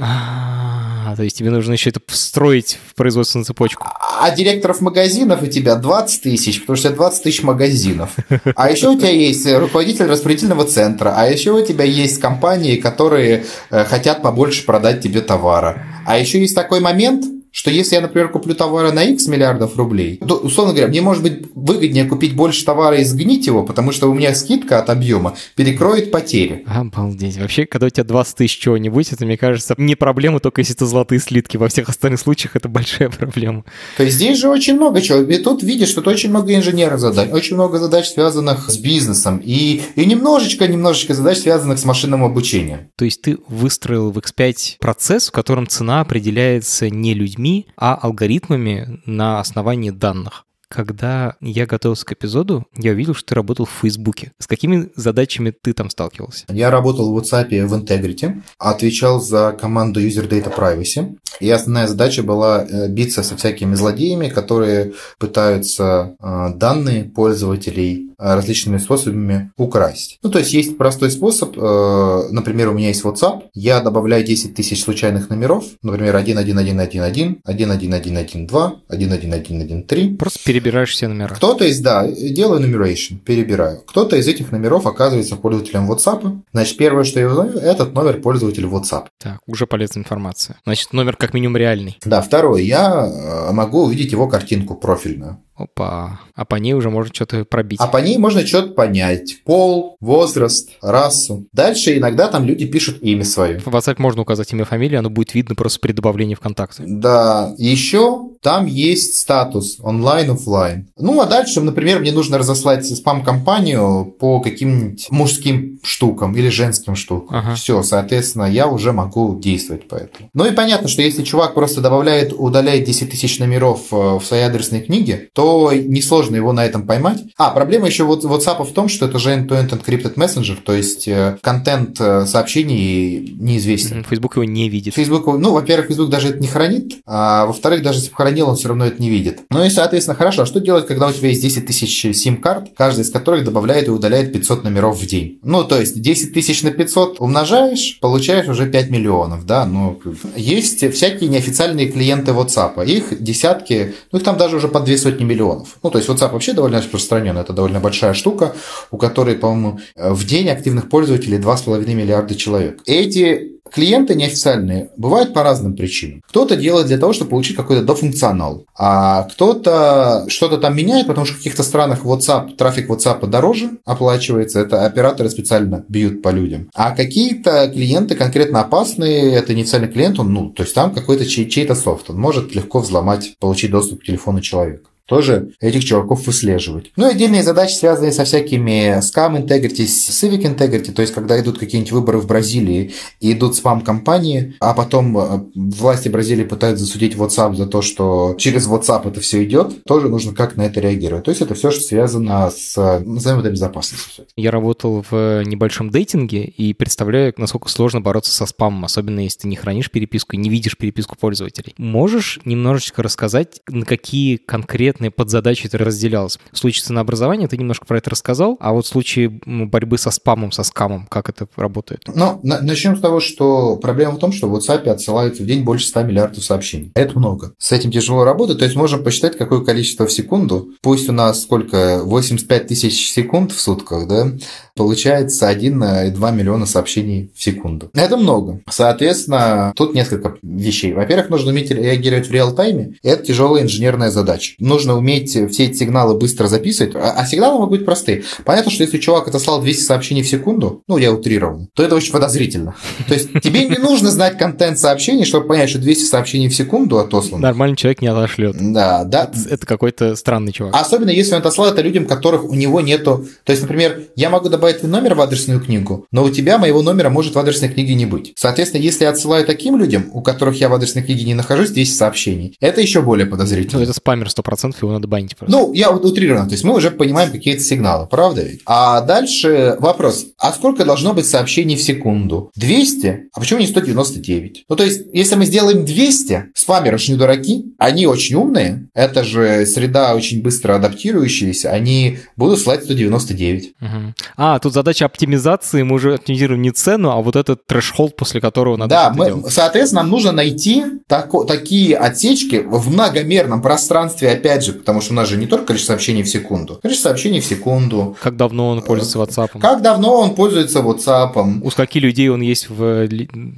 То 1.17 1.23
есть 1.23 1.37
тебе 1.37 1.51
нужно 1.51 1.73
еще 1.73 1.91
это 1.91 2.01
встроить 2.07 2.79
в 2.91 2.95
производственную 2.95 3.45
цепочку. 3.45 3.87
А 4.21 4.31
директоров 4.31 4.81
магазинов 4.81 5.43
у 5.43 5.47
тебя 5.47 5.77
20 5.77 6.23
тысяч, 6.23 6.61
потому 6.61 6.77
что 6.77 6.91
20 6.91 7.23
тысяч 7.23 7.43
магазинов. 7.43 8.11
А 8.57 8.71
еще 8.71 8.89
у 8.89 8.99
тебя 8.99 9.11
есть 9.11 9.47
руководитель 9.51 10.07
распределительного 10.07 10.65
центра, 10.65 11.15
а 11.17 11.27
еще 11.27 11.53
у 11.53 11.65
тебя 11.65 11.85
есть 11.85 12.21
компании, 12.21 12.77
которые 12.77 13.45
э, 13.71 13.85
хотят 13.85 14.23
побольше 14.23 14.65
продать 14.65 15.03
тебе 15.03 15.21
товара. 15.21 15.83
А 16.07 16.19
еще 16.19 16.41
есть 16.41 16.55
такой 16.55 16.81
момент, 16.81 17.25
что 17.55 17.71
если 17.71 17.95
я, 17.95 18.01
например, 18.01 18.31
куплю 18.31 18.53
товары 18.57 18.91
на 18.91 19.05
X 19.05 19.29
миллиардов 19.29 19.77
рублей, 19.77 20.19
то, 20.27 20.35
условно 20.39 20.73
говоря, 20.73 20.89
мне 20.89 21.01
может 21.01 21.23
быть 21.23 21.45
выгоднее 21.55 22.05
купить 22.05 22.35
больше 22.35 22.65
товара 22.65 22.97
и 22.99 23.05
сгнить 23.05 23.47
его, 23.47 23.63
потому 23.63 23.93
что 23.93 24.11
у 24.11 24.15
меня 24.15 24.35
скидка 24.35 24.81
от 24.81 24.91
объема 24.91 25.37
перекроет 25.55 26.11
потери. 26.11 26.65
Обалдеть. 26.67 27.39
Вообще, 27.39 27.65
когда 27.65 27.87
у 27.87 27.91
тебя 27.91 28.03
20 28.03 28.37
тысяч 28.37 28.59
чего-нибудь, 28.59 29.13
это, 29.13 29.25
мне 29.25 29.39
кажется, 29.39 29.77
не 29.79 29.95
проблема, 29.95 30.41
только 30.41 30.63
если 30.63 30.75
это 30.75 30.85
золотые 30.87 31.21
слитки. 31.21 31.57
Во 31.57 31.69
всех 31.69 31.89
остальных 31.89 32.19
случаях 32.19 32.57
это 32.57 32.69
большая 32.69 33.09
проблема. 33.09 33.65
То 33.99 34.03
есть 34.03 34.17
здесь 34.17 34.37
же 34.37 34.49
очень 34.49 34.75
много 34.75 35.01
чего. 35.01 35.21
И 35.21 35.39
тут 35.39 35.63
видишь, 35.63 35.91
что 35.91 36.03
очень 36.11 36.31
много 36.31 36.57
инженерных 36.57 36.99
задач, 36.99 37.31
очень 37.31 37.55
много 37.55 37.79
задач, 37.79 38.09
связанных 38.09 38.69
с 38.69 38.79
бизнесом, 38.79 39.41
и, 39.45 39.81
и 39.95 40.05
немножечко, 40.05 40.67
немножечко 40.67 41.15
задач, 41.15 41.39
связанных 41.39 41.79
с 41.79 41.85
машинным 41.85 42.25
обучением. 42.25 42.89
То 42.97 43.05
есть 43.05 43.23
ты 43.23 43.39
выстроил 43.47 44.11
в 44.11 44.19
X5 44.19 44.79
процесс, 44.81 45.29
в 45.29 45.33
котором 45.33 45.69
цена 45.69 46.01
определяется 46.01 46.91
не 46.91 47.15
людьми, 47.15 47.44
а 47.77 47.95
алгоритмами 47.95 49.01
на 49.07 49.41
основании 49.41 49.91
данных 49.91 50.47
когда 50.75 51.37
я 51.41 51.67
готовился 51.67 52.05
к 52.05 52.13
эпизоду, 52.13 52.67
я 52.77 52.91
увидел, 52.91 53.15
что 53.15 53.29
ты 53.29 53.35
работал 53.37 53.65
в 53.65 53.71
Фейсбуке. 53.83 54.33
С 54.41 54.49
какими 54.49 54.91
задачами 54.97 55.53
ты 55.53 55.73
там 55.73 55.89
сталкивался? 55.89 56.47
Я 56.49 56.71
работал 56.71 57.13
в 57.13 57.17
WhatsApp 57.17 57.65
в 57.65 57.75
Integrity, 57.75 58.43
отвечал 58.59 59.21
за 59.21 59.53
команду 59.53 60.01
User 60.01 60.29
Data 60.29 60.53
Privacy. 60.55 61.17
И 61.41 61.51
основная 61.51 61.87
задача 61.87 62.23
была 62.23 62.65
э, 62.65 62.89
биться 62.89 63.23
со 63.23 63.37
всякими 63.37 63.75
злодеями, 63.75 64.29
которые 64.29 64.95
пытаются 65.19 66.17
э, 66.21 66.49
данные 66.55 67.05
пользователей 67.05 68.11
э, 68.19 68.35
различными 68.35 68.79
способами 68.79 69.53
украсть. 69.57 70.19
Ну, 70.23 70.31
то 70.31 70.39
есть 70.39 70.53
есть 70.53 70.77
простой 70.77 71.11
способ, 71.11 71.57
например, 71.57 72.69
у 72.69 72.73
меня 72.73 72.89
есть 72.89 73.05
WhatsApp, 73.05 73.45
я 73.55 73.81
добавляю 73.81 74.25
10 74.25 74.55
тысяч 74.55 74.83
случайных 74.83 75.31
номеров, 75.31 75.65
например, 75.83 76.17
11111, 76.17 77.41
11112, 77.45 78.79
11113. 78.89 80.19
Просто 80.19 80.39
перебираешь 80.65 80.93
все 80.93 81.09
номера. 81.09 81.35
Кто-то 81.35 81.65
из, 81.65 81.81
да, 81.81 82.07
делаю 82.09 82.61
numeration, 82.61 83.19
перебираю. 83.19 83.83
Кто-то 83.87 84.17
из 84.17 84.27
этих 84.27 84.51
номеров 84.51 84.87
оказывается 84.87 85.37
пользователем 85.37 85.91
WhatsApp. 85.91 86.41
Значит, 86.53 86.77
первое, 86.77 87.05
что 87.05 87.21
я 87.21 87.29
узнаю, 87.29 87.53
этот 87.53 87.93
номер 87.93 88.21
пользователя 88.21 88.69
WhatsApp. 88.69 89.07
Так, 89.23 89.39
уже 89.47 89.67
полезная 89.67 90.03
информация. 90.03 90.57
Значит, 90.65 90.93
номер 90.93 91.17
как 91.17 91.35
минимум 91.35 91.57
реальный. 91.57 91.99
Да, 92.05 92.23
второе, 92.23 92.63
я 92.63 93.07
э, 93.07 93.53
могу 93.53 93.85
увидеть 93.85 94.13
его 94.13 94.27
картинку 94.29 94.75
профильную. 94.75 95.39
Опа. 95.57 96.21
А 96.35 96.45
по 96.45 96.57
ней 96.57 96.73
уже 96.73 96.91
можно 96.91 97.15
что-то 97.15 97.45
пробить. 97.45 97.79
А 97.81 97.87
по 97.87 97.99
ней 97.99 98.19
можно 98.19 98.45
что-то 98.45 98.73
понять. 98.73 99.37
Пол, 99.45 99.97
возраст, 100.01 100.71
расу. 100.83 101.47
Дальше 101.53 101.97
иногда 101.97 102.27
там 102.29 102.45
люди 102.45 102.67
пишут 102.67 103.03
имя 103.03 103.25
свое. 103.25 103.61
В 103.61 103.69
WhatsApp 103.69 103.97
можно 103.99 104.23
указать 104.23 104.53
имя, 104.53 104.65
фамилию, 104.65 104.99
оно 104.99 105.11
будет 105.11 105.35
видно 105.35 105.55
просто 105.55 105.79
при 105.79 105.93
добавлении 105.93 106.35
в 106.35 106.41
контакты. 106.41 106.83
Да. 106.87 107.55
Еще 107.57 108.31
там 108.43 108.67
есть 108.67 109.17
статус 109.17 109.79
онлайн, 109.81 110.33
офлайн. 110.33 110.89
Ну, 110.99 111.21
а 111.21 111.27
дальше, 111.27 111.61
например, 111.61 112.01
мне 112.01 112.11
нужно 112.11 112.37
разослать 112.37 112.85
спам-компанию 112.85 114.15
по 114.19 114.41
каким-нибудь 114.41 115.07
мужским 115.11 115.74
штукам 115.85 116.37
или 116.37 116.49
женским 116.49 116.97
штукам. 116.97 117.37
Ага. 117.37 117.55
Все, 117.55 117.83
соответственно, 117.83 118.45
я 118.45 118.67
уже 118.67 118.93
могу 118.93 119.39
действовать 119.39 119.89
по 119.89 119.97
этому. 119.97 120.31
Ну 120.35 120.47
и 120.47 120.53
понятно, 120.53 120.89
что 120.89 121.03
если 121.03 121.23
чувак 121.23 121.55
просто 121.55 121.81
добавляет, 121.81 122.33
удаляет 122.37 122.85
10 122.85 123.11
тысяч 123.11 123.39
номеров 123.39 123.93
э, 123.93 123.97
в 123.97 124.23
своей 124.23 124.45
адресной 124.45 124.81
книге, 124.81 125.29
то 125.33 125.73
несложно 125.73 126.37
его 126.37 126.53
на 126.53 126.65
этом 126.65 126.87
поймать. 126.87 127.23
А, 127.37 127.51
проблема 127.51 127.87
еще 127.87 128.05
вот 128.05 128.25
WhatsApp 128.25 128.65
в 128.65 128.73
том, 128.73 128.89
что 128.89 129.07
это 129.07 129.19
же 129.19 129.31
end-to-end 129.31 129.71
encrypted 129.71 130.15
messenger, 130.15 130.57
то 130.63 130.73
есть 130.73 131.09
э, 131.09 131.39
контент 131.43 132.01
э, 132.01 132.27
сообщений 132.27 133.37
неизвестен. 133.39 134.05
Facebook 134.05 134.37
его 134.37 134.45
не 134.45 134.69
видит. 134.69 134.95
Facebook, 134.95 135.27
ну, 135.39 135.53
во-первых, 135.53 135.89
Facebook 135.89 136.11
даже 136.11 136.29
это 136.29 136.39
не 136.39 136.49
хранит, 136.49 136.97
а 137.07 137.47
во-вторых, 137.47 137.83
даже 137.83 137.99
если 137.99 138.11
бы 138.11 138.17
хранил, 138.17 138.49
он 138.49 138.57
все 138.57 138.69
равно 138.69 138.87
это 138.87 139.01
не 139.01 139.11
видит. 139.11 139.43
Ну 139.51 139.65
и, 139.65 139.71
соответственно, 139.71 140.17
хорошо, 140.17 140.43
а 140.43 140.47
что 140.47 140.61
делать, 140.61 140.87
когда 140.87 141.09
у 141.09 141.13
тебя 141.13 141.29
есть 141.29 141.43
10 141.43 141.67
тысяч 141.67 142.17
сим-карт, 142.17 142.71
каждая 142.77 143.05
из 143.05 143.11
которых 143.11 143.45
добавляет 143.45 143.89
и 143.89 143.91
удаляет 143.91 144.33
500 144.33 144.65
номеров 144.65 145.01
в 145.01 145.07
день? 145.07 145.39
Ну, 145.43 145.65
то 145.65 145.74
есть 145.79 146.01
10 146.01 146.33
тысяч 146.33 146.63
на 146.63 146.71
500 146.71 147.21
умножаешь, 147.21 147.99
получаешь 148.01 148.49
уже 148.49 148.67
5 148.67 148.91
миллионов, 148.91 149.47
да, 149.47 149.65
ну, 149.67 150.01
есть 150.37 150.93
всякие 150.93 151.29
неофициальные 151.29 151.89
клиенты 151.89 152.33
WhatsApp, 152.33 152.85
их 152.85 153.23
десятки, 153.23 153.95
ну, 154.13 154.19
их 154.19 154.25
там 154.25 154.37
даже 154.37 154.57
уже 154.57 154.69
по 154.69 154.81
две 154.81 154.99
сотни 154.99 155.25
миллионов. 155.25 155.77
Ну, 155.83 155.91
то 155.91 155.99
есть 155.99 156.09
WhatsApp 156.09 156.33
вообще 156.33 156.53
довольно 156.53 156.79
распространен, 156.79 157.37
это 157.39 157.53
довольно 157.53 157.81
большая 157.81 158.15
штука, 158.15 158.55
у 158.91 158.97
которой, 158.97 159.37
по-моему, 159.37 159.81
в 159.97 160.27
день 160.27 160.49
активных 160.49 160.89
пользователей 160.89 161.39
2,5 161.39 161.95
миллиарда 161.95 162.35
человек. 162.35 162.81
Эти 162.87 163.54
клиенты 163.71 164.15
неофициальные 164.15 164.91
бывают 164.97 165.35
по 165.35 165.43
разным 165.43 165.75
причинам. 165.75 166.23
Кто-то 166.29 166.57
делает 166.57 166.87
для 166.87 166.99
того, 166.99 167.13
чтобы 167.13 167.31
получить 167.31 167.57
какой-то 167.57 167.85
дофункционал, 167.85 168.67
а 168.77 169.23
кто-то 169.25 170.25
что-то 170.29 170.59
там 170.59 170.77
меняет, 170.77 171.07
потому 171.07 171.27
что 171.27 171.35
в 171.35 171.39
каких-то 171.39 171.63
странах 171.63 172.05
WhatsApp, 172.05 172.57
трафик 172.57 172.91
WhatsApp 172.91 173.27
дороже 173.27 173.71
оплачивается, 173.85 174.61
это 174.61 174.85
операторы 174.85 175.31
специально 175.31 175.85
бьют 175.89 176.23
по 176.23 176.29
людям. 176.29 176.69
А 176.75 176.93
какие-то 176.93 177.69
клиенты 177.69 178.15
конкретно 178.15 178.61
опасные, 178.61 179.35
это 179.35 179.55
неофициальный 179.55 179.89
клиент, 179.89 180.19
он, 180.19 180.33
ну, 180.33 180.51
то 180.51 180.63
есть 180.63 180.75
там 180.75 180.93
какой-то 180.95 181.27
чей- 181.27 181.49
чей-то 181.49 181.75
софт, 181.75 182.11
он 182.11 182.21
может 182.21 182.55
легко 182.55 182.81
взломать, 182.81 183.35
получить 183.39 183.71
доступ 183.71 184.01
к 184.01 184.05
телефону 184.05 184.41
человека 184.41 184.89
тоже 185.07 185.53
этих 185.61 185.85
чуваков 185.85 186.27
выслеживать. 186.27 186.93
Ну 186.97 187.09
и 187.09 187.11
отдельные 187.11 187.43
задачи, 187.43 187.75
связанные 187.75 188.13
со 188.13 188.25
всякими 188.25 188.99
scam 189.01 189.45
integrity, 189.45 189.85
civic 189.85 190.43
integrity, 190.43 190.93
то 190.93 191.03
есть 191.03 191.15
когда 191.15 191.39
идут 191.41 191.59
какие-нибудь 191.59 191.93
выборы 191.93 192.19
в 192.19 192.27
Бразилии 192.27 192.93
и 193.21 193.33
идут 193.33 193.57
спам-компании, 193.57 194.55
а 194.61 194.75
потом 194.75 195.17
э, 195.19 195.45
власти 195.55 196.09
Бразилии 196.09 196.45
пытаются 196.45 196.85
засудить 196.85 197.17
WhatsApp 197.17 197.55
за 197.55 197.67
то, 197.67 197.83
что 197.83 198.35
через 198.39 198.67
WhatsApp 198.67 199.09
это 199.09 199.21
все 199.21 199.45
идет, 199.45 199.85
тоже 199.85 200.09
нужно 200.09 200.35
как 200.35 200.57
на 200.57 200.63
это 200.63 200.81
реагировать. 200.81 201.25
То 201.25 201.31
есть 201.31 201.43
это 201.43 201.55
все, 201.55 201.71
что 201.71 201.81
связано 201.83 202.51
с, 202.51 202.77
назовем 203.05 203.41
это, 203.41 203.51
безопасностью. 203.51 204.27
Я 204.37 204.51
работал 204.51 205.05
в 205.09 205.43
небольшом 205.45 205.91
дейтинге 205.91 206.45
и 206.45 206.73
представляю, 206.73 207.35
насколько 207.37 207.69
сложно 207.69 208.01
бороться 208.01 208.33
со 208.33 208.47
спамом, 208.47 208.85
особенно 208.85 209.21
если 209.21 209.41
ты 209.41 209.49
не 209.49 209.57
хранишь 209.57 209.91
переписку 209.91 210.35
и 210.35 210.39
не 210.39 210.49
видишь 210.49 210.77
переписку 210.77 211.17
пользователей. 211.17 211.75
Можешь 211.79 212.41
немножечко 212.45 213.03
рассказать, 213.03 213.61
на 213.69 213.85
какие 213.85 214.37
конкретные 214.37 214.94
конкретные 214.95 215.11
подзадачи 215.11 215.67
это 215.67 215.79
разделялось. 215.79 216.39
В 216.53 216.59
случае 216.59 216.85
ценообразования 216.85 217.49
ты 217.49 217.57
немножко 217.57 217.85
про 217.87 217.99
это 217.99 218.11
рассказал, 218.11 218.57
а 218.61 218.73
вот 218.73 218.87
в 218.87 218.89
случае 218.89 219.29
борьбы 219.29 219.99
со 219.99 220.11
спамом, 220.11 220.53
со 220.53 220.63
скамом, 220.63 221.07
как 221.11 221.29
это 221.29 221.49
работает? 221.57 222.03
Ну, 222.15 222.41
начнем 222.43 222.97
с 222.97 223.01
того, 223.01 223.21
что 223.21 223.77
проблема 223.77 224.13
в 224.13 224.19
том, 224.19 224.33
что 224.33 224.49
в 224.49 224.55
WhatsApp 224.55 224.89
отсылается 224.89 225.43
в 225.43 225.47
день 225.47 225.65
больше 225.65 225.87
100 225.87 226.03
миллиардов 226.03 226.45
сообщений. 226.45 226.93
Это 226.95 227.19
много. 227.19 227.53
С 227.59 227.73
этим 227.73 227.91
тяжело 227.91 228.25
работать, 228.25 228.59
то 228.59 228.65
есть 228.65 228.77
можем 228.77 229.03
посчитать, 229.03 229.37
какое 229.37 229.61
количество 229.61 230.07
в 230.07 230.13
секунду. 230.13 230.69
Пусть 230.81 231.09
у 231.09 231.13
нас 231.13 231.43
сколько, 231.43 232.03
85 232.05 232.67
тысяч 232.69 233.11
секунд 233.11 233.53
в 233.53 233.61
сутках, 233.61 234.07
да, 234.07 234.33
получается 234.77 235.51
1,2 235.51 236.33
миллиона 236.33 236.67
сообщений 236.67 237.31
в 237.35 237.43
секунду. 237.43 237.91
Это 237.95 238.17
много. 238.17 238.61
Соответственно, 238.71 239.73
тут 239.77 239.95
несколько 239.95 240.37
вещей. 240.43 240.93
Во-первых, 240.93 241.31
нужно 241.31 241.51
уметь 241.51 241.71
реагировать 241.71 242.29
в 242.29 242.31
реал-тайме. 242.31 242.97
Это 243.03 243.25
тяжелая 243.25 243.63
инженерная 243.63 244.11
задача. 244.11 244.55
Нужно 244.59 244.84
уметь 244.93 245.31
все 245.31 245.65
эти 245.65 245.77
сигналы 245.77 246.19
быстро 246.19 246.47
записывать. 246.49 246.95
А, 246.95 247.15
а 247.17 247.27
сигналы 247.27 247.55
могут 247.55 247.79
быть 247.79 247.85
простые. 247.85 248.25
Понятно, 248.45 248.71
что 248.71 248.83
если 248.83 248.99
чувак 248.99 249.29
отослал 249.29 249.63
200 249.63 249.83
сообщений 249.83 250.23
в 250.23 250.29
секунду, 250.29 250.83
ну, 250.89 250.99
я 250.99 251.13
утрирован, 251.13 251.69
то 251.75 251.83
это 251.83 251.95
очень 251.95 252.13
подозрительно. 252.13 252.75
То 253.09 253.15
есть 253.15 253.33
тебе 253.43 253.65
не 253.65 253.79
нужно 253.79 254.11
знать 254.11 254.37
контент 254.37 254.79
сообщений, 254.79 255.25
чтобы 255.25 255.47
понять, 255.47 255.71
что 255.71 255.79
200 255.79 256.05
сообщений 256.05 256.49
в 256.49 256.55
секунду 256.55 256.99
отослано. 256.99 257.43
Нормальный 257.43 257.77
человек 257.77 258.03
не 258.03 258.09
отошлет. 258.09 258.57
Да, 258.61 259.05
да. 259.05 259.31
Это 259.49 259.67
какой-то 259.67 260.17
странный 260.17 260.53
чувак. 260.53 260.75
Особенно 260.75 261.11
если 261.11 261.35
он 261.35 261.41
отослал 261.41 261.73
это 261.73 261.81
людям, 261.81 262.07
которых 262.07 262.45
у 262.45 262.55
него 262.55 262.81
нету. 262.81 263.27
То 263.45 263.53
есть, 263.53 263.63
например, 263.63 264.03
я 264.17 264.31
могу 264.31 264.49
добавить 264.49 264.65
добавить 264.65 264.81
твой 264.81 264.91
номер 264.91 265.15
в 265.15 265.21
адресную 265.21 265.61
книгу, 265.61 266.07
но 266.11 266.25
у 266.25 266.31
тебя 266.31 266.59
моего 266.59 266.83
номера 266.83 267.11
может 267.11 267.35
в 267.35 267.39
адресной 267.39 267.69
книге 267.69 267.95
не 267.95 268.07
быть. 268.07 268.33
Соответственно, 268.37 268.81
если 268.81 269.05
я 269.05 269.11
отсылаю 269.11 269.45
таким 269.45 269.77
людям, 269.77 270.11
у 270.13 270.23
которых 270.23 270.57
я 270.61 270.69
в 270.69 270.75
адресной 270.75 271.03
книге 271.03 271.25
не 271.25 271.35
нахожусь, 271.35 271.71
200 271.71 271.95
сообщений, 271.95 272.57
это 272.61 272.81
еще 272.81 273.03
более 273.03 273.27
подозрительно. 273.27 273.79
Ну, 273.79 273.85
это 273.85 273.93
спамер 273.93 274.29
100%, 274.29 274.74
его 274.83 274.93
надо 274.93 275.07
банить 275.09 275.37
просто. 275.37 275.55
Ну, 275.55 275.73
я 275.73 275.91
утрированно, 275.91 276.47
то 276.47 276.53
есть 276.53 276.65
мы 276.65 276.75
уже 276.75 276.91
понимаем 276.91 277.31
какие-то 277.31 277.63
сигналы, 277.63 278.07
правда 278.07 278.43
ведь? 278.43 278.61
А 278.67 279.01
дальше 279.03 279.77
вопрос, 279.79 280.27
а 280.39 280.53
сколько 280.53 280.85
должно 280.85 281.13
быть 281.13 281.27
сообщений 281.27 281.77
в 281.77 281.83
секунду? 281.83 282.51
200? 282.57 283.29
А 283.33 283.41
почему 283.41 283.61
не 283.61 283.67
199? 283.67 284.65
Ну, 284.69 284.77
то 284.77 284.85
есть, 284.85 285.03
если 285.13 285.35
мы 285.35 285.45
сделаем 285.45 285.85
200, 285.85 286.53
спамеры 286.55 286.99
же 286.99 287.13
не 287.13 287.19
дураки, 287.19 287.75
они 287.79 288.07
очень 288.07 288.37
умные, 288.37 288.89
это 288.95 289.25
же 289.25 289.67
среда 289.67 290.15
очень 290.15 290.43
быстро 290.43 290.77
адаптирующаяся, 290.77 291.71
они 291.71 292.19
будут 292.37 292.61
слать 292.61 292.85
199. 292.85 293.75
Угу. 293.81 293.89
А, 294.37 294.55
а, 294.55 294.59
тут 294.61 294.73
задача 294.73 295.07
оптимизации, 295.07 295.83
мы 295.83 295.97
уже 295.97 296.15
оптимизируем 296.15 296.63
не 296.63 296.71
цену, 296.71 297.11
а 297.11 297.21
вот 297.23 297.35
этот 297.35 297.67
трэш-холд, 297.67 298.15
после 298.15 298.41
которого 298.41 298.77
надо 298.77 298.91
Да, 298.91 299.11
мы, 299.11 299.51
соответственно, 299.51 300.03
нам 300.03 300.11
нужно 300.11 300.33
найти 300.33 300.85
тако, 301.09 301.45
такие 301.45 301.97
отсечки 301.97 302.63
в 302.65 302.91
многомерном 302.93 303.63
пространстве, 303.63 304.31
опять 304.31 304.64
опять 304.65 304.67
же, 304.67 304.73
потому 304.73 305.01
что 305.01 305.13
у 305.13 305.17
нас 305.17 305.29
же 305.29 305.37
не 305.37 305.47
только 305.47 305.67
количество 305.67 305.93
сообщений 305.93 306.23
в 306.23 306.29
секунду, 306.29 306.79
количество 306.83 307.11
сообщений 307.11 307.41
в 307.41 307.45
секунду. 307.45 308.17
Как 308.23 308.37
давно 308.37 308.69
он 308.69 308.83
пользуется 308.83 309.19
WhatsApp? 309.19 309.61
Как 309.61 309.83
давно 309.83 310.21
он 310.21 310.35
пользуется 310.35 310.81
WhatsApp? 310.81 311.61
У 311.63 311.71
скольки 311.71 311.99
людей 311.99 312.29
он 312.29 312.41
есть 312.41 312.69
в 312.69 313.09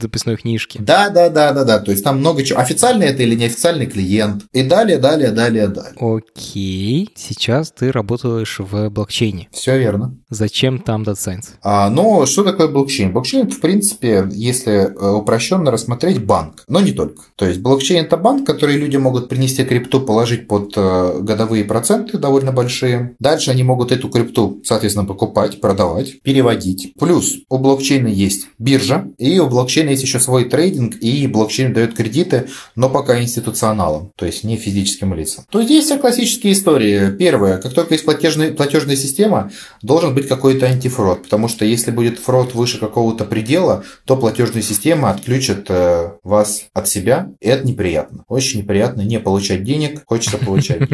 записной 0.01 0.37
книжке? 0.37 0.79
Да, 0.83 1.11
да, 1.11 1.29
да, 1.29 1.53
да, 1.53 1.65
да. 1.65 1.79
То 1.79 1.91
есть 1.91 2.05
там 2.05 2.19
много 2.19 2.43
чего. 2.43 2.61
Официальный 2.61 3.07
это 3.07 3.23
или 3.23 3.35
неофициальный 3.35 3.87
клиент. 3.87 4.45
И 4.53 4.63
далее, 4.63 4.99
далее, 4.99 5.31
далее, 5.31 5.69
далее. 5.69 5.95
Окей. 5.99 7.11
Сейчас 7.15 7.71
ты 7.71 7.93
работаешь 7.93 8.59
в 8.59 8.91
блокчейне. 8.91 9.49
Все 9.53 9.79
верно. 9.79 10.17
Зачем 10.31 10.79
там 10.79 11.03
Data 11.03 11.15
Science? 11.15 11.49
А, 11.63 11.91
ну, 11.91 12.27
что 12.27 12.45
такое 12.45 12.69
блокчейн? 12.69 13.13
Блокчейн 13.13 13.51
в 13.51 13.61
принципе, 13.61 14.27
если 14.31 14.73
э, 14.73 15.11
упрощенно 15.13 15.71
рассмотреть, 15.71 16.25
банк. 16.25 16.65
Но 16.69 16.81
не 16.81 16.93
только. 16.93 17.23
То 17.37 17.47
есть 17.47 17.61
блокчейн 17.61 18.05
это 18.05 18.17
банк, 18.17 18.47
который 18.47 18.77
люди 18.77 18.97
могут 18.97 19.29
принести 19.29 19.65
крипту, 19.65 20.01
положить 20.01 20.49
под 20.49 20.73
э, 20.77 20.96
годовые 21.21 21.65
проценты 21.65 22.19
довольно 22.19 22.53
большие. 22.53 23.15
Дальше 23.19 23.51
они 23.51 23.63
могут 23.63 23.93
эту 23.93 24.09
крипту, 24.09 24.61
соответственно, 24.65 25.07
покупать, 25.07 25.61
продавать, 25.61 26.21
переводить. 26.23 26.95
Плюс 26.99 27.37
у 27.49 27.59
блокчейна 27.59 28.09
есть 28.09 28.49
биржа, 28.59 29.09
и 29.19 29.39
у 29.39 29.49
блокчейна 29.49 29.91
есть 29.91 30.03
еще 30.03 30.21
свой 30.21 30.45
трейдинг, 30.45 30.97
и 31.01 31.27
блокчейн 31.27 31.73
дает 31.73 31.95
кредиты, 31.95 32.49
но 32.75 32.89
пока 32.91 33.21
институционалам, 33.21 34.13
то 34.17 34.27
есть 34.27 34.45
не 34.45 34.57
физическим 34.57 35.15
лицам. 35.15 35.45
То 35.51 35.61
есть 35.61 35.71
есть 35.71 35.87
все 35.87 35.99
классические 35.99 36.53
истории. 36.53 37.11
Первое, 37.17 37.59
как 37.59 37.73
только 37.73 37.95
есть 37.95 38.05
платежная, 38.05 38.53
платежная 38.53 38.97
система, 38.97 39.51
должен 39.83 40.15
быть 40.15 40.29
какой-то 40.29 40.67
антифрод, 40.67 41.25
потому 41.25 41.49
что 41.49 41.65
если 41.65 41.91
будет 41.91 42.19
фрод 42.19 42.55
выше 42.55 42.79
какого-то 42.79 43.25
предела, 43.25 43.85
то 44.05 44.17
платежная 44.17 44.63
система 44.63 45.11
отключит 45.11 45.67
э, 45.69 46.13
вас 46.23 46.67
от 46.73 46.89
себя, 46.89 47.31
и 47.41 47.49
это 47.49 47.67
неприятно. 47.67 48.25
Очень 48.29 48.61
неприятно 48.61 49.03
не 49.03 49.21
получать 49.21 49.65
денег, 49.65 50.03
хочется 50.07 50.39
получать. 50.39 50.86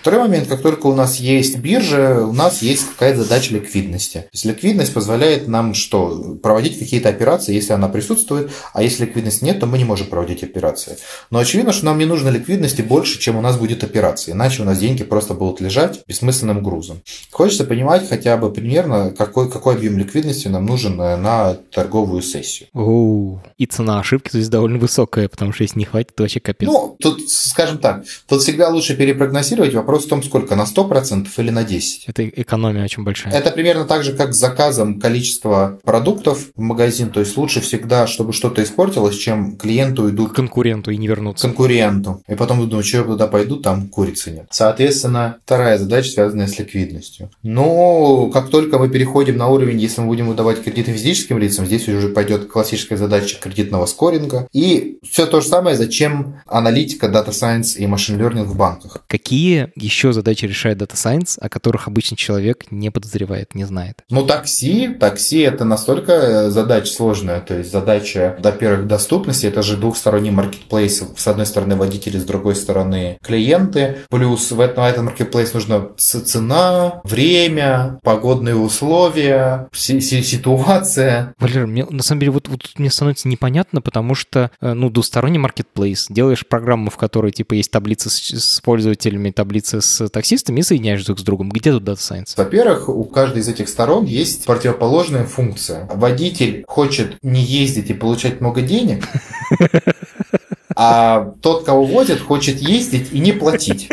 Второй 0.00 0.20
момент, 0.20 0.48
как 0.48 0.62
только 0.62 0.86
у 0.86 0.94
нас 0.94 1.16
есть 1.16 1.58
биржа, 1.58 2.24
у 2.24 2.32
нас 2.32 2.62
есть 2.62 2.88
какая-то 2.90 3.22
задача 3.22 3.54
ликвидности. 3.54 4.18
То 4.18 4.28
есть 4.32 4.44
ликвидность 4.44 4.94
позволяет 4.94 5.48
нам 5.48 5.74
что? 5.74 6.36
Проводить 6.42 6.78
какие-то 6.78 7.08
операции, 7.08 7.54
если 7.54 7.72
она 7.72 7.88
присутствует, 7.88 8.50
а 8.72 8.82
если 8.82 9.04
ликвидности 9.04 9.44
нет, 9.44 9.60
то 9.60 9.66
мы 9.66 9.78
не 9.78 9.84
можем 9.84 10.06
проводить 10.06 10.42
операции. 10.42 10.96
Но 11.30 11.38
очевидно, 11.38 11.72
что 11.72 11.86
нам 11.86 11.98
не 11.98 12.04
нужно 12.04 12.28
ликвидности 12.28 12.82
больше, 12.82 13.18
чем 13.18 13.36
у 13.36 13.40
нас 13.40 13.56
будет 13.56 13.84
операции, 13.84 14.32
иначе 14.32 14.62
у 14.62 14.64
нас 14.64 14.78
деньги 14.78 15.04
просто 15.04 15.34
будут 15.34 15.60
лежать 15.60 16.02
бессмысленным 16.06 16.62
грузом. 16.62 17.02
Хочется 17.30 17.64
понимать 17.64 18.08
хотя 18.08 18.36
бы 18.36 18.52
примерно, 18.52 19.10
какой, 19.10 19.50
какой 19.50 19.74
объем 19.76 19.98
ликвидности 19.98 20.48
нам 20.48 20.66
нужен 20.66 21.00
э, 21.00 21.16
на 21.16 21.54
торговую 21.54 22.22
сессию. 22.22 22.68
Оу, 22.72 23.42
и 23.58 23.66
цена 23.66 24.00
ошибки 24.00 24.30
здесь 24.30 24.48
довольно 24.48 24.78
высокая, 24.78 25.28
потому 25.28 25.52
что 25.52 25.62
если 25.62 25.78
не 25.78 25.84
хватит, 25.84 26.14
то 26.14 26.22
вообще 26.22 26.40
капец. 26.40 26.68
Ну, 26.68 26.96
тут, 27.00 27.28
скажем 27.28 27.78
так, 27.78 28.04
тут 28.28 28.42
всегда 28.42 28.68
лучше 28.68 28.94
перепрогнозировать. 29.02 29.74
Вопрос 29.74 30.04
в 30.04 30.08
том, 30.08 30.22
сколько, 30.22 30.54
на 30.54 30.62
100% 30.62 31.26
или 31.38 31.50
на 31.50 31.64
10%. 31.64 32.04
Это 32.06 32.28
экономия 32.28 32.84
очень 32.84 33.02
большая. 33.02 33.32
Это 33.32 33.50
примерно 33.50 33.84
так 33.84 34.04
же, 34.04 34.12
как 34.12 34.32
с 34.32 34.38
заказом 34.38 35.00
количества 35.00 35.80
продуктов 35.82 36.50
в 36.54 36.60
магазин. 36.60 37.10
То 37.10 37.18
есть 37.18 37.36
лучше 37.36 37.60
всегда, 37.60 38.06
чтобы 38.06 38.32
что-то 38.32 38.62
испортилось, 38.62 39.16
чем 39.16 39.56
клиенту 39.56 40.08
идут... 40.08 40.30
К 40.30 40.36
конкуренту 40.36 40.92
и 40.92 40.96
не 40.96 41.08
вернуться. 41.08 41.48
Конкуренту. 41.48 42.22
И 42.28 42.36
потом 42.36 42.68
думаю, 42.68 42.84
что 42.84 42.98
я 42.98 43.02
туда 43.02 43.26
пойду, 43.26 43.56
там 43.56 43.88
курицы 43.88 44.30
нет. 44.30 44.46
Соответственно, 44.50 45.38
вторая 45.44 45.78
задача, 45.78 46.10
связанная 46.10 46.46
с 46.46 46.56
ликвидностью. 46.58 47.30
Но 47.42 48.28
как 48.28 48.50
только 48.50 48.78
мы 48.78 48.88
переходим 48.88 49.36
на 49.36 49.48
уровень, 49.48 49.80
если 49.80 50.00
мы 50.00 50.06
будем 50.06 50.28
выдавать 50.28 50.62
кредиты 50.62 50.92
физическим 50.92 51.38
лицам, 51.38 51.66
здесь 51.66 51.88
уже 51.88 52.08
пойдет 52.08 52.46
классическая 52.46 52.96
задача 52.96 53.40
кредитного 53.40 53.86
скоринга. 53.86 54.46
И 54.52 54.98
все 55.02 55.26
то 55.26 55.40
же 55.40 55.48
самое, 55.48 55.76
зачем 55.76 56.40
аналитика, 56.46 57.08
Science 57.32 57.76
и 57.76 57.86
Learning 57.86 58.44
в 58.44 58.56
банках. 58.56 58.91
Какие 59.06 59.72
еще 59.74 60.12
задачи 60.12 60.44
решает 60.44 60.80
Data 60.80 60.94
Science, 60.94 61.38
о 61.40 61.48
которых 61.48 61.88
обычный 61.88 62.16
человек 62.16 62.70
не 62.70 62.90
подозревает, 62.90 63.54
не 63.54 63.64
знает? 63.64 64.02
Ну, 64.10 64.26
такси, 64.26 64.88
такси 64.88 65.40
это 65.40 65.64
настолько 65.64 66.12
э, 66.12 66.50
задача 66.50 66.92
сложная, 66.92 67.40
то 67.40 67.56
есть 67.56 67.70
задача, 67.70 68.36
во-первых, 68.40 68.86
доступности, 68.86 69.46
это 69.46 69.62
же 69.62 69.76
двухсторонний 69.76 70.30
маркетплейс, 70.30 71.02
с 71.16 71.26
одной 71.26 71.46
стороны 71.46 71.76
водители, 71.76 72.18
с 72.18 72.24
другой 72.24 72.54
стороны 72.54 73.18
клиенты, 73.22 73.98
плюс 74.08 74.50
в 74.50 74.60
этом, 74.60 74.84
этом 74.84 75.04
маркетплейс 75.06 75.54
нужна 75.54 75.88
цена, 75.96 77.00
время, 77.04 77.98
погодные 78.02 78.56
условия, 78.56 79.68
ситуация. 79.72 81.34
Валер, 81.38 81.66
мне, 81.66 81.84
на 81.84 82.02
самом 82.02 82.20
деле 82.20 82.32
вот, 82.32 82.48
вот 82.48 82.70
мне 82.76 82.90
становится 82.90 83.28
непонятно, 83.28 83.80
потому 83.80 84.14
что, 84.14 84.50
э, 84.60 84.72
ну, 84.72 84.90
двусторонний 84.90 85.38
маркетплейс, 85.38 86.06
делаешь 86.08 86.46
программу, 86.46 86.90
в 86.90 86.96
которой, 86.96 87.32
типа, 87.32 87.54
есть 87.54 87.70
таблица 87.70 88.10
с, 88.10 88.18
с 88.18 88.60
пользователями, 88.72 89.30
таблица 89.30 89.82
с 89.82 90.08
таксистами 90.08 90.60
и 90.60 90.62
соединяешь 90.62 91.04
друг 91.04 91.18
с 91.18 91.22
другом. 91.22 91.50
Где 91.50 91.72
тут 91.72 91.82
Data 91.82 91.98
Science? 91.98 92.32
Во-первых, 92.38 92.88
у 92.88 93.04
каждой 93.04 93.40
из 93.40 93.48
этих 93.48 93.68
сторон 93.68 94.06
есть 94.06 94.46
противоположная 94.46 95.26
функция. 95.26 95.86
Водитель 95.92 96.64
хочет 96.66 97.18
не 97.22 97.42
ездить 97.42 97.90
и 97.90 97.92
получать 97.92 98.40
много 98.40 98.62
денег, 98.62 99.04
а 100.82 101.34
тот, 101.40 101.64
кого 101.64 101.84
возят, 101.84 102.20
хочет 102.20 102.60
ездить 102.60 103.08
и 103.12 103.20
не 103.20 103.32
платить. 103.32 103.88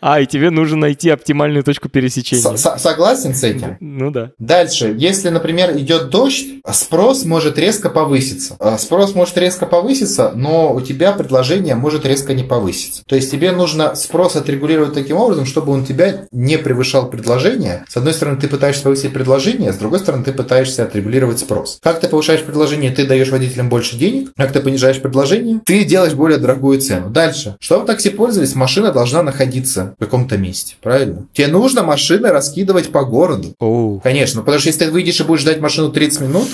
А, 0.00 0.20
и 0.20 0.26
тебе 0.26 0.50
нужно 0.50 0.76
найти 0.76 1.10
оптимальную 1.10 1.64
точку 1.64 1.88
пересечения. 1.88 2.56
С 2.56 2.78
согласен 2.78 3.34
с 3.34 3.42
этим? 3.42 3.76
Ну 3.80 4.10
да. 4.10 4.30
Дальше, 4.38 4.94
если, 4.96 5.28
например, 5.30 5.76
идет 5.76 6.10
дождь, 6.10 6.46
спрос 6.70 7.24
может 7.24 7.58
резко 7.58 7.90
повыситься. 7.90 8.56
А, 8.60 8.78
спрос 8.78 9.14
может 9.14 9.36
резко 9.38 9.66
повыситься, 9.66 10.32
но 10.34 10.72
у 10.72 10.80
тебя 10.80 11.12
предложение 11.12 11.74
может 11.74 12.06
резко 12.06 12.34
не 12.34 12.44
повыситься. 12.44 13.02
То 13.06 13.16
есть 13.16 13.30
тебе 13.30 13.52
нужно 13.52 13.94
спрос 13.94 14.36
отрегулировать 14.36 14.94
таким 14.94 15.16
образом, 15.16 15.46
чтобы 15.46 15.72
он 15.72 15.84
тебя 15.84 16.26
не 16.30 16.58
превышал 16.58 17.10
предложение. 17.10 17.84
С 17.88 17.96
одной 17.96 18.12
стороны, 18.12 18.38
ты 18.38 18.48
пытаешься 18.48 18.84
повысить 18.84 19.12
предложение, 19.12 19.72
с 19.72 19.76
другой 19.76 19.98
стороны, 19.98 20.24
ты 20.24 20.32
пытаешься 20.32 20.84
отрегулировать 20.84 21.40
спрос. 21.40 21.78
Как 21.82 22.00
ты 22.00 22.08
повышаешь 22.08 22.42
предложение, 22.42 22.90
ты 22.90 23.06
даешь 23.06 23.30
водителям 23.30 23.68
больше 23.68 23.96
денег. 23.96 24.32
Как 24.36 24.52
ты 24.52 24.60
понижаешь 24.60 25.00
предложение, 25.00 25.60
ты 25.64 25.84
делаешь 25.84 26.14
более 26.28 26.38
дорогую 26.38 26.78
цену. 26.78 27.08
Дальше. 27.08 27.56
Чтобы 27.58 27.86
такси 27.86 28.10
пользовались, 28.10 28.54
машина 28.54 28.92
должна 28.92 29.22
находиться 29.22 29.94
в 29.96 30.04
каком-то 30.04 30.36
месте. 30.36 30.74
Правильно? 30.82 31.26
Тебе 31.32 31.46
нужно 31.46 31.82
машины 31.82 32.28
раскидывать 32.28 32.92
по 32.92 33.04
городу. 33.04 33.54
Оу. 33.58 34.00
Конечно. 34.00 34.42
Потому 34.42 34.58
что 34.58 34.68
если 34.68 34.84
ты 34.84 34.90
выйдешь 34.90 35.18
и 35.20 35.24
будешь 35.24 35.40
ждать 35.40 35.58
машину 35.60 35.90
30 35.90 36.20
минут, 36.20 36.46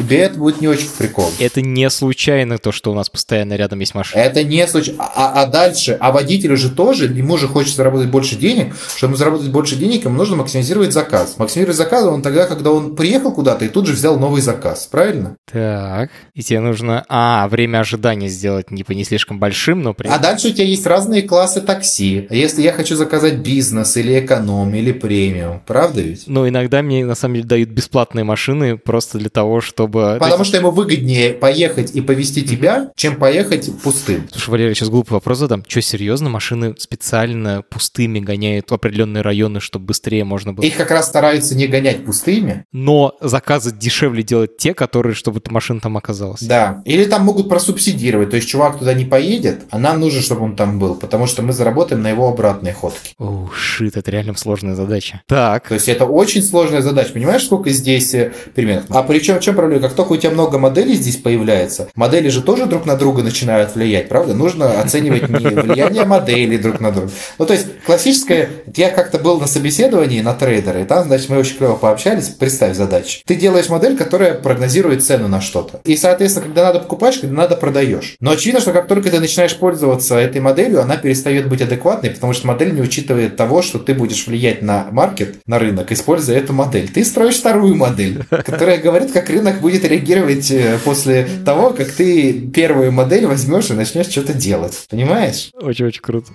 тебе 0.00 0.18
это 0.18 0.36
будет 0.36 0.60
не 0.60 0.66
очень 0.66 0.88
прикол. 0.98 1.30
Это 1.38 1.62
не 1.62 1.88
случайно 1.90 2.58
то, 2.58 2.72
что 2.72 2.90
у 2.90 2.94
нас 2.94 3.08
постоянно 3.08 3.54
рядом 3.54 3.78
есть 3.78 3.94
машина. 3.94 4.20
Это 4.20 4.42
не 4.42 4.66
случайно. 4.66 5.04
А, 5.14 5.42
а 5.42 5.46
дальше, 5.46 5.96
а 6.00 6.10
водителю 6.10 6.56
же 6.56 6.68
тоже, 6.68 7.04
ему 7.04 7.38
же 7.38 7.46
хочется 7.46 7.76
заработать 7.76 8.10
больше 8.10 8.34
денег. 8.34 8.74
Чтобы 8.96 9.16
заработать 9.16 9.50
больше 9.50 9.76
денег, 9.76 10.06
ему 10.06 10.16
нужно 10.16 10.34
максимизировать 10.34 10.92
заказ. 10.92 11.36
Максимизировать 11.38 11.76
заказ 11.76 12.04
он 12.04 12.22
тогда, 12.22 12.46
когда 12.46 12.72
он 12.72 12.96
приехал 12.96 13.30
куда-то 13.30 13.64
и 13.64 13.68
тут 13.68 13.86
же 13.86 13.92
взял 13.92 14.18
новый 14.18 14.42
заказ. 14.42 14.88
Правильно? 14.90 15.36
Так. 15.52 16.10
И 16.34 16.42
тебе 16.42 16.58
нужно, 16.58 17.04
а, 17.08 17.46
время 17.46 17.78
ожидания 17.78 18.28
сделать 18.28 18.72
не, 18.72 18.84
не 18.88 19.04
слишком 19.20 19.38
большим, 19.38 19.82
но 19.82 19.92
при 19.92 20.08
А 20.08 20.18
дальше 20.18 20.48
у 20.48 20.50
тебя 20.50 20.64
есть 20.64 20.86
разные 20.86 21.22
классы 21.22 21.60
такси. 21.60 22.26
Если 22.30 22.62
я 22.62 22.72
хочу 22.72 22.96
заказать 22.96 23.38
бизнес 23.38 23.96
или 23.96 24.18
эконом 24.20 24.74
или 24.74 24.92
премиум, 24.92 25.60
правда 25.66 26.00
ведь? 26.00 26.24
Но 26.26 26.48
иногда 26.48 26.82
мне 26.82 27.04
на 27.04 27.14
самом 27.14 27.34
деле 27.36 27.46
дают 27.46 27.68
бесплатные 27.68 28.24
машины 28.24 28.78
просто 28.78 29.18
для 29.18 29.28
того, 29.28 29.60
чтобы... 29.60 30.16
Потому 30.18 30.44
что 30.44 30.56
ему 30.56 30.70
выгоднее 30.70 31.34
поехать 31.34 31.94
и 31.94 32.00
повезти 32.00 32.42
тебя, 32.42 32.90
чем 32.96 33.16
поехать 33.16 33.70
пустым. 33.82 34.26
Слушай, 34.30 34.50
Валерий, 34.50 34.74
сейчас 34.74 34.88
глупый 34.88 35.12
вопрос 35.14 35.38
задам. 35.38 35.64
Что, 35.68 35.82
серьезно, 35.82 36.30
машины 36.30 36.74
специально 36.78 37.62
пустыми 37.62 38.20
гоняют 38.20 38.70
в 38.70 38.74
определенные 38.74 39.22
районы, 39.22 39.60
чтобы 39.60 39.86
быстрее 39.86 40.24
можно 40.24 40.54
было... 40.54 40.64
Их 40.64 40.76
как 40.76 40.90
раз 40.90 41.06
стараются 41.06 41.54
не 41.54 41.66
гонять 41.66 42.04
пустыми. 42.04 42.64
Но 42.72 43.16
заказы 43.20 43.72
дешевле 43.72 44.22
делать 44.22 44.56
те, 44.56 44.72
которые, 44.72 45.14
чтобы 45.14 45.38
эта 45.38 45.52
машина 45.52 45.80
там 45.80 45.96
оказалась. 45.96 46.42
Да. 46.42 46.82
Или 46.86 47.04
там 47.04 47.24
могут 47.24 47.48
просубсидировать. 47.48 48.30
То 48.30 48.36
есть 48.36 48.48
чувак 48.48 48.78
туда 48.78 48.94
не 48.94 48.99
поедет, 49.04 49.62
а 49.70 49.78
нам 49.78 50.00
нужно, 50.00 50.20
чтобы 50.20 50.42
он 50.44 50.56
там 50.56 50.78
был, 50.78 50.94
потому 50.94 51.26
что 51.26 51.42
мы 51.42 51.52
заработаем 51.52 52.02
на 52.02 52.08
его 52.08 52.28
обратной 52.28 52.72
ходке. 52.72 53.14
О, 53.18 53.48
шит, 53.54 53.96
это 53.96 54.10
реально 54.10 54.34
сложная 54.36 54.74
задача. 54.74 55.22
Так. 55.26 55.68
То 55.68 55.74
есть 55.74 55.88
это 55.88 56.04
очень 56.04 56.42
сложная 56.42 56.82
задача. 56.82 57.12
Понимаешь, 57.12 57.44
сколько 57.44 57.70
здесь 57.70 58.14
э, 58.14 58.32
перемен? 58.54 58.84
А 58.88 59.02
причем 59.02 59.38
в 59.38 59.40
чем 59.40 59.54
проблема? 59.54 59.82
Как 59.82 59.94
только 59.94 60.12
у 60.12 60.16
тебя 60.16 60.30
много 60.30 60.58
моделей 60.58 60.94
здесь 60.94 61.16
появляется, 61.16 61.88
модели 61.94 62.28
же 62.28 62.42
тоже 62.42 62.66
друг 62.66 62.86
на 62.86 62.96
друга 62.96 63.22
начинают 63.22 63.74
влиять, 63.74 64.08
правда? 64.08 64.34
Нужно 64.34 64.80
оценивать 64.80 65.28
не 65.28 65.46
влияние 65.48 66.04
моделей 66.04 66.58
друг 66.58 66.80
на 66.80 66.90
друга. 66.90 67.10
Ну, 67.38 67.46
то 67.46 67.52
есть 67.52 67.66
классическое... 67.86 68.50
Я 68.76 68.90
как-то 68.90 69.18
был 69.18 69.40
на 69.40 69.46
собеседовании 69.46 70.20
на 70.20 70.34
трейдера, 70.34 70.80
и 70.80 70.84
там, 70.84 71.06
значит, 71.06 71.28
мы 71.28 71.38
очень 71.38 71.56
клево 71.56 71.76
пообщались. 71.76 72.28
Представь 72.28 72.76
задачу. 72.76 73.20
Ты 73.26 73.34
делаешь 73.34 73.68
модель, 73.68 73.96
которая 73.96 74.34
прогнозирует 74.34 75.04
цену 75.04 75.28
на 75.28 75.40
что-то. 75.40 75.80
И, 75.84 75.96
соответственно, 75.96 76.46
когда 76.46 76.64
надо 76.64 76.80
покупаешь, 76.80 77.18
когда 77.18 77.36
надо 77.36 77.56
продаешь. 77.56 78.16
Но 78.20 78.32
очевидно, 78.32 78.60
что 78.60 78.72
как 78.72 78.88
только 78.90 79.08
ты 79.08 79.20
начинаешь 79.20 79.56
пользоваться 79.56 80.16
этой 80.16 80.40
моделью, 80.40 80.82
она 80.82 80.96
перестает 80.96 81.48
быть 81.48 81.62
адекватной, 81.62 82.10
потому 82.10 82.32
что 82.32 82.48
модель 82.48 82.74
не 82.74 82.80
учитывает 82.80 83.36
того, 83.36 83.62
что 83.62 83.78
ты 83.78 83.94
будешь 83.94 84.26
влиять 84.26 84.62
на 84.62 84.88
маркет, 84.90 85.36
на 85.46 85.60
рынок, 85.60 85.92
используя 85.92 86.38
эту 86.38 86.54
модель. 86.54 86.88
Ты 86.88 87.04
строишь 87.04 87.36
вторую 87.36 87.76
модель, 87.76 88.24
которая 88.28 88.78
говорит, 88.78 89.12
как 89.12 89.30
рынок 89.30 89.60
будет 89.60 89.84
реагировать 89.84 90.50
э, 90.50 90.76
после 90.84 91.28
того, 91.44 91.70
как 91.70 91.92
ты 91.92 92.32
первую 92.32 92.90
модель 92.90 93.26
возьмешь 93.26 93.70
и 93.70 93.74
начнешь 93.74 94.08
что-то 94.08 94.34
делать. 94.34 94.86
Понимаешь? 94.90 95.50
Очень-очень 95.54 96.02
круто. 96.02 96.32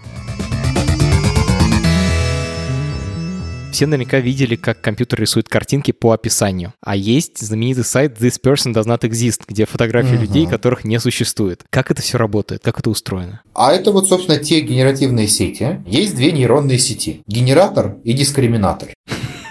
Все 3.76 3.88
наверняка 3.88 4.22
видели, 4.22 4.56
как 4.56 4.80
компьютер 4.80 5.20
рисует 5.20 5.50
картинки 5.50 5.92
по 5.92 6.14
описанию. 6.14 6.72
А 6.80 6.96
есть 6.96 7.46
знаменитый 7.46 7.84
сайт 7.84 8.18
This 8.18 8.40
Person 8.42 8.74
Does 8.74 8.86
Not 8.86 9.02
Exist, 9.02 9.42
где 9.50 9.66
фотографии 9.66 10.16
uh-huh. 10.16 10.22
людей, 10.22 10.48
которых 10.48 10.86
не 10.86 10.98
существует. 10.98 11.66
Как 11.72 11.92
это 11.92 12.02
все 12.02 12.18
работает? 12.18 12.62
Как 12.64 12.80
это 12.80 12.90
устроено? 12.90 13.42
А 13.54 13.74
это 13.74 13.92
вот, 13.92 14.08
собственно, 14.08 14.38
те 14.38 14.62
генеративные 14.62 15.28
сети. 15.28 15.84
Есть 15.86 16.16
две 16.16 16.32
нейронные 16.32 16.80
сети. 16.80 17.22
Генератор 17.28 17.98
и 18.06 18.14
дискриминатор. 18.14 18.92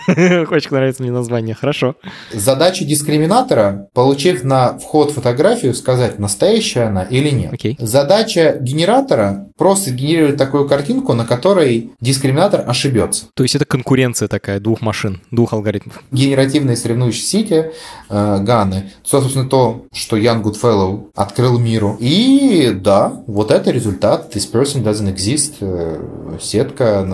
Очень 0.08 0.70
нравится 0.70 1.02
мне 1.02 1.12
название, 1.12 1.54
хорошо. 1.54 1.96
Задача 2.32 2.84
дискриминатора, 2.84 3.88
получив 3.94 4.44
на 4.44 4.78
вход 4.78 5.12
фотографию, 5.12 5.74
сказать, 5.74 6.18
настоящая 6.18 6.84
она 6.84 7.02
или 7.02 7.30
нет. 7.30 7.52
Okay. 7.52 7.76
Задача 7.78 8.58
генератора 8.60 9.48
просто 9.56 9.90
генерировать 9.90 10.36
такую 10.36 10.68
картинку, 10.68 11.14
на 11.14 11.24
которой 11.24 11.92
дискриминатор 12.00 12.68
ошибется. 12.68 13.26
То 13.34 13.42
есть 13.42 13.54
это 13.54 13.64
конкуренция 13.64 14.28
такая 14.28 14.60
двух 14.60 14.80
машин, 14.80 15.20
двух 15.30 15.52
алгоритмов. 15.52 16.02
Генеративные 16.10 16.76
соревнующие 16.76 17.24
сети, 17.24 17.72
э, 18.08 18.38
GAN 18.40 18.70
ы, 18.70 18.90
собственно, 19.02 19.48
то, 19.48 19.86
что 19.92 20.16
Ян 20.16 20.42
Гудфеллоу 20.42 21.10
открыл 21.14 21.58
миру. 21.58 21.96
И 22.00 22.72
да, 22.74 23.22
вот 23.26 23.50
это 23.50 23.70
результат. 23.70 24.34
This 24.34 24.50
person 24.50 24.82
doesn't 24.82 25.14
exist. 25.14 25.54
Э, 25.60 26.38
сетка 26.40 27.06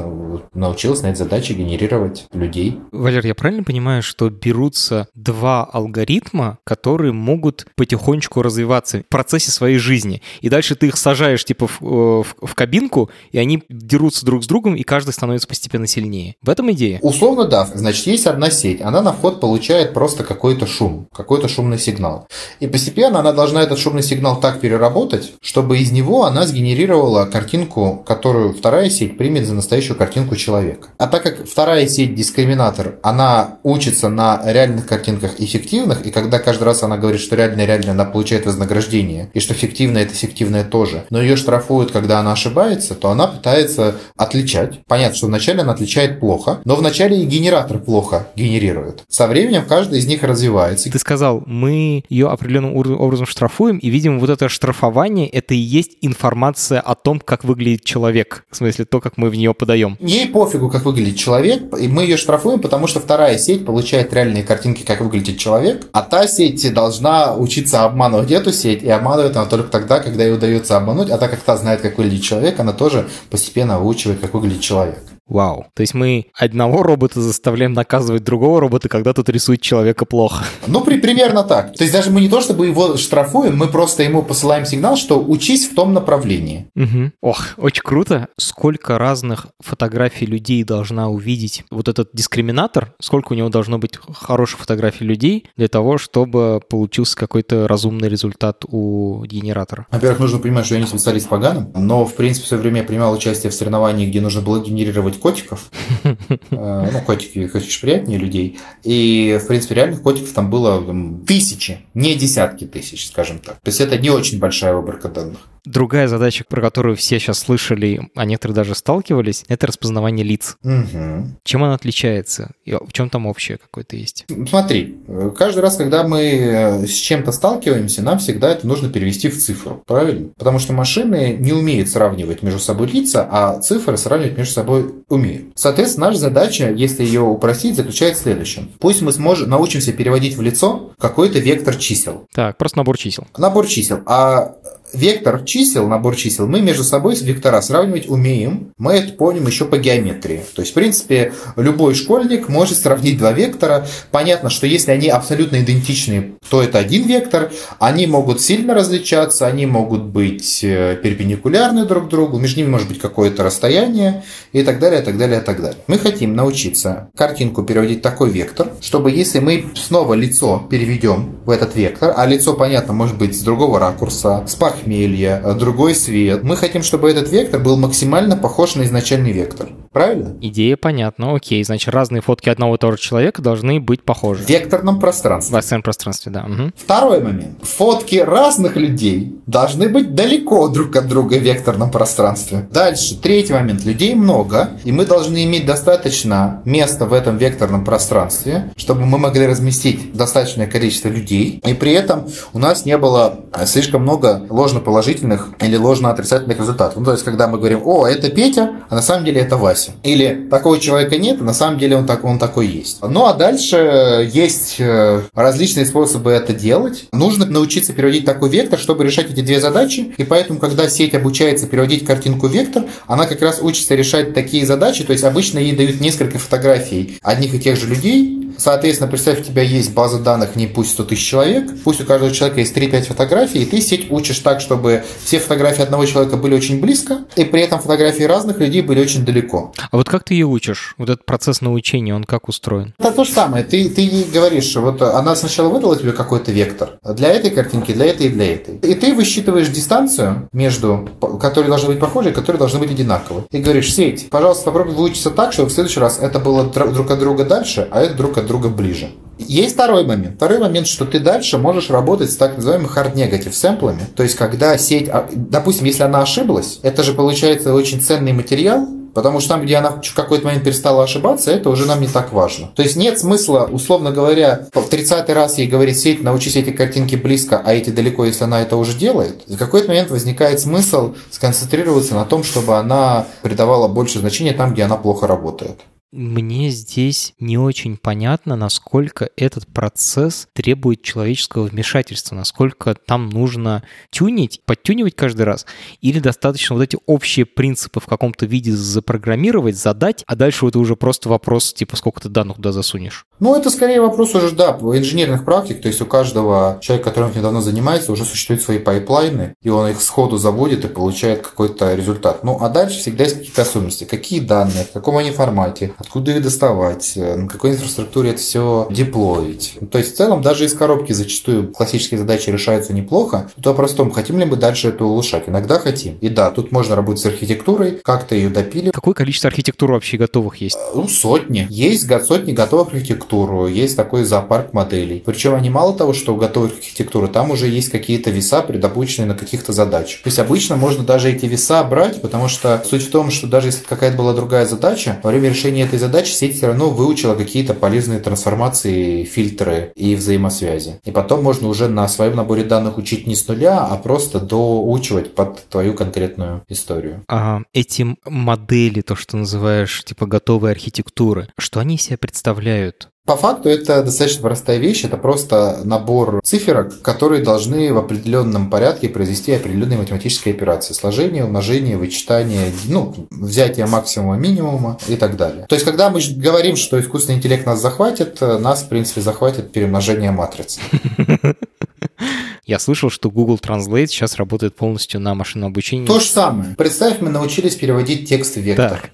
научилась 0.55 1.03
на 1.03 1.09
этой 1.09 1.18
задаче 1.18 1.55
генерировать 1.55 2.26
людей. 2.33 2.81
Валер, 2.92 3.26
я 3.26 3.35
правильно 3.35 3.64
понимаю, 3.64 4.03
что 4.03 4.31
берутся 4.31 5.09
два 5.14 5.64
алгоритма, 5.64 6.59
которые 6.64 7.12
могут 7.12 7.66
потихонечку 7.76 8.42
развиваться 8.42 9.00
в 9.00 9.07
процессе 9.07 9.50
своей 9.50 9.79
жизни, 9.79 10.22
и 10.40 10.48
дальше 10.48 10.74
ты 10.74 10.88
их 10.88 10.96
сажаешь 10.96 11.44
типа 11.44 11.66
в, 11.66 11.81
э, 11.83 12.22
в, 12.40 12.55
кабинку, 12.55 13.11
и 13.31 13.38
они 13.38 13.62
дерутся 13.69 14.25
друг 14.25 14.43
с 14.43 14.47
другом, 14.47 14.75
и 14.75 14.83
каждый 14.83 15.12
становится 15.12 15.47
постепенно 15.47 15.87
сильнее. 15.87 16.37
В 16.43 16.49
этом 16.49 16.71
идея? 16.73 16.99
Условно, 17.03 17.45
да. 17.45 17.69
Значит, 17.75 18.07
есть 18.07 18.27
одна 18.27 18.51
сеть, 18.51 18.81
она 18.81 19.03
на 19.03 19.12
вход 19.12 19.40
получает 19.40 19.93
просто 19.93 20.25
какой-то 20.25 20.66
шум, 20.66 21.07
какой-то 21.12 21.49
шумный 21.49 21.79
сигнал. 21.79 22.27
И 22.61 22.66
постепенно 22.66 23.21
она 23.21 23.33
должна 23.33 23.62
этот 23.62 23.79
шумный 23.79 24.03
сигнал 24.03 24.40
так 24.40 24.61
переработать, 24.61 25.35
чтобы 25.43 25.79
из 25.79 25.93
него 25.93 26.25
она 26.25 26.47
сгенерировала 26.47 27.27
картинку, 27.27 28.03
которую 28.07 28.55
вторая 28.55 28.90
сеть 28.90 29.19
примет 29.19 29.47
за 29.47 29.55
настоящую 29.55 29.97
картинку 29.99 30.35
человека. 30.37 30.88
А 30.99 31.07
так 31.07 31.23
как 31.23 31.47
вторая 31.47 31.87
сеть 31.87 32.14
дискриминация 32.14 32.71
аниматор, 32.71 32.99
она 33.03 33.59
учится 33.62 34.09
на 34.09 34.40
реальных 34.45 34.87
картинках 34.87 35.40
эффективных, 35.40 36.07
и 36.07 36.11
когда 36.11 36.38
каждый 36.38 36.64
раз 36.64 36.83
она 36.83 36.97
говорит, 36.97 37.21
что 37.21 37.37
реально-реально 37.37 37.93
она 37.93 38.05
получает 38.05 38.47
вознаграждение, 38.47 39.31
и 39.35 39.40
что 39.40 39.55
фиктивное 39.55 40.03
это 40.03 40.14
фиктивное 40.14 40.64
тоже, 40.64 41.05
но 41.11 41.21
ее 41.21 41.37
штрафуют, 41.37 41.90
когда 41.90 42.19
она 42.20 42.33
ошибается, 42.33 42.94
то 42.94 43.11
она 43.11 43.26
пытается 43.26 43.96
отличать. 44.16 44.85
Понятно, 44.87 45.16
что 45.16 45.26
вначале 45.26 45.62
она 45.62 45.72
отличает 45.72 46.20
плохо, 46.20 46.61
но 46.64 46.76
вначале 46.76 47.22
и 47.22 47.24
генератор 47.24 47.78
плохо 47.78 48.28
генерирует. 48.37 49.04
Со 49.09 49.26
временем 49.26 49.64
каждый 49.68 49.98
из 49.98 50.06
них 50.06 50.22
развивается. 50.22 50.90
Ты 50.90 50.98
сказал, 50.98 51.42
мы 51.46 52.04
ее 52.09 52.28
определенным 52.28 52.76
образом 52.76 53.26
штрафуем, 53.26 53.78
и, 53.78 53.88
видимо, 53.90 54.18
вот 54.18 54.30
это 54.30 54.48
штрафование, 54.48 55.28
это 55.28 55.54
и 55.54 55.59
есть 55.59 55.92
информация 56.00 56.80
о 56.80 56.94
том, 56.94 57.20
как 57.20 57.44
выглядит 57.44 57.85
человек. 57.85 58.44
В 58.50 58.56
смысле, 58.56 58.85
то, 58.85 59.00
как 59.00 59.16
мы 59.16 59.30
в 59.30 59.35
нее 59.35 59.54
подаем. 59.54 59.96
Ей 60.00 60.28
пофигу, 60.28 60.70
как 60.70 60.85
выглядит 60.85 61.16
человек, 61.16 61.62
и 61.78 61.88
мы 61.88 62.02
ее 62.02 62.16
штрафуем, 62.16 62.61
потому 62.61 62.87
что 62.87 63.00
вторая 63.00 63.38
сеть 63.38 63.64
получает 63.64 64.12
реальные 64.12 64.42
картинки, 64.42 64.83
как 64.83 65.00
выглядит 65.00 65.38
человек, 65.38 65.87
а 65.92 66.02
та 66.02 66.26
сеть 66.26 66.72
должна 66.72 67.35
учиться 67.35 67.85
обманывать 67.85 68.30
эту 68.30 68.52
сеть, 68.52 68.83
и 68.83 68.88
обманывает 68.88 69.37
она 69.37 69.46
только 69.46 69.68
тогда, 69.68 70.00
когда 70.00 70.24
ей 70.24 70.35
удается 70.35 70.76
обмануть, 70.76 71.11
а 71.11 71.18
так 71.18 71.30
как 71.30 71.40
та 71.40 71.56
знает, 71.56 71.80
как 71.80 71.96
выглядит 71.96 72.10
человек, 72.18 72.59
она 72.61 72.73
тоже 72.73 73.09
постепенно 73.31 73.79
выучивает, 73.79 74.20
как 74.20 74.35
выглядит 74.35 74.61
человек. 74.61 75.03
Вау. 75.31 75.66
То 75.75 75.83
есть 75.83 75.95
мы 75.95 76.27
одного 76.37 76.83
робота 76.83 77.21
заставляем 77.23 77.73
наказывать 77.73 78.25
другого 78.25 78.61
робота, 78.61 78.88
когда 78.88 79.12
тот 79.12 79.29
рисует 79.29 79.62
человека 79.62 80.05
плохо. 80.05 80.45
Ну, 80.66 80.81
при, 80.83 80.99
примерно 80.99 81.45
так. 81.45 81.75
То 81.75 81.85
есть 81.85 81.95
даже 81.95 82.11
мы 82.11 82.21
не 82.21 82.29
то 82.29 82.40
чтобы 82.40 82.66
его 82.66 82.97
штрафуем, 82.97 83.57
мы 83.57 83.69
просто 83.69 84.03
ему 84.03 84.23
посылаем 84.23 84.66
сигнал, 84.66 84.97
что 84.97 85.23
учись 85.23 85.69
в 85.69 85.75
том 85.75 85.95
направлении. 85.95 86.69
Угу. 86.75 87.12
Ох, 87.23 87.47
очень 87.57 87.83
круто. 87.83 88.29
Сколько 88.37 88.99
разных 88.99 89.47
фотографий 89.61 90.27
людей 90.27 90.64
должна 90.64 91.09
увидеть 91.09 91.64
вот 91.71 91.88
этот 91.88 92.11
дискриминатор, 92.12 92.95
сколько 93.01 93.33
у 93.33 93.37
него 93.37 93.49
должно 93.49 93.79
быть 93.79 93.99
хороших 94.12 94.59
фотографий 94.59 95.05
людей 95.05 95.47
для 95.57 95.69
того, 95.69 95.97
чтобы 95.97 96.61
получился 96.69 97.16
какой-то 97.16 97.69
разумный 97.69 98.09
результат 98.09 98.64
у 98.66 99.25
генератора? 99.25 99.87
Во-первых, 99.93 100.19
нужно 100.19 100.40
понимать, 100.40 100.66
что 100.66 100.75
я 100.75 100.81
не 100.81 100.88
специалист 100.88 101.29
по 101.29 101.38
ганам, 101.38 101.71
но, 101.77 102.05
в 102.05 102.14
принципе, 102.14 102.47
в 102.47 102.49
свое 102.49 102.62
время 102.62 102.79
я 102.79 102.85
принимал 102.85 103.12
участие 103.12 103.51
в 103.51 103.55
соревновании, 103.55 104.09
где 104.09 104.21
нужно 104.21 104.40
было 104.40 104.61
генерировать 104.61 105.19
котиков. 105.20 105.70
Э, 106.50 106.90
ну, 106.92 107.00
котики, 107.02 107.46
хочешь, 107.46 107.80
приятнее 107.80 108.18
людей. 108.18 108.59
И, 108.83 109.38
в 109.42 109.46
принципе, 109.46 109.74
реальных 109.76 110.02
котиков 110.02 110.33
там 110.33 110.50
было 110.50 110.83
тысячи, 111.26 111.80
не 111.94 112.14
десятки 112.16 112.66
тысяч, 112.66 113.06
скажем 113.06 113.38
так. 113.38 113.54
То 113.61 113.68
есть 113.68 113.80
это 113.80 113.96
не 113.98 114.11
очень 114.11 114.38
большая 114.38 114.74
выборка 114.74 115.09
данных. 115.09 115.38
Другая 115.64 116.09
задача, 116.09 116.44
про 116.49 116.61
которую 116.61 116.96
все 116.96 117.18
сейчас 117.18 117.38
слышали, 117.38 118.11
а 118.14 118.25
некоторые 118.25 118.55
даже 118.55 118.75
сталкивались, 118.75 119.44
это 119.49 119.66
распознавание 119.66 120.25
лиц. 120.25 120.57
Угу. 120.62 121.38
Чем 121.44 121.64
оно 121.64 121.75
отличается? 121.75 122.53
И 122.64 122.73
в 122.73 122.92
чем 122.92 123.11
там 123.11 123.27
общее 123.27 123.59
какое-то 123.59 123.96
есть? 123.96 124.27
Смотри, 124.49 124.99
каждый 125.37 125.61
раз, 125.61 125.77
когда 125.77 126.03
мы 126.03 126.23
э, 126.23 126.87
с 126.87 126.92
чем-то 126.92 127.33
сталкиваемся, 127.33 128.03
нам 128.03 128.18
всегда 128.18 128.51
это 128.51 128.66
нужно 128.66 128.90
перевести 128.90 129.29
в 129.29 129.38
цифру, 129.40 129.83
правильно? 129.87 130.31
Потому 130.37 130.59
что 130.59 130.73
машины 130.73 131.37
не 131.38 131.53
умеют 131.53 131.88
сравнивать 131.88 132.42
между 132.42 132.59
собой 132.59 132.88
лица, 132.88 133.27
а 133.31 133.61
цифры 133.61 133.96
сравнивать 133.96 134.37
между 134.37 134.55
собой 134.55 134.94
умеют. 135.09 135.53
Соответственно, 135.55 136.07
наша 136.07 136.18
задача, 136.18 136.70
если 136.70 137.05
ее 137.05 137.20
упростить, 137.20 137.77
заключается 137.77 138.20
в 138.20 138.25
следующем. 138.25 138.70
Пусть 138.79 139.03
мы 139.03 139.12
сможем, 139.12 139.51
научимся 139.51 139.92
переводить 139.92 140.37
в 140.37 140.42
лицо 140.42 140.92
какой-то 140.99 141.38
вектор 141.38 141.77
чисел. 141.77 142.27
Так, 142.33 142.57
просто 142.57 142.79
набор 142.79 142.96
чисел. 142.99 143.27
Набор 143.37 143.66
чисел. 143.66 144.01
А 144.07 144.57
вектор 144.92 145.42
чисел, 145.44 145.88
набор 145.88 146.16
чисел, 146.16 146.46
мы 146.46 146.61
между 146.61 146.85
собой 146.85 147.14
вектора 147.16 147.61
сравнивать 147.61 148.09
умеем. 148.09 148.72
Мы 148.79 148.94
это 148.94 149.12
помним 149.12 149.46
еще 149.46 149.64
по 149.64 149.79
геометрии. 149.79 150.42
То 150.55 150.62
есть, 150.62 150.72
в 150.72 150.74
принципе, 150.74 151.33
любой 151.57 151.94
школьник 151.94 152.48
может 152.48 152.79
сравнить 152.79 153.18
два 153.18 153.33
вектора. 153.33 153.87
Понятно, 154.11 154.50
что 154.50 154.66
если 154.66 154.90
они 154.92 155.09
абсолютно 155.09 155.61
идентичны, 155.61 156.35
то 156.48 156.62
это 156.62 156.79
один 156.79 157.07
вектор. 157.07 157.53
Они 157.79 158.07
могут 158.07 158.40
сильно 158.40 158.74
различаться, 158.74 159.46
они 159.46 159.66
могут 159.66 160.05
быть 160.05 160.62
э, 160.62 160.96
перпендикулярны 161.03 161.85
друг 161.85 162.09
другу, 162.09 162.38
между 162.38 162.61
ними 162.61 162.70
может 162.70 162.88
быть 162.88 162.98
какое-то 162.98 163.42
расстояние 163.44 164.24
и 164.53 164.62
так 164.62 164.79
далее, 164.79 165.03
и 165.03 165.05
так 165.05 165.18
далее, 165.18 165.40
и 165.40 165.44
так 165.44 165.61
далее. 165.61 165.79
Мы 165.87 165.98
хотим 165.98 166.35
научиться 166.35 167.11
картинку 167.16 167.62
переводить 167.62 168.03
такой 168.03 168.31
вектор, 168.31 168.68
чтобы 168.81 169.11
если 169.11 169.38
мы 169.40 169.66
снова 169.74 170.14
лицо 170.14 170.66
переведем 170.70 171.37
в 171.44 171.50
этот 171.50 171.76
вектор, 171.76 172.14
а 172.16 172.26
лицо, 172.26 172.55
понятно, 172.55 172.92
может 172.92 173.16
быть 173.16 173.38
с 173.38 173.42
другого 173.42 173.79
ракурса, 173.79 174.44
с 174.46 174.55
пах 174.55 174.80
похмелья, 174.81 175.40
а 175.45 175.55
другой 175.55 175.95
свет. 175.95 176.43
Мы 176.43 176.57
хотим, 176.57 176.83
чтобы 176.83 177.11
этот 177.11 177.31
вектор 177.31 177.61
был 177.61 177.77
максимально 177.77 178.37
похож 178.37 178.75
на 178.75 178.83
изначальный 178.85 179.33
вектор. 179.33 179.69
Правильно? 179.92 180.37
Идея 180.40 180.76
понятна. 180.76 181.35
Окей, 181.35 181.64
значит, 181.64 181.92
разные 181.92 182.22
фотки 182.22 182.48
одного 182.48 182.76
и 182.76 182.79
того 182.79 182.92
же 182.92 182.98
человека 182.98 183.42
должны 183.42 183.81
быть 183.81 184.05
похожи. 184.05 184.44
В 184.44 184.48
векторном 184.48 185.00
пространстве. 185.00 185.53
В 185.53 185.57
векторном 185.57 185.83
пространстве, 185.83 186.31
да. 186.31 186.44
Угу. 186.44 186.70
Второй 186.76 187.20
момент. 187.20 187.59
Фотки 187.62 188.16
разных 188.16 188.76
людей 188.76 189.35
должны 189.46 189.88
быть 189.88 190.14
далеко 190.14 190.68
друг 190.68 190.94
от 190.94 191.09
друга 191.09 191.35
в 191.35 191.42
векторном 191.42 191.90
пространстве. 191.90 192.68
Дальше, 192.70 193.20
третий 193.20 193.53
момент. 193.53 193.85
Людей 193.85 194.14
много, 194.14 194.70
и 194.85 194.92
мы 194.92 195.07
должны 195.07 195.44
иметь 195.44 195.66
достаточно 195.66 196.62
места 196.64 197.07
в 197.07 197.12
этом 197.12 197.37
векторном 197.37 197.85
пространстве, 197.85 198.72
чтобы 198.76 199.07
мы 199.07 199.18
могли 199.18 199.44
разместить 199.44 200.12
достаточное 200.12 200.68
количество 200.68 201.09
людей, 201.09 201.61
и 201.66 201.74
при 201.74 201.92
этом 201.92 202.29
у 202.53 202.61
нас 202.61 202.85
не 202.85 202.96
было 202.96 203.40
слишком 203.66 204.03
много 204.03 204.46
ложно-положительных 204.48 205.48
или 205.61 205.76
ложно-отрицательных 205.76 206.61
результатов. 206.61 206.96
Ну, 206.96 207.05
то 207.05 207.12
есть, 207.12 207.24
когда 207.24 207.48
мы 207.48 207.59
говорим, 207.59 207.81
о, 207.85 208.07
это 208.07 208.31
Петя, 208.31 208.76
а 208.88 208.94
на 208.94 209.03
самом 209.03 209.24
деле 209.24 209.40
это 209.40 209.57
Вася 209.57 209.80
классе. 209.81 209.99
Или 210.03 210.49
такого 210.51 210.79
человека 210.79 211.16
нет, 211.16 211.40
на 211.40 211.55
самом 211.55 211.79
деле 211.79 211.97
он, 211.97 212.07
так, 212.07 212.25
он 212.25 212.38
такой 212.38 212.66
есть. 212.66 212.99
Ну 213.03 213.27
а 213.27 213.35
дальше 213.35 214.29
есть 214.33 214.77
э, 214.79 215.23
различные 215.35 215.87
способы 215.87 216.31
это 216.31 216.53
делать. 216.53 217.07
Нужно 217.12 217.47
научиться 217.47 217.93
переводить 217.93 218.25
такой 218.25 218.51
вектор, 218.51 218.79
чтобы 218.79 219.05
решать 219.05 219.31
эти 219.31 219.40
две 219.40 219.61
задачи. 219.61 220.14
И 220.16 220.25
поэтому, 220.25 220.59
когда 220.59 220.88
сеть 220.88 221.14
обучается 221.14 221.66
переводить 221.66 222.05
картинку 222.05 222.49
в 222.49 222.53
вектор, 222.53 222.85
она 223.07 223.27
как 223.27 223.43
раз 223.43 223.61
учится 223.61 223.95
решать 223.95 224.35
такие 224.35 224.66
задачи. 224.66 225.05
То 225.05 225.12
есть 225.12 225.25
обычно 225.25 225.59
ей 225.59 225.75
дают 225.75 226.01
несколько 226.01 226.38
фотографий 226.38 227.19
одних 227.23 227.55
и 227.55 227.61
тех 227.61 227.77
же 227.77 227.87
людей, 227.87 228.50
Соответственно, 228.61 229.09
представь, 229.11 229.40
у 229.40 229.42
тебя 229.42 229.62
есть 229.62 229.94
база 229.94 230.18
данных, 230.18 230.55
не 230.55 230.66
пусть 230.66 230.90
100 230.90 231.05
тысяч 231.05 231.27
человек, 231.27 231.70
пусть 231.83 232.03
у 232.03 232.05
каждого 232.05 232.31
человека 232.31 232.61
есть 232.61 232.77
3-5 232.77 233.05
фотографий, 233.05 233.62
и 233.62 233.64
ты 233.64 233.81
сеть 233.81 234.09
учишь 234.11 234.38
так, 234.40 234.61
чтобы 234.61 235.03
все 235.25 235.38
фотографии 235.38 235.83
одного 235.83 236.05
человека 236.05 236.37
были 236.37 236.55
очень 236.55 236.79
близко, 236.79 237.25
и 237.37 237.44
при 237.44 237.62
этом 237.62 237.81
фотографии 237.81 238.25
разных 238.25 238.59
людей 238.59 238.83
были 238.83 239.01
очень 239.01 239.25
далеко. 239.25 239.73
А 239.90 239.96
вот 239.96 240.11
как 240.11 240.25
ты 240.25 240.35
ее 240.35 240.44
учишь? 240.44 240.94
Вот 240.99 241.09
этот 241.09 241.25
процесс 241.25 241.62
научения, 241.62 242.14
он 242.14 242.25
как 242.25 242.51
устроен? 242.51 242.94
Это 242.99 243.12
то 243.12 243.25
же 243.25 243.33
самое. 243.33 243.64
Ты, 243.64 243.88
ты 243.88 244.03
ей 244.03 244.25
говоришь, 244.25 244.77
вот 244.77 245.01
она 245.01 245.35
сначала 245.37 245.70
выдала 245.70 245.96
тебе 245.96 246.12
какой-то 246.12 246.53
вектор 246.53 246.99
для 247.03 247.31
этой 247.31 247.51
картинки, 247.51 247.92
для 247.92 248.07
этой 248.07 248.27
и 248.27 248.29
для 248.29 248.57
этой. 248.57 248.77
И 248.77 248.94
ты 248.94 249.14
высчитываешь 249.14 249.68
дистанцию 249.68 250.51
между, 250.53 251.09
которые 251.40 251.70
должны 251.70 251.88
быть 251.88 251.99
похожи 251.99 252.29
и 252.29 252.33
которые 252.33 252.59
должны 252.59 252.79
быть 252.79 252.90
одинаковы. 252.90 253.44
И 253.53 253.59
говоришь, 253.59 253.94
сеть, 253.94 254.29
пожалуйста, 254.29 254.64
попробуй 254.66 254.94
выучиться 254.94 255.31
так, 255.31 255.55
чтобы 255.55 255.70
в 255.70 255.73
следующий 255.73 256.01
раз 256.01 256.18
это 256.20 256.38
было 256.38 256.64
друг 256.64 257.11
от 257.11 257.18
друга 257.18 257.44
дальше, 257.44 257.88
а 257.90 258.03
это 258.03 258.14
друг 258.14 258.37
от 258.37 258.50
друга 258.51 258.69
ближе. 258.69 259.11
Есть 259.39 259.75
второй 259.75 260.05
момент. 260.05 260.37
Второй 260.37 260.59
момент, 260.59 260.87
что 260.87 261.07
ты 261.07 261.19
дальше 261.19 261.57
можешь 261.57 261.89
работать 261.89 262.31
с 262.31 262.37
так 262.37 262.57
называемыми 262.57 262.88
hard 262.88 263.15
negative 263.15 263.53
сэмплами. 263.53 264.03
То 264.15 264.23
есть, 264.23 264.37
когда 264.37 264.77
сеть, 264.77 265.09
а, 265.09 265.29
допустим, 265.33 265.87
если 265.87 266.03
она 266.03 266.21
ошиблась, 266.21 266.79
это 266.83 267.03
же 267.03 267.15
получается 267.15 267.73
очень 267.73 268.03
ценный 268.03 268.33
материал, 268.33 268.87
Потому 269.13 269.40
что 269.40 269.51
там, 269.51 269.63
где 269.63 269.77
она 269.77 269.90
в 269.90 270.15
какой-то 270.15 270.46
момент 270.46 270.65
перестала 270.65 271.03
ошибаться, 271.03 271.51
это 271.51 271.69
уже 271.71 271.87
нам 271.87 272.01
не 272.01 272.07
так 272.07 272.33
важно. 272.33 272.69
То 272.75 272.83
есть 272.83 272.96
нет 272.96 273.19
смысла, 273.19 273.69
условно 273.71 274.13
говоря, 274.13 274.69
в 274.73 274.88
30-й 274.88 275.33
раз 275.33 275.59
ей 275.59 275.67
говорить 275.67 275.98
сеть, 275.98 276.23
научись 276.23 276.57
эти 276.57 276.71
картинки 276.71 277.17
близко, 277.17 277.61
а 277.65 277.75
эти 277.75 277.90
далеко, 277.90 278.25
если 278.25 278.44
она 278.44 278.63
это 278.63 278.77
уже 278.77 278.96
делает. 278.96 279.42
В 279.48 279.57
какой-то 279.57 279.88
момент 279.88 280.11
возникает 280.11 280.61
смысл 280.61 281.15
сконцентрироваться 281.31 282.15
на 282.15 282.25
том, 282.25 282.44
чтобы 282.44 282.77
она 282.77 283.27
придавала 283.42 283.88
больше 283.88 284.21
значения 284.21 284.53
там, 284.53 284.75
где 284.75 284.85
она 284.85 284.96
плохо 284.96 285.27
работает. 285.27 285.81
Мне 286.13 286.71
здесь 286.71 287.35
не 287.38 287.56
очень 287.56 287.96
понятно, 287.96 288.56
насколько 288.56 289.31
этот 289.37 289.69
процесс 289.69 290.48
требует 290.54 291.02
человеческого 291.02 291.67
вмешательства, 291.67 292.35
насколько 292.35 292.96
там 292.96 293.29
нужно 293.29 293.85
тюнить, 294.11 294.61
подтюнивать 294.67 295.15
каждый 295.15 295.42
раз, 295.42 295.67
или 296.00 296.19
достаточно 296.19 296.75
вот 296.75 296.83
эти 296.83 296.98
общие 297.06 297.46
принципы 297.46 298.00
в 298.00 298.06
каком-то 298.06 298.44
виде 298.44 298.73
запрограммировать, 298.73 299.77
задать, 299.77 300.25
а 300.27 300.35
дальше 300.35 300.67
это 300.67 300.81
уже 300.81 300.96
просто 300.96 301.29
вопрос, 301.29 301.73
типа, 301.73 301.94
сколько 301.94 302.21
ты 302.21 302.29
данных 302.29 302.56
туда 302.56 302.73
засунешь. 302.73 303.25
Ну, 303.38 303.54
это 303.54 303.71
скорее 303.71 304.00
вопрос 304.00 304.35
уже, 304.35 304.50
да, 304.50 304.71
инженерных 304.71 305.44
практик, 305.44 305.81
то 305.81 305.87
есть 305.87 306.00
у 306.00 306.06
каждого 306.06 306.79
человека, 306.83 307.11
которым 307.11 307.33
недавно 307.35 307.63
занимается, 307.63 308.11
уже 308.11 308.25
существуют 308.25 308.63
свои 308.63 308.81
пайплайны, 308.81 309.54
и 309.63 309.69
он 309.69 309.88
их 309.88 310.02
сходу 310.02 310.38
заводит 310.38 310.85
и 310.85 310.88
получает 310.88 311.42
какой-то 311.42 311.94
результат. 311.94 312.42
Ну, 312.42 312.58
а 312.61 312.69
дальше 312.69 312.98
всегда 312.98 313.25
есть 313.25 313.38
какие-то 313.38 313.63
особенности. 313.63 314.04
Какие 314.04 314.40
данные, 314.40 314.85
в 314.85 314.90
каком 314.90 315.17
они 315.17 315.31
формате, 315.31 315.94
откуда 316.01 316.33
их 316.33 316.42
доставать, 316.42 317.13
э, 317.17 317.37
на 317.37 317.48
какой 317.48 317.73
инфраструктуре 317.73 318.31
это 318.31 318.40
все 318.40 318.88
деплоить. 318.90 319.79
То 319.90 319.98
есть 319.98 320.15
в 320.15 320.17
целом 320.17 320.42
даже 320.42 320.65
из 320.65 320.75
коробки 320.75 321.13
зачастую 321.13 321.73
классические 321.73 322.19
задачи 322.19 322.51
решаются 322.51 322.92
неплохо. 322.92 323.51
Тут 323.57 323.67
вопрос 323.67 323.92
в 323.92 323.96
том, 323.96 324.11
хотим 324.11 324.38
ли 324.38 324.44
мы 324.44 324.57
дальше 324.57 324.88
это 324.88 325.05
улучшать. 325.05 325.44
Иногда 325.48 325.79
хотим. 325.79 326.17
И 326.21 326.29
да, 326.29 326.51
тут 326.51 326.73
можно 326.73 326.96
работать 326.96 327.23
с 327.23 327.27
архитектурой, 327.27 328.01
как-то 328.03 328.35
ее 328.35 328.48
допили. 328.48 328.90
Какое 328.90 329.15
количество 329.15 329.48
архитектур 329.48 329.92
вообще 329.92 330.17
готовых 330.17 330.57
есть? 330.57 330.77
Э, 330.77 330.92
ну, 330.94 331.07
сотни. 331.09 331.67
Есть 331.71 332.09
сотни 332.27 332.53
готовых 332.53 332.94
архитектур, 332.94 333.67
есть 333.67 333.96
такой 333.96 334.25
зоопарк 334.25 334.73
моделей. 334.73 335.23
Причем 335.25 335.55
они 335.55 335.71
мало 335.71 335.94
того, 335.94 336.13
что 336.13 336.35
готовят 336.35 336.73
архитектуру, 336.73 337.29
там 337.29 337.51
уже 337.51 337.69
есть 337.69 337.90
какие-то 337.90 338.31
веса, 338.31 338.63
предопущенные 338.63 339.29
на 339.29 339.35
каких-то 339.35 339.73
задачах. 339.73 340.23
То 340.23 340.29
есть 340.29 340.38
обычно 340.38 340.77
можно 340.77 341.05
даже 341.05 341.31
эти 341.31 341.46
веса 341.46 341.83
брать, 341.85 342.23
потому 342.23 342.48
что 342.48 342.83
суть 342.88 343.07
в 343.07 343.11
том, 343.11 343.31
что 343.31 343.46
даже 343.46 343.69
если 343.69 343.85
какая-то 343.85 344.17
была 344.17 344.33
другая 344.33 344.67
задача, 344.67 345.19
во 345.23 345.31
время 345.31 345.51
решения 345.51 345.87
этой 345.91 345.99
задачи 345.99 346.31
сеть 346.31 346.57
все 346.57 346.69
равно 346.69 346.91
выучила 346.91 347.35
какие-то 347.35 347.75
полезные 347.75 348.21
трансформации, 348.21 349.25
фильтры 349.25 349.93
и 349.97 350.15
взаимосвязи. 350.15 351.01
И 351.05 351.11
потом 351.11 351.43
можно 351.43 351.69
уже 351.69 351.88
на 351.88 352.07
своем 352.09 352.37
наборе 352.37 352.63
данных 352.63 352.97
учить 352.97 353.27
не 353.27 353.35
с 353.35 353.49
нуля, 353.49 353.85
а 353.85 353.97
просто 353.97 354.38
доучивать 354.41 355.35
под 355.35 355.69
твою 355.69 355.95
конкретную 355.95 356.63
историю. 356.69 357.25
А 357.29 357.63
эти 357.73 358.17
модели, 358.25 359.01
то, 359.01 359.17
что 359.17 359.37
называешь, 359.37 360.05
типа 360.05 360.27
готовые 360.27 360.73
архитектуры, 360.73 361.49
что 361.59 361.81
они 361.81 361.99
себя 361.99 362.19
представляют? 362.19 363.09
По 363.27 363.37
факту 363.37 363.68
это 363.68 364.02
достаточно 364.02 364.42
простая 364.42 364.79
вещь, 364.79 365.04
это 365.04 365.16
просто 365.16 365.81
набор 365.85 366.40
циферок, 366.42 367.00
которые 367.02 367.42
должны 367.42 367.92
в 367.92 367.98
определенном 367.98 368.71
порядке 368.71 369.08
произвести 369.08 369.52
определенные 369.52 369.98
математические 369.98 370.54
операции. 370.54 370.94
Сложение, 370.94 371.44
умножение, 371.44 371.96
вычитание, 371.96 372.73
ну, 372.88 373.14
взятие 373.31 373.87
максимума, 373.87 374.37
минимума 374.37 374.98
и 375.06 375.16
так 375.16 375.37
далее. 375.37 375.66
То 375.68 375.75
есть, 375.75 375.85
когда 375.85 376.10
мы 376.10 376.21
говорим, 376.37 376.77
что 376.77 376.98
искусственный 376.98 377.38
интеллект 377.38 377.66
нас 377.66 377.81
захватит, 377.81 378.40
нас, 378.40 378.83
в 378.83 378.88
принципе, 378.88 379.21
захватит 379.21 379.71
перемножение 379.71 380.31
матриц. 380.31 380.81
Я 382.71 382.79
слышал, 382.79 383.10
что 383.10 383.33
Google 383.33 383.58
Translate 383.60 384.06
сейчас 384.06 384.37
работает 384.37 384.77
полностью 384.77 385.18
на 385.18 385.35
машинном 385.35 385.71
обучении. 385.71 386.06
То 386.06 386.21
же 386.21 386.27
самое. 386.27 386.77
Представь, 386.77 387.21
мы 387.21 387.29
научились 387.29 387.75
переводить 387.75 388.29
текст 388.29 388.54
в 388.54 388.60
вектор. 388.60 389.10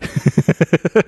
Так. 0.93 1.07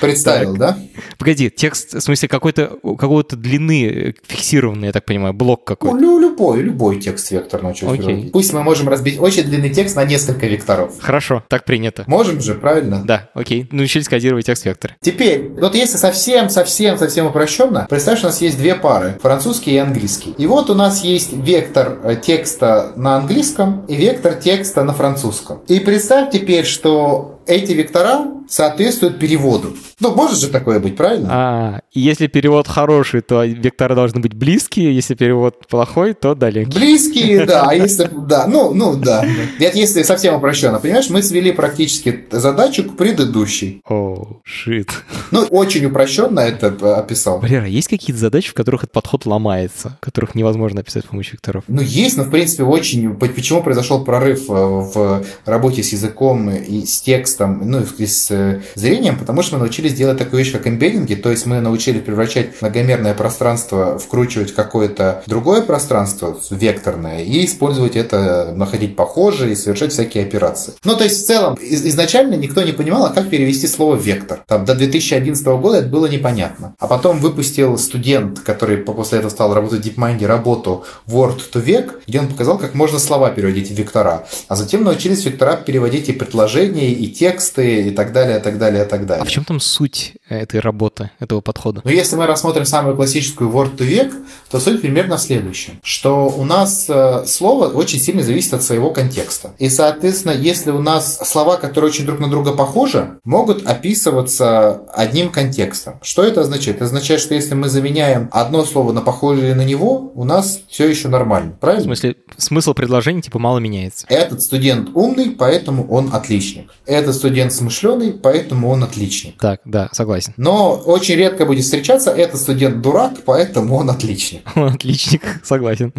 Представил, 0.00 0.56
так. 0.56 0.58
да? 0.58 0.78
Погоди, 1.18 1.50
текст, 1.50 1.94
в 1.94 2.00
смысле, 2.00 2.28
какой-то 2.28 2.78
какого-то 2.82 3.34
длины 3.36 4.14
фиксированный, 4.26 4.86
я 4.86 4.92
так 4.92 5.04
понимаю, 5.04 5.34
блок 5.34 5.64
какой-то. 5.64 5.96
Ну, 5.96 6.20
любой, 6.20 6.62
любой 6.62 7.00
текст 7.00 7.30
вектор 7.32 7.62
научился 7.62 7.94
Окей. 7.94 8.06
переводить. 8.06 8.32
Пусть 8.32 8.52
мы 8.52 8.62
можем 8.62 8.88
разбить 8.88 9.18
очень 9.18 9.42
длинный 9.42 9.70
текст 9.70 9.96
на 9.96 10.04
несколько 10.04 10.46
векторов. 10.46 10.94
Хорошо, 11.00 11.42
так 11.48 11.64
принято. 11.64 12.04
Можем 12.06 12.40
же, 12.40 12.54
правильно? 12.54 13.02
Да, 13.04 13.30
окей. 13.34 13.66
Научились 13.72 14.08
кодировать 14.08 14.46
текст 14.46 14.64
вектор. 14.64 14.96
Теперь, 15.00 15.48
вот 15.60 15.74
если 15.74 15.96
совсем, 15.96 16.50
совсем, 16.50 16.98
совсем 16.98 17.26
упрощенно, 17.26 17.86
представь, 17.90 18.18
что 18.18 18.28
у 18.28 18.30
нас 18.30 18.40
есть 18.40 18.58
две 18.58 18.76
пары, 18.76 19.18
французский 19.20 19.72
и 19.72 19.78
английский. 19.78 20.34
И 20.38 20.46
вот 20.46 20.70
у 20.70 20.74
нас 20.74 21.02
есть 21.02 21.36
вектор 21.48 21.98
э, 22.04 22.16
текста 22.16 22.92
на 22.96 23.16
английском 23.16 23.86
и 23.86 23.96
вектор 23.96 24.34
текста 24.34 24.84
на 24.84 24.92
французском. 24.92 25.62
И 25.66 25.80
представь 25.80 26.30
теперь, 26.30 26.66
что 26.66 27.37
эти 27.48 27.72
вектора 27.72 28.26
соответствуют 28.48 29.18
переводу. 29.18 29.74
Ну, 30.00 30.14
может 30.14 30.38
же 30.38 30.48
такое 30.48 30.78
быть, 30.80 30.96
правильно? 30.96 31.28
А, 31.30 31.80
если 31.92 32.26
перевод 32.26 32.68
хороший, 32.68 33.20
то 33.20 33.44
векторы 33.44 33.94
должны 33.94 34.20
быть 34.20 34.34
близкие, 34.34 34.94
если 34.94 35.14
перевод 35.14 35.66
плохой, 35.66 36.14
то 36.14 36.34
далекие. 36.34 36.74
Близкие, 36.74 37.44
да, 37.46 37.66
а 37.68 37.74
если, 37.74 38.08
да, 38.26 38.46
ну, 38.46 38.72
ну, 38.72 38.96
да. 38.96 39.26
Это 39.58 39.76
если 39.76 40.02
совсем 40.02 40.34
упрощенно, 40.34 40.78
понимаешь, 40.78 41.10
мы 41.10 41.22
свели 41.22 41.52
практически 41.52 42.26
задачу 42.30 42.84
к 42.84 42.96
предыдущей. 42.96 43.82
О, 43.88 44.40
шит. 44.44 44.90
Ну, 45.30 45.42
очень 45.50 45.84
упрощенно 45.86 46.40
это 46.40 46.68
описал. 46.96 47.40
Валера, 47.40 47.66
есть 47.66 47.88
какие-то 47.88 48.20
задачи, 48.20 48.50
в 48.50 48.54
которых 48.54 48.84
этот 48.84 48.92
подход 48.92 49.26
ломается, 49.26 49.98
которых 50.00 50.34
невозможно 50.34 50.80
описать 50.80 51.04
с 51.04 51.08
помощью 51.08 51.34
векторов? 51.34 51.64
Ну, 51.66 51.80
есть, 51.80 52.16
но, 52.16 52.24
в 52.24 52.30
принципе, 52.30 52.62
очень... 52.64 53.14
Почему 53.14 53.62
произошел 53.62 54.04
прорыв 54.04 54.48
э, 54.48 54.52
в 54.52 55.24
работе 55.44 55.82
с 55.82 55.92
языком 55.92 56.50
и 56.50 56.84
с 56.84 57.00
текстом, 57.00 57.37
ну, 57.46 57.84
и 57.98 58.06
с 58.06 58.30
э, 58.30 58.60
зрением? 58.74 59.18
Потому 59.18 59.42
что 59.42 59.54
мы 59.54 59.60
научились 59.60 59.94
делать 59.94 60.18
такую 60.18 60.42
вещь, 60.42 60.52
как 60.52 60.66
эмбеддинги, 60.66 61.14
то 61.14 61.30
есть 61.30 61.46
мы 61.46 61.60
научились 61.60 62.02
превращать 62.02 62.60
многомерное 62.60 63.14
пространство, 63.14 63.98
вкручивать 63.98 64.54
какое-то 64.54 65.22
другое 65.26 65.62
пространство, 65.62 66.36
векторное, 66.50 67.22
и 67.22 67.44
использовать 67.44 67.96
это, 67.96 68.52
находить 68.54 68.96
похожие 68.96 69.52
и 69.52 69.56
совершать 69.56 69.92
всякие 69.92 70.24
операции. 70.24 70.74
Ну, 70.84 70.96
то 70.96 71.04
есть, 71.04 71.22
в 71.22 71.26
целом, 71.26 71.58
изначально 71.60 72.34
никто 72.34 72.62
не 72.62 72.72
понимал, 72.72 73.06
а 73.06 73.10
как 73.10 73.28
перевести 73.30 73.66
слово 73.66 73.96
«вектор». 73.96 74.40
Там, 74.46 74.64
до 74.64 74.74
2011 74.74 75.44
года 75.46 75.78
это 75.78 75.88
было 75.88 76.06
непонятно. 76.06 76.74
А 76.78 76.86
потом 76.86 77.18
выпустил 77.18 77.78
студент, 77.78 78.40
который 78.40 78.78
после 78.78 79.18
этого 79.18 79.30
стал 79.30 79.54
работать 79.54 79.84
в 79.84 79.88
DeepMind, 79.88 80.24
работу 80.26 80.84
Word 81.06 81.40
to 81.52 81.64
Vec, 81.64 81.92
где 82.06 82.20
он 82.20 82.28
показал, 82.28 82.58
как 82.58 82.74
можно 82.74 82.98
слова 82.98 83.30
переводить 83.30 83.70
в 83.70 83.74
вектора. 83.74 84.26
А 84.48 84.56
затем 84.56 84.84
научились 84.84 85.24
вектора 85.24 85.56
переводить 85.56 86.08
и 86.08 86.12
предложения, 86.12 86.92
и 86.92 87.06
тексты, 87.28 87.88
и 87.88 87.90
так 87.90 88.12
далее, 88.12 88.38
и 88.38 88.42
так 88.42 88.58
далее, 88.58 88.84
и 88.84 88.88
так 88.88 89.06
далее. 89.06 89.22
А 89.22 89.24
в 89.24 89.30
чем 89.30 89.44
там 89.44 89.60
суть 89.60 90.14
этой 90.28 90.60
работы, 90.60 91.10
этого 91.18 91.40
подхода? 91.40 91.82
Ну, 91.84 91.90
если 91.90 92.16
мы 92.16 92.26
рассмотрим 92.26 92.64
самую 92.64 92.96
классическую 92.96 93.50
Word 93.50 93.76
to 93.76 93.88
Vec, 93.88 94.12
то 94.50 94.60
суть 94.60 94.80
примерно 94.80 95.16
в 95.16 95.20
следующем, 95.20 95.78
что 95.82 96.28
у 96.28 96.44
нас 96.44 96.86
э, 96.88 97.24
слово 97.26 97.68
очень 97.68 98.00
сильно 98.00 98.22
зависит 98.22 98.54
от 98.54 98.62
своего 98.62 98.90
контекста. 98.90 99.50
И, 99.58 99.68
соответственно, 99.68 100.32
если 100.32 100.70
у 100.70 100.80
нас 100.80 101.18
слова, 101.24 101.56
которые 101.56 101.90
очень 101.90 102.06
друг 102.06 102.18
на 102.18 102.28
друга 102.28 102.52
похожи, 102.52 103.18
могут 103.24 103.66
описываться 103.66 104.82
одним 104.94 105.30
контекстом. 105.30 105.98
Что 106.02 106.22
это 106.22 106.40
означает? 106.42 106.76
Это 106.76 106.86
означает, 106.86 107.20
что 107.20 107.34
если 107.34 107.54
мы 107.54 107.68
заменяем 107.68 108.28
одно 108.32 108.64
слово 108.64 108.92
на 108.92 109.00
похожее 109.00 109.54
на 109.54 109.64
него, 109.64 110.12
у 110.14 110.24
нас 110.24 110.60
все 110.68 110.88
еще 110.88 111.08
нормально. 111.08 111.56
Правильно? 111.60 111.82
В 111.82 111.86
смысле, 111.86 112.16
смысл 112.36 112.74
предложения 112.74 113.22
типа 113.22 113.38
мало 113.38 113.58
меняется. 113.58 114.06
Этот 114.08 114.42
студент 114.42 114.90
умный, 114.94 115.30
поэтому 115.30 115.86
он 115.88 116.10
отличник. 116.12 116.70
Этот 116.86 117.07
студент 117.12 117.52
смышленый, 117.52 118.12
поэтому 118.12 118.68
он 118.68 118.84
отличник. 118.84 119.38
Так, 119.38 119.60
да, 119.64 119.88
согласен. 119.92 120.34
Но 120.36 120.74
очень 120.74 121.14
редко 121.16 121.46
будет 121.46 121.64
встречаться 121.64 122.10
этот 122.10 122.40
студент 122.40 122.80
дурак, 122.80 123.12
поэтому 123.24 123.76
он 123.76 123.90
отличник. 123.90 124.42
Он 124.56 124.74
отличник, 124.74 125.22
согласен. 125.44 125.92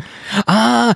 А, 0.46 0.94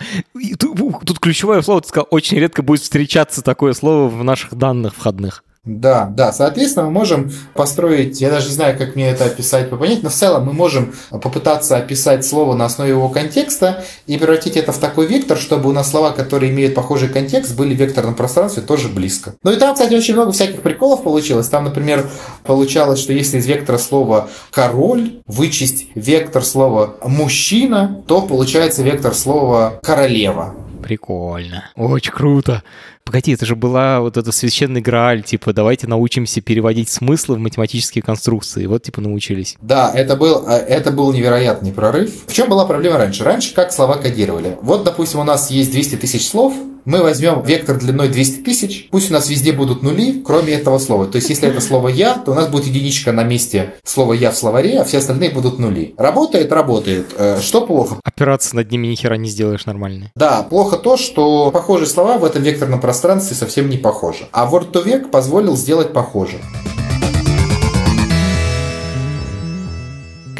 тут, 0.59 0.78
тут 1.05 1.20
ключевое 1.20 1.61
слово, 1.61 1.82
ты 1.82 1.88
сказал, 1.88 2.07
очень 2.11 2.38
редко 2.38 2.61
будет 2.61 2.82
встречаться 2.82 3.41
такое 3.41 3.74
слово 3.74 4.09
в 4.09 4.24
наших 4.24 4.55
данных 4.55 4.93
входных. 4.95 5.43
Да, 5.66 6.11
да. 6.14 6.34
Соответственно, 6.34 6.88
мы 6.88 6.91
можем 6.91 7.32
построить, 7.53 8.20
я 8.20 8.30
даже 8.30 8.47
не 8.47 8.53
знаю, 8.53 8.78
как 8.78 8.95
мне 8.95 9.09
это 9.09 9.26
описать, 9.26 9.70
понять, 9.70 10.03
но 10.03 10.09
в 10.09 10.14
целом 10.14 10.45
мы 10.45 10.51
можем 10.51 10.93
попытаться 11.09 11.78
описать 11.78 12.26
слово 12.26 12.53
на 12.53 12.66
основе 12.66 12.89
его 12.89 13.07
контекста 13.07 13.86
и 14.05 14.18
превратить 14.18 14.57
это 14.57 14.74
в 14.74 14.78
такой 14.78 15.07
вектор, 15.07 15.38
чтобы 15.38 15.70
у 15.70 15.72
нас 15.72 15.89
слова, 15.89 16.11
которые 16.11 16.51
имеют 16.51 16.76
похожий 16.76 17.07
контекст, 17.07 17.55
были 17.55 17.74
в 17.74 17.80
векторном 17.80 18.14
пространстве 18.14 18.61
тоже 18.61 18.89
близко. 18.89 19.36
Ну 19.41 19.53
и 19.53 19.55
там, 19.55 19.74
кстати, 19.74 19.93
очень 19.93 20.16
много 20.16 20.34
всяких 20.34 20.61
приколов 20.61 21.01
получилось. 21.01 21.47
Там, 21.47 21.64
например, 21.64 22.09
получалось, 22.43 22.99
что 22.99 23.14
если 23.14 23.38
из 23.38 23.45
вектора 23.45 23.78
слова 23.78 24.28
«король» 24.51 25.22
вычесть 25.28 25.88
вектор 25.95 26.43
слова 26.43 26.95
«мужчина», 27.05 28.03
то 28.05 28.22
получается 28.22 28.84
вектор 28.84 29.14
слова 29.14 29.80
«королева». 29.82 30.55
Прикольно. 30.84 31.70
Очень 31.78 32.11
круто. 32.11 32.61
Погоди, 33.06 33.34
это 33.34 33.45
же 33.45 33.56
была 33.56 33.99
вот 33.99 34.18
эта 34.18 34.32
священный 34.32 34.82
грааль, 34.82 35.24
типа, 35.24 35.54
давайте 35.54 35.88
научимся 35.88 36.41
переводить 36.41 36.89
смыслы 36.89 37.36
в 37.36 37.39
математические 37.39 38.01
конструкции. 38.01 38.66
Вот, 38.66 38.84
типа, 38.84 39.01
научились. 39.01 39.56
Да, 39.62 39.91
это 39.93 40.16
был, 40.16 40.47
э, 40.47 40.56
это 40.56 40.91
был 40.91 41.12
невероятный 41.12 41.72
прорыв. 41.74 42.12
В 42.28 42.34
чем 42.34 42.49
была 42.49 42.66
проблема 42.66 42.97
раньше? 42.97 43.24
Раньше 43.24 43.54
как 43.54 43.72
слова 43.72 43.95
кодировали? 43.95 44.58
Вот, 44.62 44.84
допустим, 44.84 45.20
у 45.20 45.24
нас 45.24 45.51
есть 45.51 45.72
200 45.72 45.97
тысяч 45.97 46.28
слов, 46.28 46.54
мы 46.86 47.01
возьмем 47.01 47.41
вектор 47.43 47.78
длиной 47.78 48.10
200 48.10 48.41
тысяч, 48.41 48.89
пусть 48.91 49.10
у 49.10 49.14
нас 49.14 49.30
везде 49.30 49.54
будут 49.54 49.84
нули, 49.84 50.22
кроме 50.22 50.54
этого 50.54 50.80
слова. 50.80 51.06
То 51.06 51.16
есть, 51.16 51.30
если 51.30 51.47
это 51.47 51.62
слово 51.62 51.88
«я», 51.88 52.16
то 52.16 52.32
у 52.32 52.34
нас 52.34 52.49
будет 52.49 52.66
единичка 52.66 53.12
на 53.12 53.24
месте 53.24 53.76
слова 53.86 54.14
«я» 54.14 54.32
в 54.32 54.38
словаре, 54.38 54.80
а 54.80 54.84
все 54.84 54.97
остальные 54.97 55.30
будут 55.30 55.60
нули. 55.60 55.95
Работает? 55.97 56.51
Работает. 56.51 57.08
Э, 57.18 57.39
что 57.41 57.66
плохо? 57.66 57.95
Операции 58.04 58.58
над 58.58 58.72
ними 58.72 58.88
ни 58.88 58.95
хера 58.95 59.16
не 59.16 59.30
сделаешь 59.30 59.66
нормально. 59.66 60.12
Да, 60.16 60.43
плохо 60.43 60.78
то, 60.78 60.97
что 60.97 61.51
похожие 61.51 61.88
слова 61.88 62.18
в 62.18 62.26
этом 62.26 62.43
векторном 62.43 62.82
пространстве 62.82 62.93
совсем 63.36 63.70
не 63.70 63.78
похожи. 63.78 64.28
А 64.32 64.50
Word 64.50 64.72
to 64.72 64.86
Vec 64.86 65.10
позволил 65.10 65.56
сделать 65.56 65.94
похоже. 65.94 66.39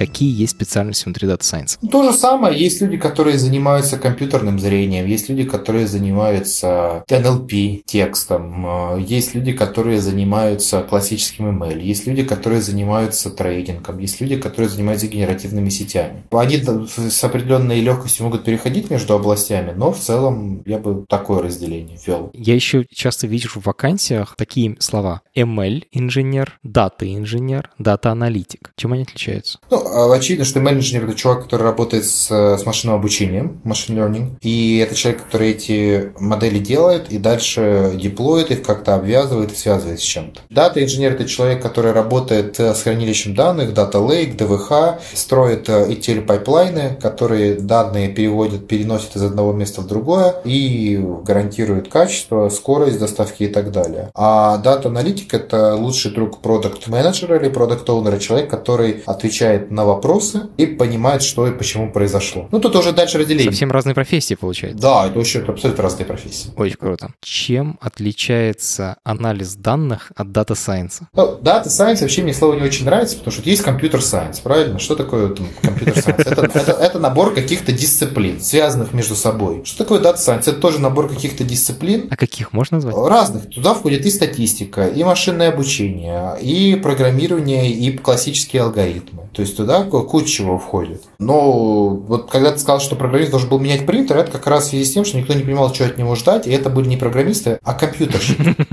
Какие 0.06 0.42
есть 0.42 0.52
специальности 0.52 1.06
внутри 1.06 1.30
Data 1.30 1.40
Science? 1.40 1.78
Ну, 1.82 1.88
то 1.88 2.04
же 2.04 2.12
самое. 2.12 2.60
Есть 2.60 2.82
люди, 2.82 2.98
которые 2.98 3.38
занимаются 3.38 3.98
компьютерным 3.98 4.60
зрением, 4.60 5.06
есть 5.06 5.30
люди, 5.30 5.46
которые 5.46 5.88
занимаются 5.88 7.06
NLP 7.10 7.84
текстом, 7.86 8.66
э, 8.98 9.02
есть 9.02 9.34
люди, 9.34 9.54
которые 9.54 10.02
занимаются 10.02 10.82
классическим 10.82 11.58
ML, 11.58 11.80
есть 11.80 12.06
люди, 12.06 12.24
которые 12.24 12.62
занимаются 12.62 13.30
трейдингом, 13.30 14.00
есть 14.00 14.20
люди, 14.20 14.36
которые 14.36 14.70
занимаются 14.70 15.08
генеративными 15.08 15.70
сетями. 15.70 16.24
Они 16.32 16.58
с 16.58 17.24
определенной 17.24 17.80
легкостью 17.80 18.26
могут 18.26 18.44
переходить 18.44 18.90
между 18.90 19.14
областями, 19.14 19.72
но 19.74 19.94
в 19.94 20.00
целом 20.00 20.64
я 20.66 20.80
бы 20.80 21.06
такое 21.08 21.42
разделение 21.42 21.98
ввел. 22.06 22.30
Я 22.34 22.56
еще 22.56 22.86
часто 22.94 23.28
вижу 23.28 23.50
в 23.50 23.66
вакансиях 23.66 24.36
такие 24.36 24.76
слова 24.80 25.22
ML-инженер, 25.36 26.60
дата-инженер, 26.64 27.70
дата-аналитик. 27.80 28.74
Чем 28.76 28.94
они 28.94 29.04
отличаются? 29.04 29.60
Ну, 29.70 29.78
очевидно, 30.12 30.46
что 30.46 30.60
ML-инженер 30.60 31.04
это 31.04 31.14
чувак, 31.14 31.44
который 31.44 31.64
работает 31.64 32.06
с, 32.06 32.30
с 32.30 32.66
машинным 32.66 32.98
обучением, 32.98 33.62
machine 33.64 33.98
learning, 33.98 34.38
и 34.42 34.78
это 34.78 34.96
человек, 34.96 35.24
который 35.24 35.52
эти 35.52 36.12
модели 36.20 36.60
делает 36.60 37.12
и 37.12 37.18
дальше 37.18 37.92
деплоит 37.96 38.52
их, 38.52 38.64
как-то 38.64 38.96
обвязывает 38.96 39.52
и 39.52 39.56
связывает 39.56 40.00
с 40.00 40.04
чем-то. 40.04 40.42
Дата 40.50 40.84
инженер 40.84 41.14
это 41.14 41.26
человек, 41.26 41.62
который 41.62 41.92
работает 41.92 42.60
с 42.60 42.82
хранилищем 42.84 43.36
данных, 43.36 43.72
Data 43.72 43.94
Lake, 43.94 44.38
DWH, 44.38 45.00
строит 45.14 45.70
ETL 45.70 46.20
э, 46.20 46.22
пайплайны, 46.22 46.98
которые 47.02 47.56
данные 47.56 48.10
переводят, 48.10 48.68
переносят 48.68 49.16
из 49.16 49.24
одного 49.24 49.54
места 49.54 49.82
в 49.82 49.88
другое 49.88 50.36
и 50.44 50.98
гарантирует 51.24 51.90
качество, 51.90 52.50
скорость 52.50 53.00
доставки 53.00 53.44
и 53.44 53.48
так 53.48 53.72
далее. 53.72 54.12
А 54.14 54.58
дата 54.58 54.90
аналитик 54.90 55.34
это 55.34 55.76
лучший 55.76 56.12
друг 56.12 56.40
продукт 56.42 56.88
менеджера 56.88 57.38
или 57.38 57.50
продукт 57.50 57.90
оунера 57.90 58.20
человек, 58.20 58.50
который 58.50 59.04
отвечает 59.06 59.72
на 59.74 59.86
вопросы 59.86 60.50
и 60.58 60.66
понимает, 60.66 61.24
что 61.24 61.48
и 61.48 61.52
почему 61.52 61.92
произошло. 61.92 62.48
Ну, 62.52 62.60
тут 62.60 62.76
уже 62.76 62.92
дальше 62.92 63.18
разделение. 63.18 63.52
Совсем 63.52 63.72
разные 63.72 63.96
профессии, 63.96 64.36
получается. 64.36 64.82
Да, 64.82 65.08
это 65.08 65.18
вообще 65.18 65.40
абсолютно 65.40 65.84
разные 65.84 66.06
профессии. 66.06 66.52
Очень 66.56 66.78
круто. 66.78 67.14
Чем 67.22 67.78
отличается 67.82 68.98
анализ 69.04 69.56
данных 69.56 70.12
от 70.16 70.28
Science? 70.28 71.02
Ну, 71.14 71.40
Data 71.42 71.66
Science 71.66 72.02
вообще 72.02 72.24
мне 72.24 72.34
слово 72.34 72.56
не 72.56 72.62
очень 72.62 72.86
нравится, 72.86 73.18
потому 73.18 73.32
что 73.34 73.50
есть 73.50 73.62
компьютер 73.62 74.00
Science, 74.00 74.42
правильно? 74.44 74.80
Что 74.80 74.96
такое 74.96 75.36
компьютер 75.62 75.96
Science? 75.96 76.30
Это, 76.30 76.60
это, 76.60 76.72
это 76.72 77.00
набор 77.00 77.34
каких-то 77.34 77.72
дисциплин, 77.72 78.40
связанных 78.42 78.94
между 78.94 79.16
собой. 79.16 79.64
Что 79.66 79.80
такое 79.80 80.02
Data 80.02 80.18
Science? 80.18 80.42
Это 80.42 80.54
тоже 80.54 80.80
набор 80.80 81.10
каких-то 81.10 81.44
дисциплин. 81.44 82.08
А 82.10 82.16
каких 82.16 82.54
можно 82.54 82.78
назвать? 82.78 82.96
Разных. 82.96 83.50
Туда 83.50 83.74
входит 83.74 84.06
и 84.06 84.10
статистика, 84.10 84.88
и 84.88 85.04
машинное 85.04 85.50
обучение, 85.50 86.38
и 86.42 86.76
программирование, 86.76 87.72
и 87.72 87.98
классические 87.98 88.64
алгоритмы. 88.64 89.30
То 89.34 89.42
есть 89.42 89.60
туда 89.64 89.84
куча 89.84 90.28
чего 90.28 90.58
входит. 90.58 91.04
Но 91.20 91.90
вот 91.90 92.30
когда 92.30 92.52
ты 92.52 92.60
сказал, 92.60 92.80
что 92.80 92.96
программист 92.96 93.32
должен 93.32 93.50
был 93.50 93.60
менять 93.60 93.86
принтер, 93.86 94.18
это 94.18 94.32
как 94.32 94.48
раз 94.48 94.66
в 94.66 94.70
связи 94.70 94.86
с 94.86 94.94
тем, 94.94 95.06
что 95.06 95.18
никто 95.18 95.34
не 95.34 95.44
понимал, 95.44 95.74
что 95.74 95.86
от 95.86 95.98
него 95.98 96.16
ждать, 96.16 96.48
и 96.48 96.52
это 96.52 96.70
были 96.70 96.88
не 96.88 96.98
программисты, 96.98 97.60
а 97.64 97.74
компьютерщики. 97.74 98.56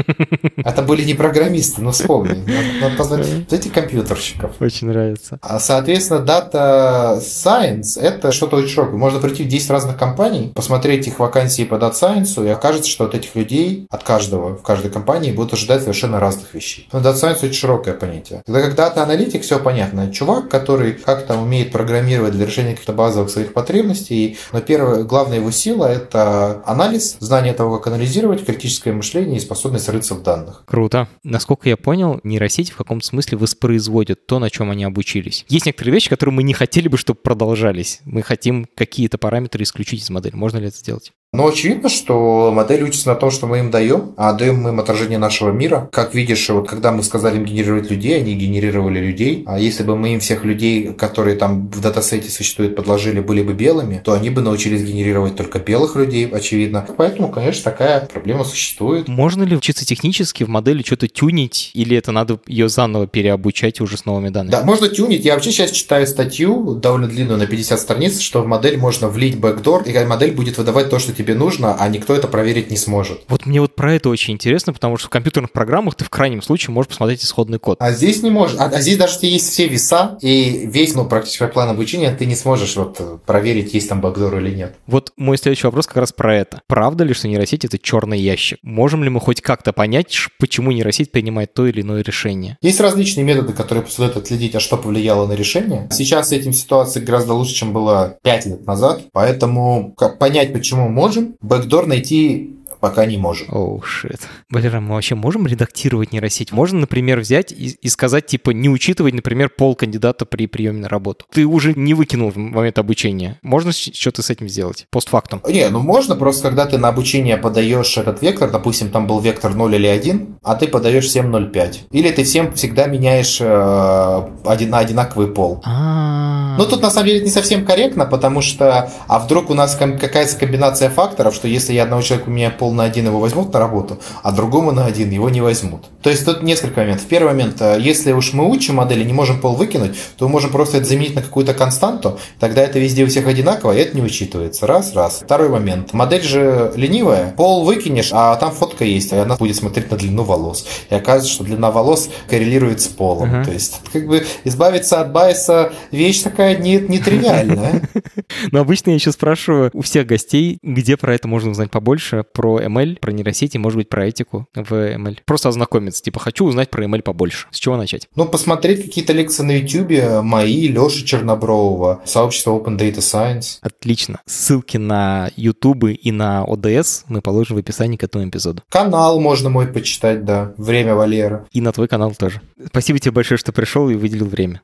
Это 0.62 0.82
были 0.82 1.05
не 1.05 1.14
программисты, 1.14 1.80
но 1.80 1.91
вспомни. 1.91 2.45
Надо 2.82 2.95
позвать 2.97 3.26
этих 3.51 3.72
компьютерщиков. 3.72 4.53
Очень 4.61 4.88
нравится. 4.88 5.38
А, 5.41 5.59
соответственно, 5.59 6.18
Data 6.18 7.18
Science– 7.18 7.99
это 8.01 8.30
что-то 8.30 8.57
очень 8.57 8.68
широкое. 8.68 8.97
Можно 8.97 9.20
прийти 9.20 9.45
в 9.45 9.49
10 9.49 9.70
разных 9.70 9.97
компаний, 9.97 10.53
посмотреть 10.55 11.07
их 11.07 11.18
вакансии 11.18 11.62
по 11.62 11.76
Data 11.76 11.95
Science, 11.95 12.45
и 12.45 12.49
окажется, 12.49 12.91
что 12.91 13.05
от 13.05 13.14
этих 13.14 13.34
людей, 13.36 13.86
от 13.91 14.03
каждого, 14.03 14.57
в 14.57 14.62
каждой 14.62 14.91
компании 14.91 15.32
будут 15.32 15.55
ожидать 15.55 15.80
совершенно 15.80 16.20
разных 16.20 16.53
вещей. 16.53 16.88
Но 16.93 17.01
Data 17.01 17.14
Science 17.14 17.38
очень 17.43 17.55
широкое 17.55 17.95
понятие. 17.95 18.43
Когда 18.45 18.61
как 18.61 18.74
Data 18.74 19.03
аналитик, 19.03 19.43
все 19.43 19.59
понятно. 19.59 20.12
Чувак, 20.12 20.51
который 20.51 20.80
как-то 21.05 21.39
умеет 21.39 21.72
программировать 21.72 22.33
для 22.33 22.47
решения 22.47 22.72
каких-то 22.72 22.93
базовых 22.93 23.31
своих 23.31 23.53
потребностей. 23.53 24.39
Но 24.53 24.61
первая, 24.61 25.05
главная 25.05 25.39
его 25.39 25.51
сила– 25.51 25.85
это 25.93 26.62
анализ, 26.66 27.16
знание 27.20 27.53
того, 27.53 27.78
как 27.78 27.93
анализировать, 27.93 28.45
критическое 28.45 28.93
мышление 28.93 29.37
и 29.37 29.41
способность 29.41 29.89
рыться 29.89 30.14
в 30.14 30.22
данных. 30.22 30.64
Круто. 30.66 31.09
Насколько 31.22 31.68
я 31.68 31.76
понял, 31.76 32.20
нейросети 32.24 32.72
в 32.72 32.76
каком-то 32.76 33.07
смысле 33.07 33.39
воспроизводят 33.39 34.26
то, 34.26 34.39
на 34.39 34.51
чем 34.51 34.70
они 34.70 34.85
обучились. 34.85 35.45
Есть 35.49 35.66
некоторые 35.66 35.95
вещи, 35.95 36.09
которые 36.09 36.35
мы 36.35 36.43
не 36.43 36.55
хотели 36.55 36.89
бы, 36.89 36.97
чтобы 36.97 37.20
продолжались. 37.20 38.01
Мы 38.05 38.22
хотим 38.22 38.66
какие-то 38.76 39.18
параметры 39.18 39.62
исключить 39.62 40.03
из 40.03 40.11
модели. 40.11 40.35
Можно 40.35 40.59
ли 40.59 40.68
это 40.68 40.76
сделать? 40.76 41.12
Но 41.33 41.47
очевидно, 41.47 41.89
что 41.89 42.51
модель 42.53 42.83
учится 42.83 43.09
на 43.09 43.14
том, 43.14 43.31
что 43.31 43.47
мы 43.47 43.61
им 43.61 43.70
даем, 43.70 44.14
а 44.16 44.33
даем 44.33 44.62
мы 44.62 44.70
им 44.70 44.81
отражение 44.81 45.18
нашего 45.18 45.53
мира. 45.53 45.89
Как 45.93 46.12
видишь, 46.12 46.49
вот 46.49 46.68
когда 46.68 46.91
мы 46.91 47.05
сказали 47.05 47.37
им 47.37 47.45
генерировать 47.45 47.89
людей, 47.89 48.16
они 48.16 48.35
генерировали 48.35 48.99
людей. 48.99 49.45
А 49.47 49.57
если 49.57 49.85
бы 49.85 49.97
мы 49.97 50.14
им 50.14 50.20
всех 50.20 50.45
людей, 50.45 50.70
которые 50.97 51.37
там 51.37 51.68
в 51.68 51.81
датасете 51.81 52.31
существуют, 52.31 52.77
подложили, 52.77 53.21
были 53.21 53.43
бы 53.43 53.53
белыми, 53.53 54.03
то 54.05 54.12
они 54.12 54.31
бы 54.31 54.41
научились 54.41 54.83
генерировать 54.83 55.37
только 55.37 55.59
белых 55.59 55.97
людей, 55.97 56.27
очевидно. 56.27 56.87
Поэтому, 56.97 57.31
конечно, 57.31 57.64
такая 57.64 58.07
проблема 58.07 58.45
существует. 58.45 59.09
Можно 59.09 59.43
ли 59.45 59.57
учиться 59.57 59.85
технически 59.85 60.45
в 60.45 60.49
модели 60.49 60.83
что-то 60.83 61.09
тюнить, 61.09 61.71
или 61.75 61.97
это 61.97 62.12
надо 62.12 62.41
ее 62.47 62.68
заново 62.68 63.07
переобучать 63.07 63.81
уже 63.81 63.97
с 63.97 64.05
новыми 64.05 64.29
данными? 64.29 64.53
Да, 64.53 64.62
можно 64.62 64.89
тюнить. 64.89 65.25
Я 65.25 65.35
вообще 65.35 65.53
сейчас 65.53 65.71
читаю 65.71 66.07
статью, 66.07 66.75
довольно 66.75 67.09
длинную, 67.09 67.39
на 67.39 67.47
50 67.47 67.79
страниц, 67.79 68.21
что 68.21 68.43
в 68.43 68.47
модель 68.47 68.77
можно 68.77 69.09
влить 69.09 69.39
бэкдор, 69.39 69.83
и 69.83 70.05
модель 70.05 70.33
будет 70.33 70.59
выдавать 70.59 70.91
то, 70.91 70.99
что 70.99 71.12
тебе 71.12 71.35
нужно, 71.35 71.75
а 71.75 71.89
никто 71.89 72.14
это 72.14 72.29
проверить 72.29 72.71
не 72.71 72.77
сможет. 72.77 73.21
Вот 73.29 73.47
мне 73.47 73.61
вот 73.61 73.75
про 73.75 73.95
это 73.95 74.09
очень 74.09 74.35
интересно, 74.35 74.73
потому 74.73 74.97
что 74.97 75.07
в 75.07 75.11
компьютерных 75.11 75.53
программах 75.53 75.95
ты 75.95 76.05
в 76.05 76.11
крайнем 76.11 76.43
случае 76.43 76.75
можешь 76.75 76.89
посмотреть 76.89 77.25
исходный 77.25 77.59
код. 77.59 77.79
А 77.81 77.93
здесь 77.93 78.23
не 78.23 78.31
можешь. 78.31 78.57
А, 78.59 78.64
а 78.66 78.81
здесь 78.81 78.99
даже 78.99 79.18
есть 79.23 79.51
все 79.51 79.68
веса 79.68 80.18
и 80.21 80.59
весь, 80.66 80.94
ну, 80.94 81.04
практически 81.04 81.46
план 81.46 81.68
обучения, 81.70 82.14
ты 82.14 82.26
не 82.26 82.34
сможешь 82.34 82.76
вот 82.76 83.24
проверить, 83.24 83.74
есть 83.74 83.88
там 83.88 84.00
бэкдор 84.00 84.38
или 84.38 84.54
нет. 84.54 84.76
Вот 84.86 85.12
мой 85.16 85.38
следующий 85.38 85.66
вопрос 85.66 85.86
как 85.86 85.98
раз 85.98 86.12
про 86.12 86.36
это. 86.36 86.62
Правда 86.66 87.04
ли, 87.04 87.14
что 87.14 87.28
нейросеть— 87.28 87.64
это 87.66 87.78
черный 87.78 88.20
ящик? 88.20 88.58
Можем 88.62 89.04
ли 89.04 89.11
мы 89.11 89.20
хоть 89.20 89.40
как-то 89.40 89.72
понять, 89.72 90.16
почему 90.38 90.72
нейросеть 90.72 91.12
принимает 91.12 91.54
то 91.54 91.66
или 91.66 91.82
иное 91.82 92.02
решение? 92.02 92.58
Есть 92.61 92.80
различные 92.80 93.24
методы, 93.24 93.52
которые 93.52 93.84
позволяют 93.84 94.16
отследить, 94.16 94.54
а 94.54 94.61
что 94.61 94.76
повлияло 94.76 95.26
на 95.26 95.32
решение. 95.32 95.88
Сейчас 95.90 96.28
с 96.28 96.32
этим 96.32 96.52
ситуация 96.52 97.04
гораздо 97.04 97.34
лучше, 97.34 97.54
чем 97.54 97.72
было 97.72 98.18
5 98.22 98.46
лет 98.46 98.66
назад, 98.66 99.02
поэтому 99.12 99.94
понять, 100.18 100.52
почему 100.52 100.88
можем, 100.88 101.36
бэкдор 101.40 101.86
найти 101.86 102.56
пока 102.81 103.07
не 103.07 103.18
можем. 103.18 103.49
Оу, 103.51 103.78
oh, 103.78 103.85
шит. 103.85 104.20
Валера, 104.51 104.81
мы 104.81 104.95
вообще 104.95 105.14
можем 105.14 105.47
редактировать 105.47 106.12
нейросеть? 106.12 106.53
Можно, 106.53 106.81
например, 106.81 107.20
взять 107.20 107.53
и, 107.53 107.76
и 107.81 107.89
сказать, 107.89 108.26
типа, 108.26 108.51
не 108.51 108.68
учитывать, 108.68 109.14
например, 109.14 109.51
пол 109.51 109.74
кандидата 109.74 110.24
при 110.26 110.47
приеме 110.47 110.81
на 110.81 110.89
работу. 110.89 111.26
Ты 111.31 111.47
уже 111.47 111.74
не 111.74 111.95
выкинул 111.95 112.31
в 112.31 112.37
момент 112.37 112.78
обучения. 112.78 113.39
Можно 113.43 113.72
что-то 113.72 114.22
с 114.22 114.31
этим 114.31 114.49
сделать? 114.49 114.87
Постфактум. 114.91 115.43
Не, 115.47 115.68
ну 115.68 115.81
можно, 115.81 116.16
просто 116.16 116.49
когда 116.49 116.66
ты 116.66 116.78
на 116.78 116.89
обучение 116.89 117.37
подаешь 117.37 117.97
этот 117.97 118.22
вектор, 118.22 118.51
допустим, 118.51 118.91
там 118.91 119.07
был 119.07 119.20
вектор 119.20 119.55
0 119.55 119.74
или 119.74 119.87
1, 119.87 120.39
а 120.43 120.55
ты 120.57 120.66
подаешь 120.66 121.07
всем 121.07 121.35
0,5. 121.35 121.76
Или 121.91 122.11
ты 122.11 122.24
всем 122.24 122.53
всегда 122.55 122.87
меняешь 122.87 123.39
э, 123.41 124.28
один, 124.45 124.70
на 124.70 124.78
одинаковый 124.78 125.28
пол. 125.28 125.61
А-а-а. 125.64 126.57
Ну, 126.59 126.66
тут 126.66 126.83
на 126.83 126.91
самом 126.91 127.07
деле 127.07 127.18
это 127.18 127.26
не 127.26 127.33
совсем 127.33 127.64
корректно, 127.64 128.07
потому 128.07 128.43
что, 128.43 128.91
а 129.07 129.18
вдруг 129.18 129.51
у 129.51 129.55
нас 129.55 129.76
какая-то 129.76 130.37
комбинация 130.37 130.91
факторов, 130.91 131.35
что 131.35 131.49
если 131.49 131.72
я 131.72 131.85
одного 131.85 132.03
человека 132.03 132.31
меняю 132.31 132.53
пол 132.57 132.70
пол 132.71 132.75
на 132.75 132.85
один 132.85 133.07
его 133.07 133.18
возьмут 133.18 133.53
на 133.53 133.59
работу, 133.59 133.99
а 134.23 134.33
другому 134.33 134.73
на 134.73 134.87
один 134.87 135.11
его 135.11 135.29
не 135.29 135.41
возьмут. 135.41 135.81
То 136.03 136.11
есть 136.11 136.25
тут 136.25 136.43
несколько 136.43 136.81
моментов. 136.81 137.07
Первый 137.07 137.33
момент, 137.33 137.61
э, 137.61 137.79
если 137.81 138.12
уж 138.12 138.33
мы 138.33 138.49
учим 138.49 138.77
модели, 138.77 139.05
не 139.05 139.12
можем 139.12 139.41
пол 139.41 139.57
выкинуть, 139.57 139.97
то 140.16 140.27
мы 140.27 140.33
можем 140.33 140.51
просто 140.51 140.77
это 140.77 140.87
заменить 140.87 141.14
на 141.16 141.23
какую-то 141.23 141.53
константу, 141.53 142.18
тогда 142.39 142.62
это 142.62 142.79
везде 142.79 143.05
у 143.05 143.07
всех 143.07 143.27
одинаково, 143.27 143.73
и 143.73 143.81
это 143.81 143.97
не 143.97 144.03
учитывается. 144.03 144.66
Раз, 144.66 144.95
раз. 144.95 145.21
Второй 145.25 145.49
момент. 145.49 145.93
Модель 145.93 146.23
же 146.23 146.73
ленивая, 146.77 147.35
пол 147.37 147.64
выкинешь, 147.64 148.11
а 148.12 148.37
там 148.37 148.53
фотка 148.81 148.85
есть, 148.85 149.12
и 149.12 149.16
она 149.16 149.37
будет 149.37 149.57
смотреть 149.57 149.91
на 149.91 149.97
длину 149.97 150.22
волос. 150.24 150.66
И 150.91 150.95
оказывается, 150.95 151.33
что 151.33 151.45
длина 151.45 151.70
волос 151.70 152.11
коррелирует 152.28 152.81
с 152.81 152.89
полом. 152.89 153.31
Uh-huh. 153.31 153.45
То 153.45 153.53
есть, 153.53 153.81
как 153.93 154.07
бы 154.07 154.24
избавиться 154.45 155.01
от 155.01 155.12
байса 155.12 155.72
вещь 155.91 156.22
такая 156.22 156.57
не, 156.57 156.78
не 156.78 156.99
тривиальная. 156.99 157.83
Но 158.53 158.61
обычно 158.61 158.91
я 158.91 158.97
еще 158.97 159.12
спрашиваю 159.12 159.70
у 159.72 159.83
всех 159.83 160.07
гостей, 160.07 160.59
где 160.62 160.97
про 160.97 161.14
это 161.14 161.28
можно 161.28 161.51
узнать 161.51 161.70
побольше, 161.70 162.24
про 162.33 162.61
ML, 162.61 162.99
про 162.99 163.12
нейросети, 163.12 163.59
может 163.59 163.76
быть, 163.76 163.89
про 163.89 164.07
этику 164.07 164.47
в 164.55 164.72
ML. 164.72 165.18
Просто 165.26 165.49
ознакомиться, 165.49 166.03
типа, 166.03 166.20
хочу 166.20 166.45
узнать 166.45 166.70
про 166.70 166.85
ML 166.85 167.03
побольше. 167.03 167.47
С 167.51 167.59
чего 167.59 167.76
начать? 167.76 168.09
Ну, 168.16 168.26
посмотреть 168.26 168.83
какие-то 168.83 169.12
лекции 169.12 169.43
на 169.43 169.59
YouTube, 169.59 170.22
мои, 170.22 170.68
Леши 170.68 171.05
Чернобрового, 171.05 172.01
сообщество 172.05 172.53
Open 172.53 172.78
Data 172.78 172.99
Science. 172.99 173.59
Отлично. 173.61 174.20
Ссылки 174.26 174.76
на 174.76 175.31
YouTube 175.37 175.85
и 175.85 176.12
на 176.12 176.45
ODS 176.45 177.05
мы 177.09 177.20
положим 177.20 177.57
в 177.57 177.61
описании 177.61 177.97
к 177.97 178.05
этому 178.05 178.28
эпизоду. 178.28 178.62
Канал 178.71 179.18
можно 179.21 179.51
мой 179.51 179.66
почитать, 179.66 180.25
да. 180.25 180.53
Время 180.57 180.95
Валера. 180.95 181.45
И 181.51 181.61
на 181.61 181.73
твой 181.73 181.89
канал 181.89 182.14
тоже. 182.16 182.41
Спасибо 182.66 183.01
тебе 183.01 183.11
большое, 183.11 183.37
что 183.37 183.53
пришел 183.53 183.91
и 183.91 183.97
выделил 183.97 184.27
время. 184.27 184.62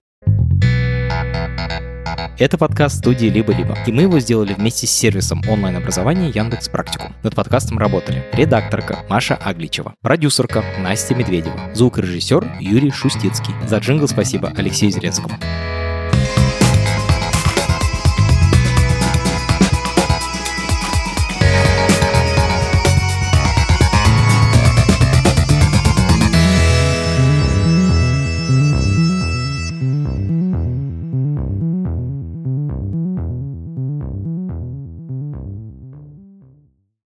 Это 2.38 2.58
подкаст 2.58 2.98
студии 2.98 3.26
«Либо-либо», 3.26 3.76
и 3.86 3.92
мы 3.92 4.02
его 4.02 4.20
сделали 4.20 4.52
вместе 4.52 4.86
с 4.86 4.90
сервисом 4.90 5.42
онлайн-образования 5.48 6.28
Яндекс 6.28 6.68
Практику. 6.68 7.12
Над 7.22 7.34
подкастом 7.34 7.78
работали 7.78 8.24
редакторка 8.34 8.98
Маша 9.08 9.36
Агличева, 9.36 9.94
продюсерка 10.02 10.62
Настя 10.78 11.14
Медведева, 11.14 11.58
звукорежиссер 11.74 12.58
Юрий 12.60 12.90
Шустицкий. 12.90 13.54
За 13.66 13.78
джингл 13.78 14.06
спасибо 14.06 14.52
Алексею 14.54 14.92
Зеленскому. 14.92 15.34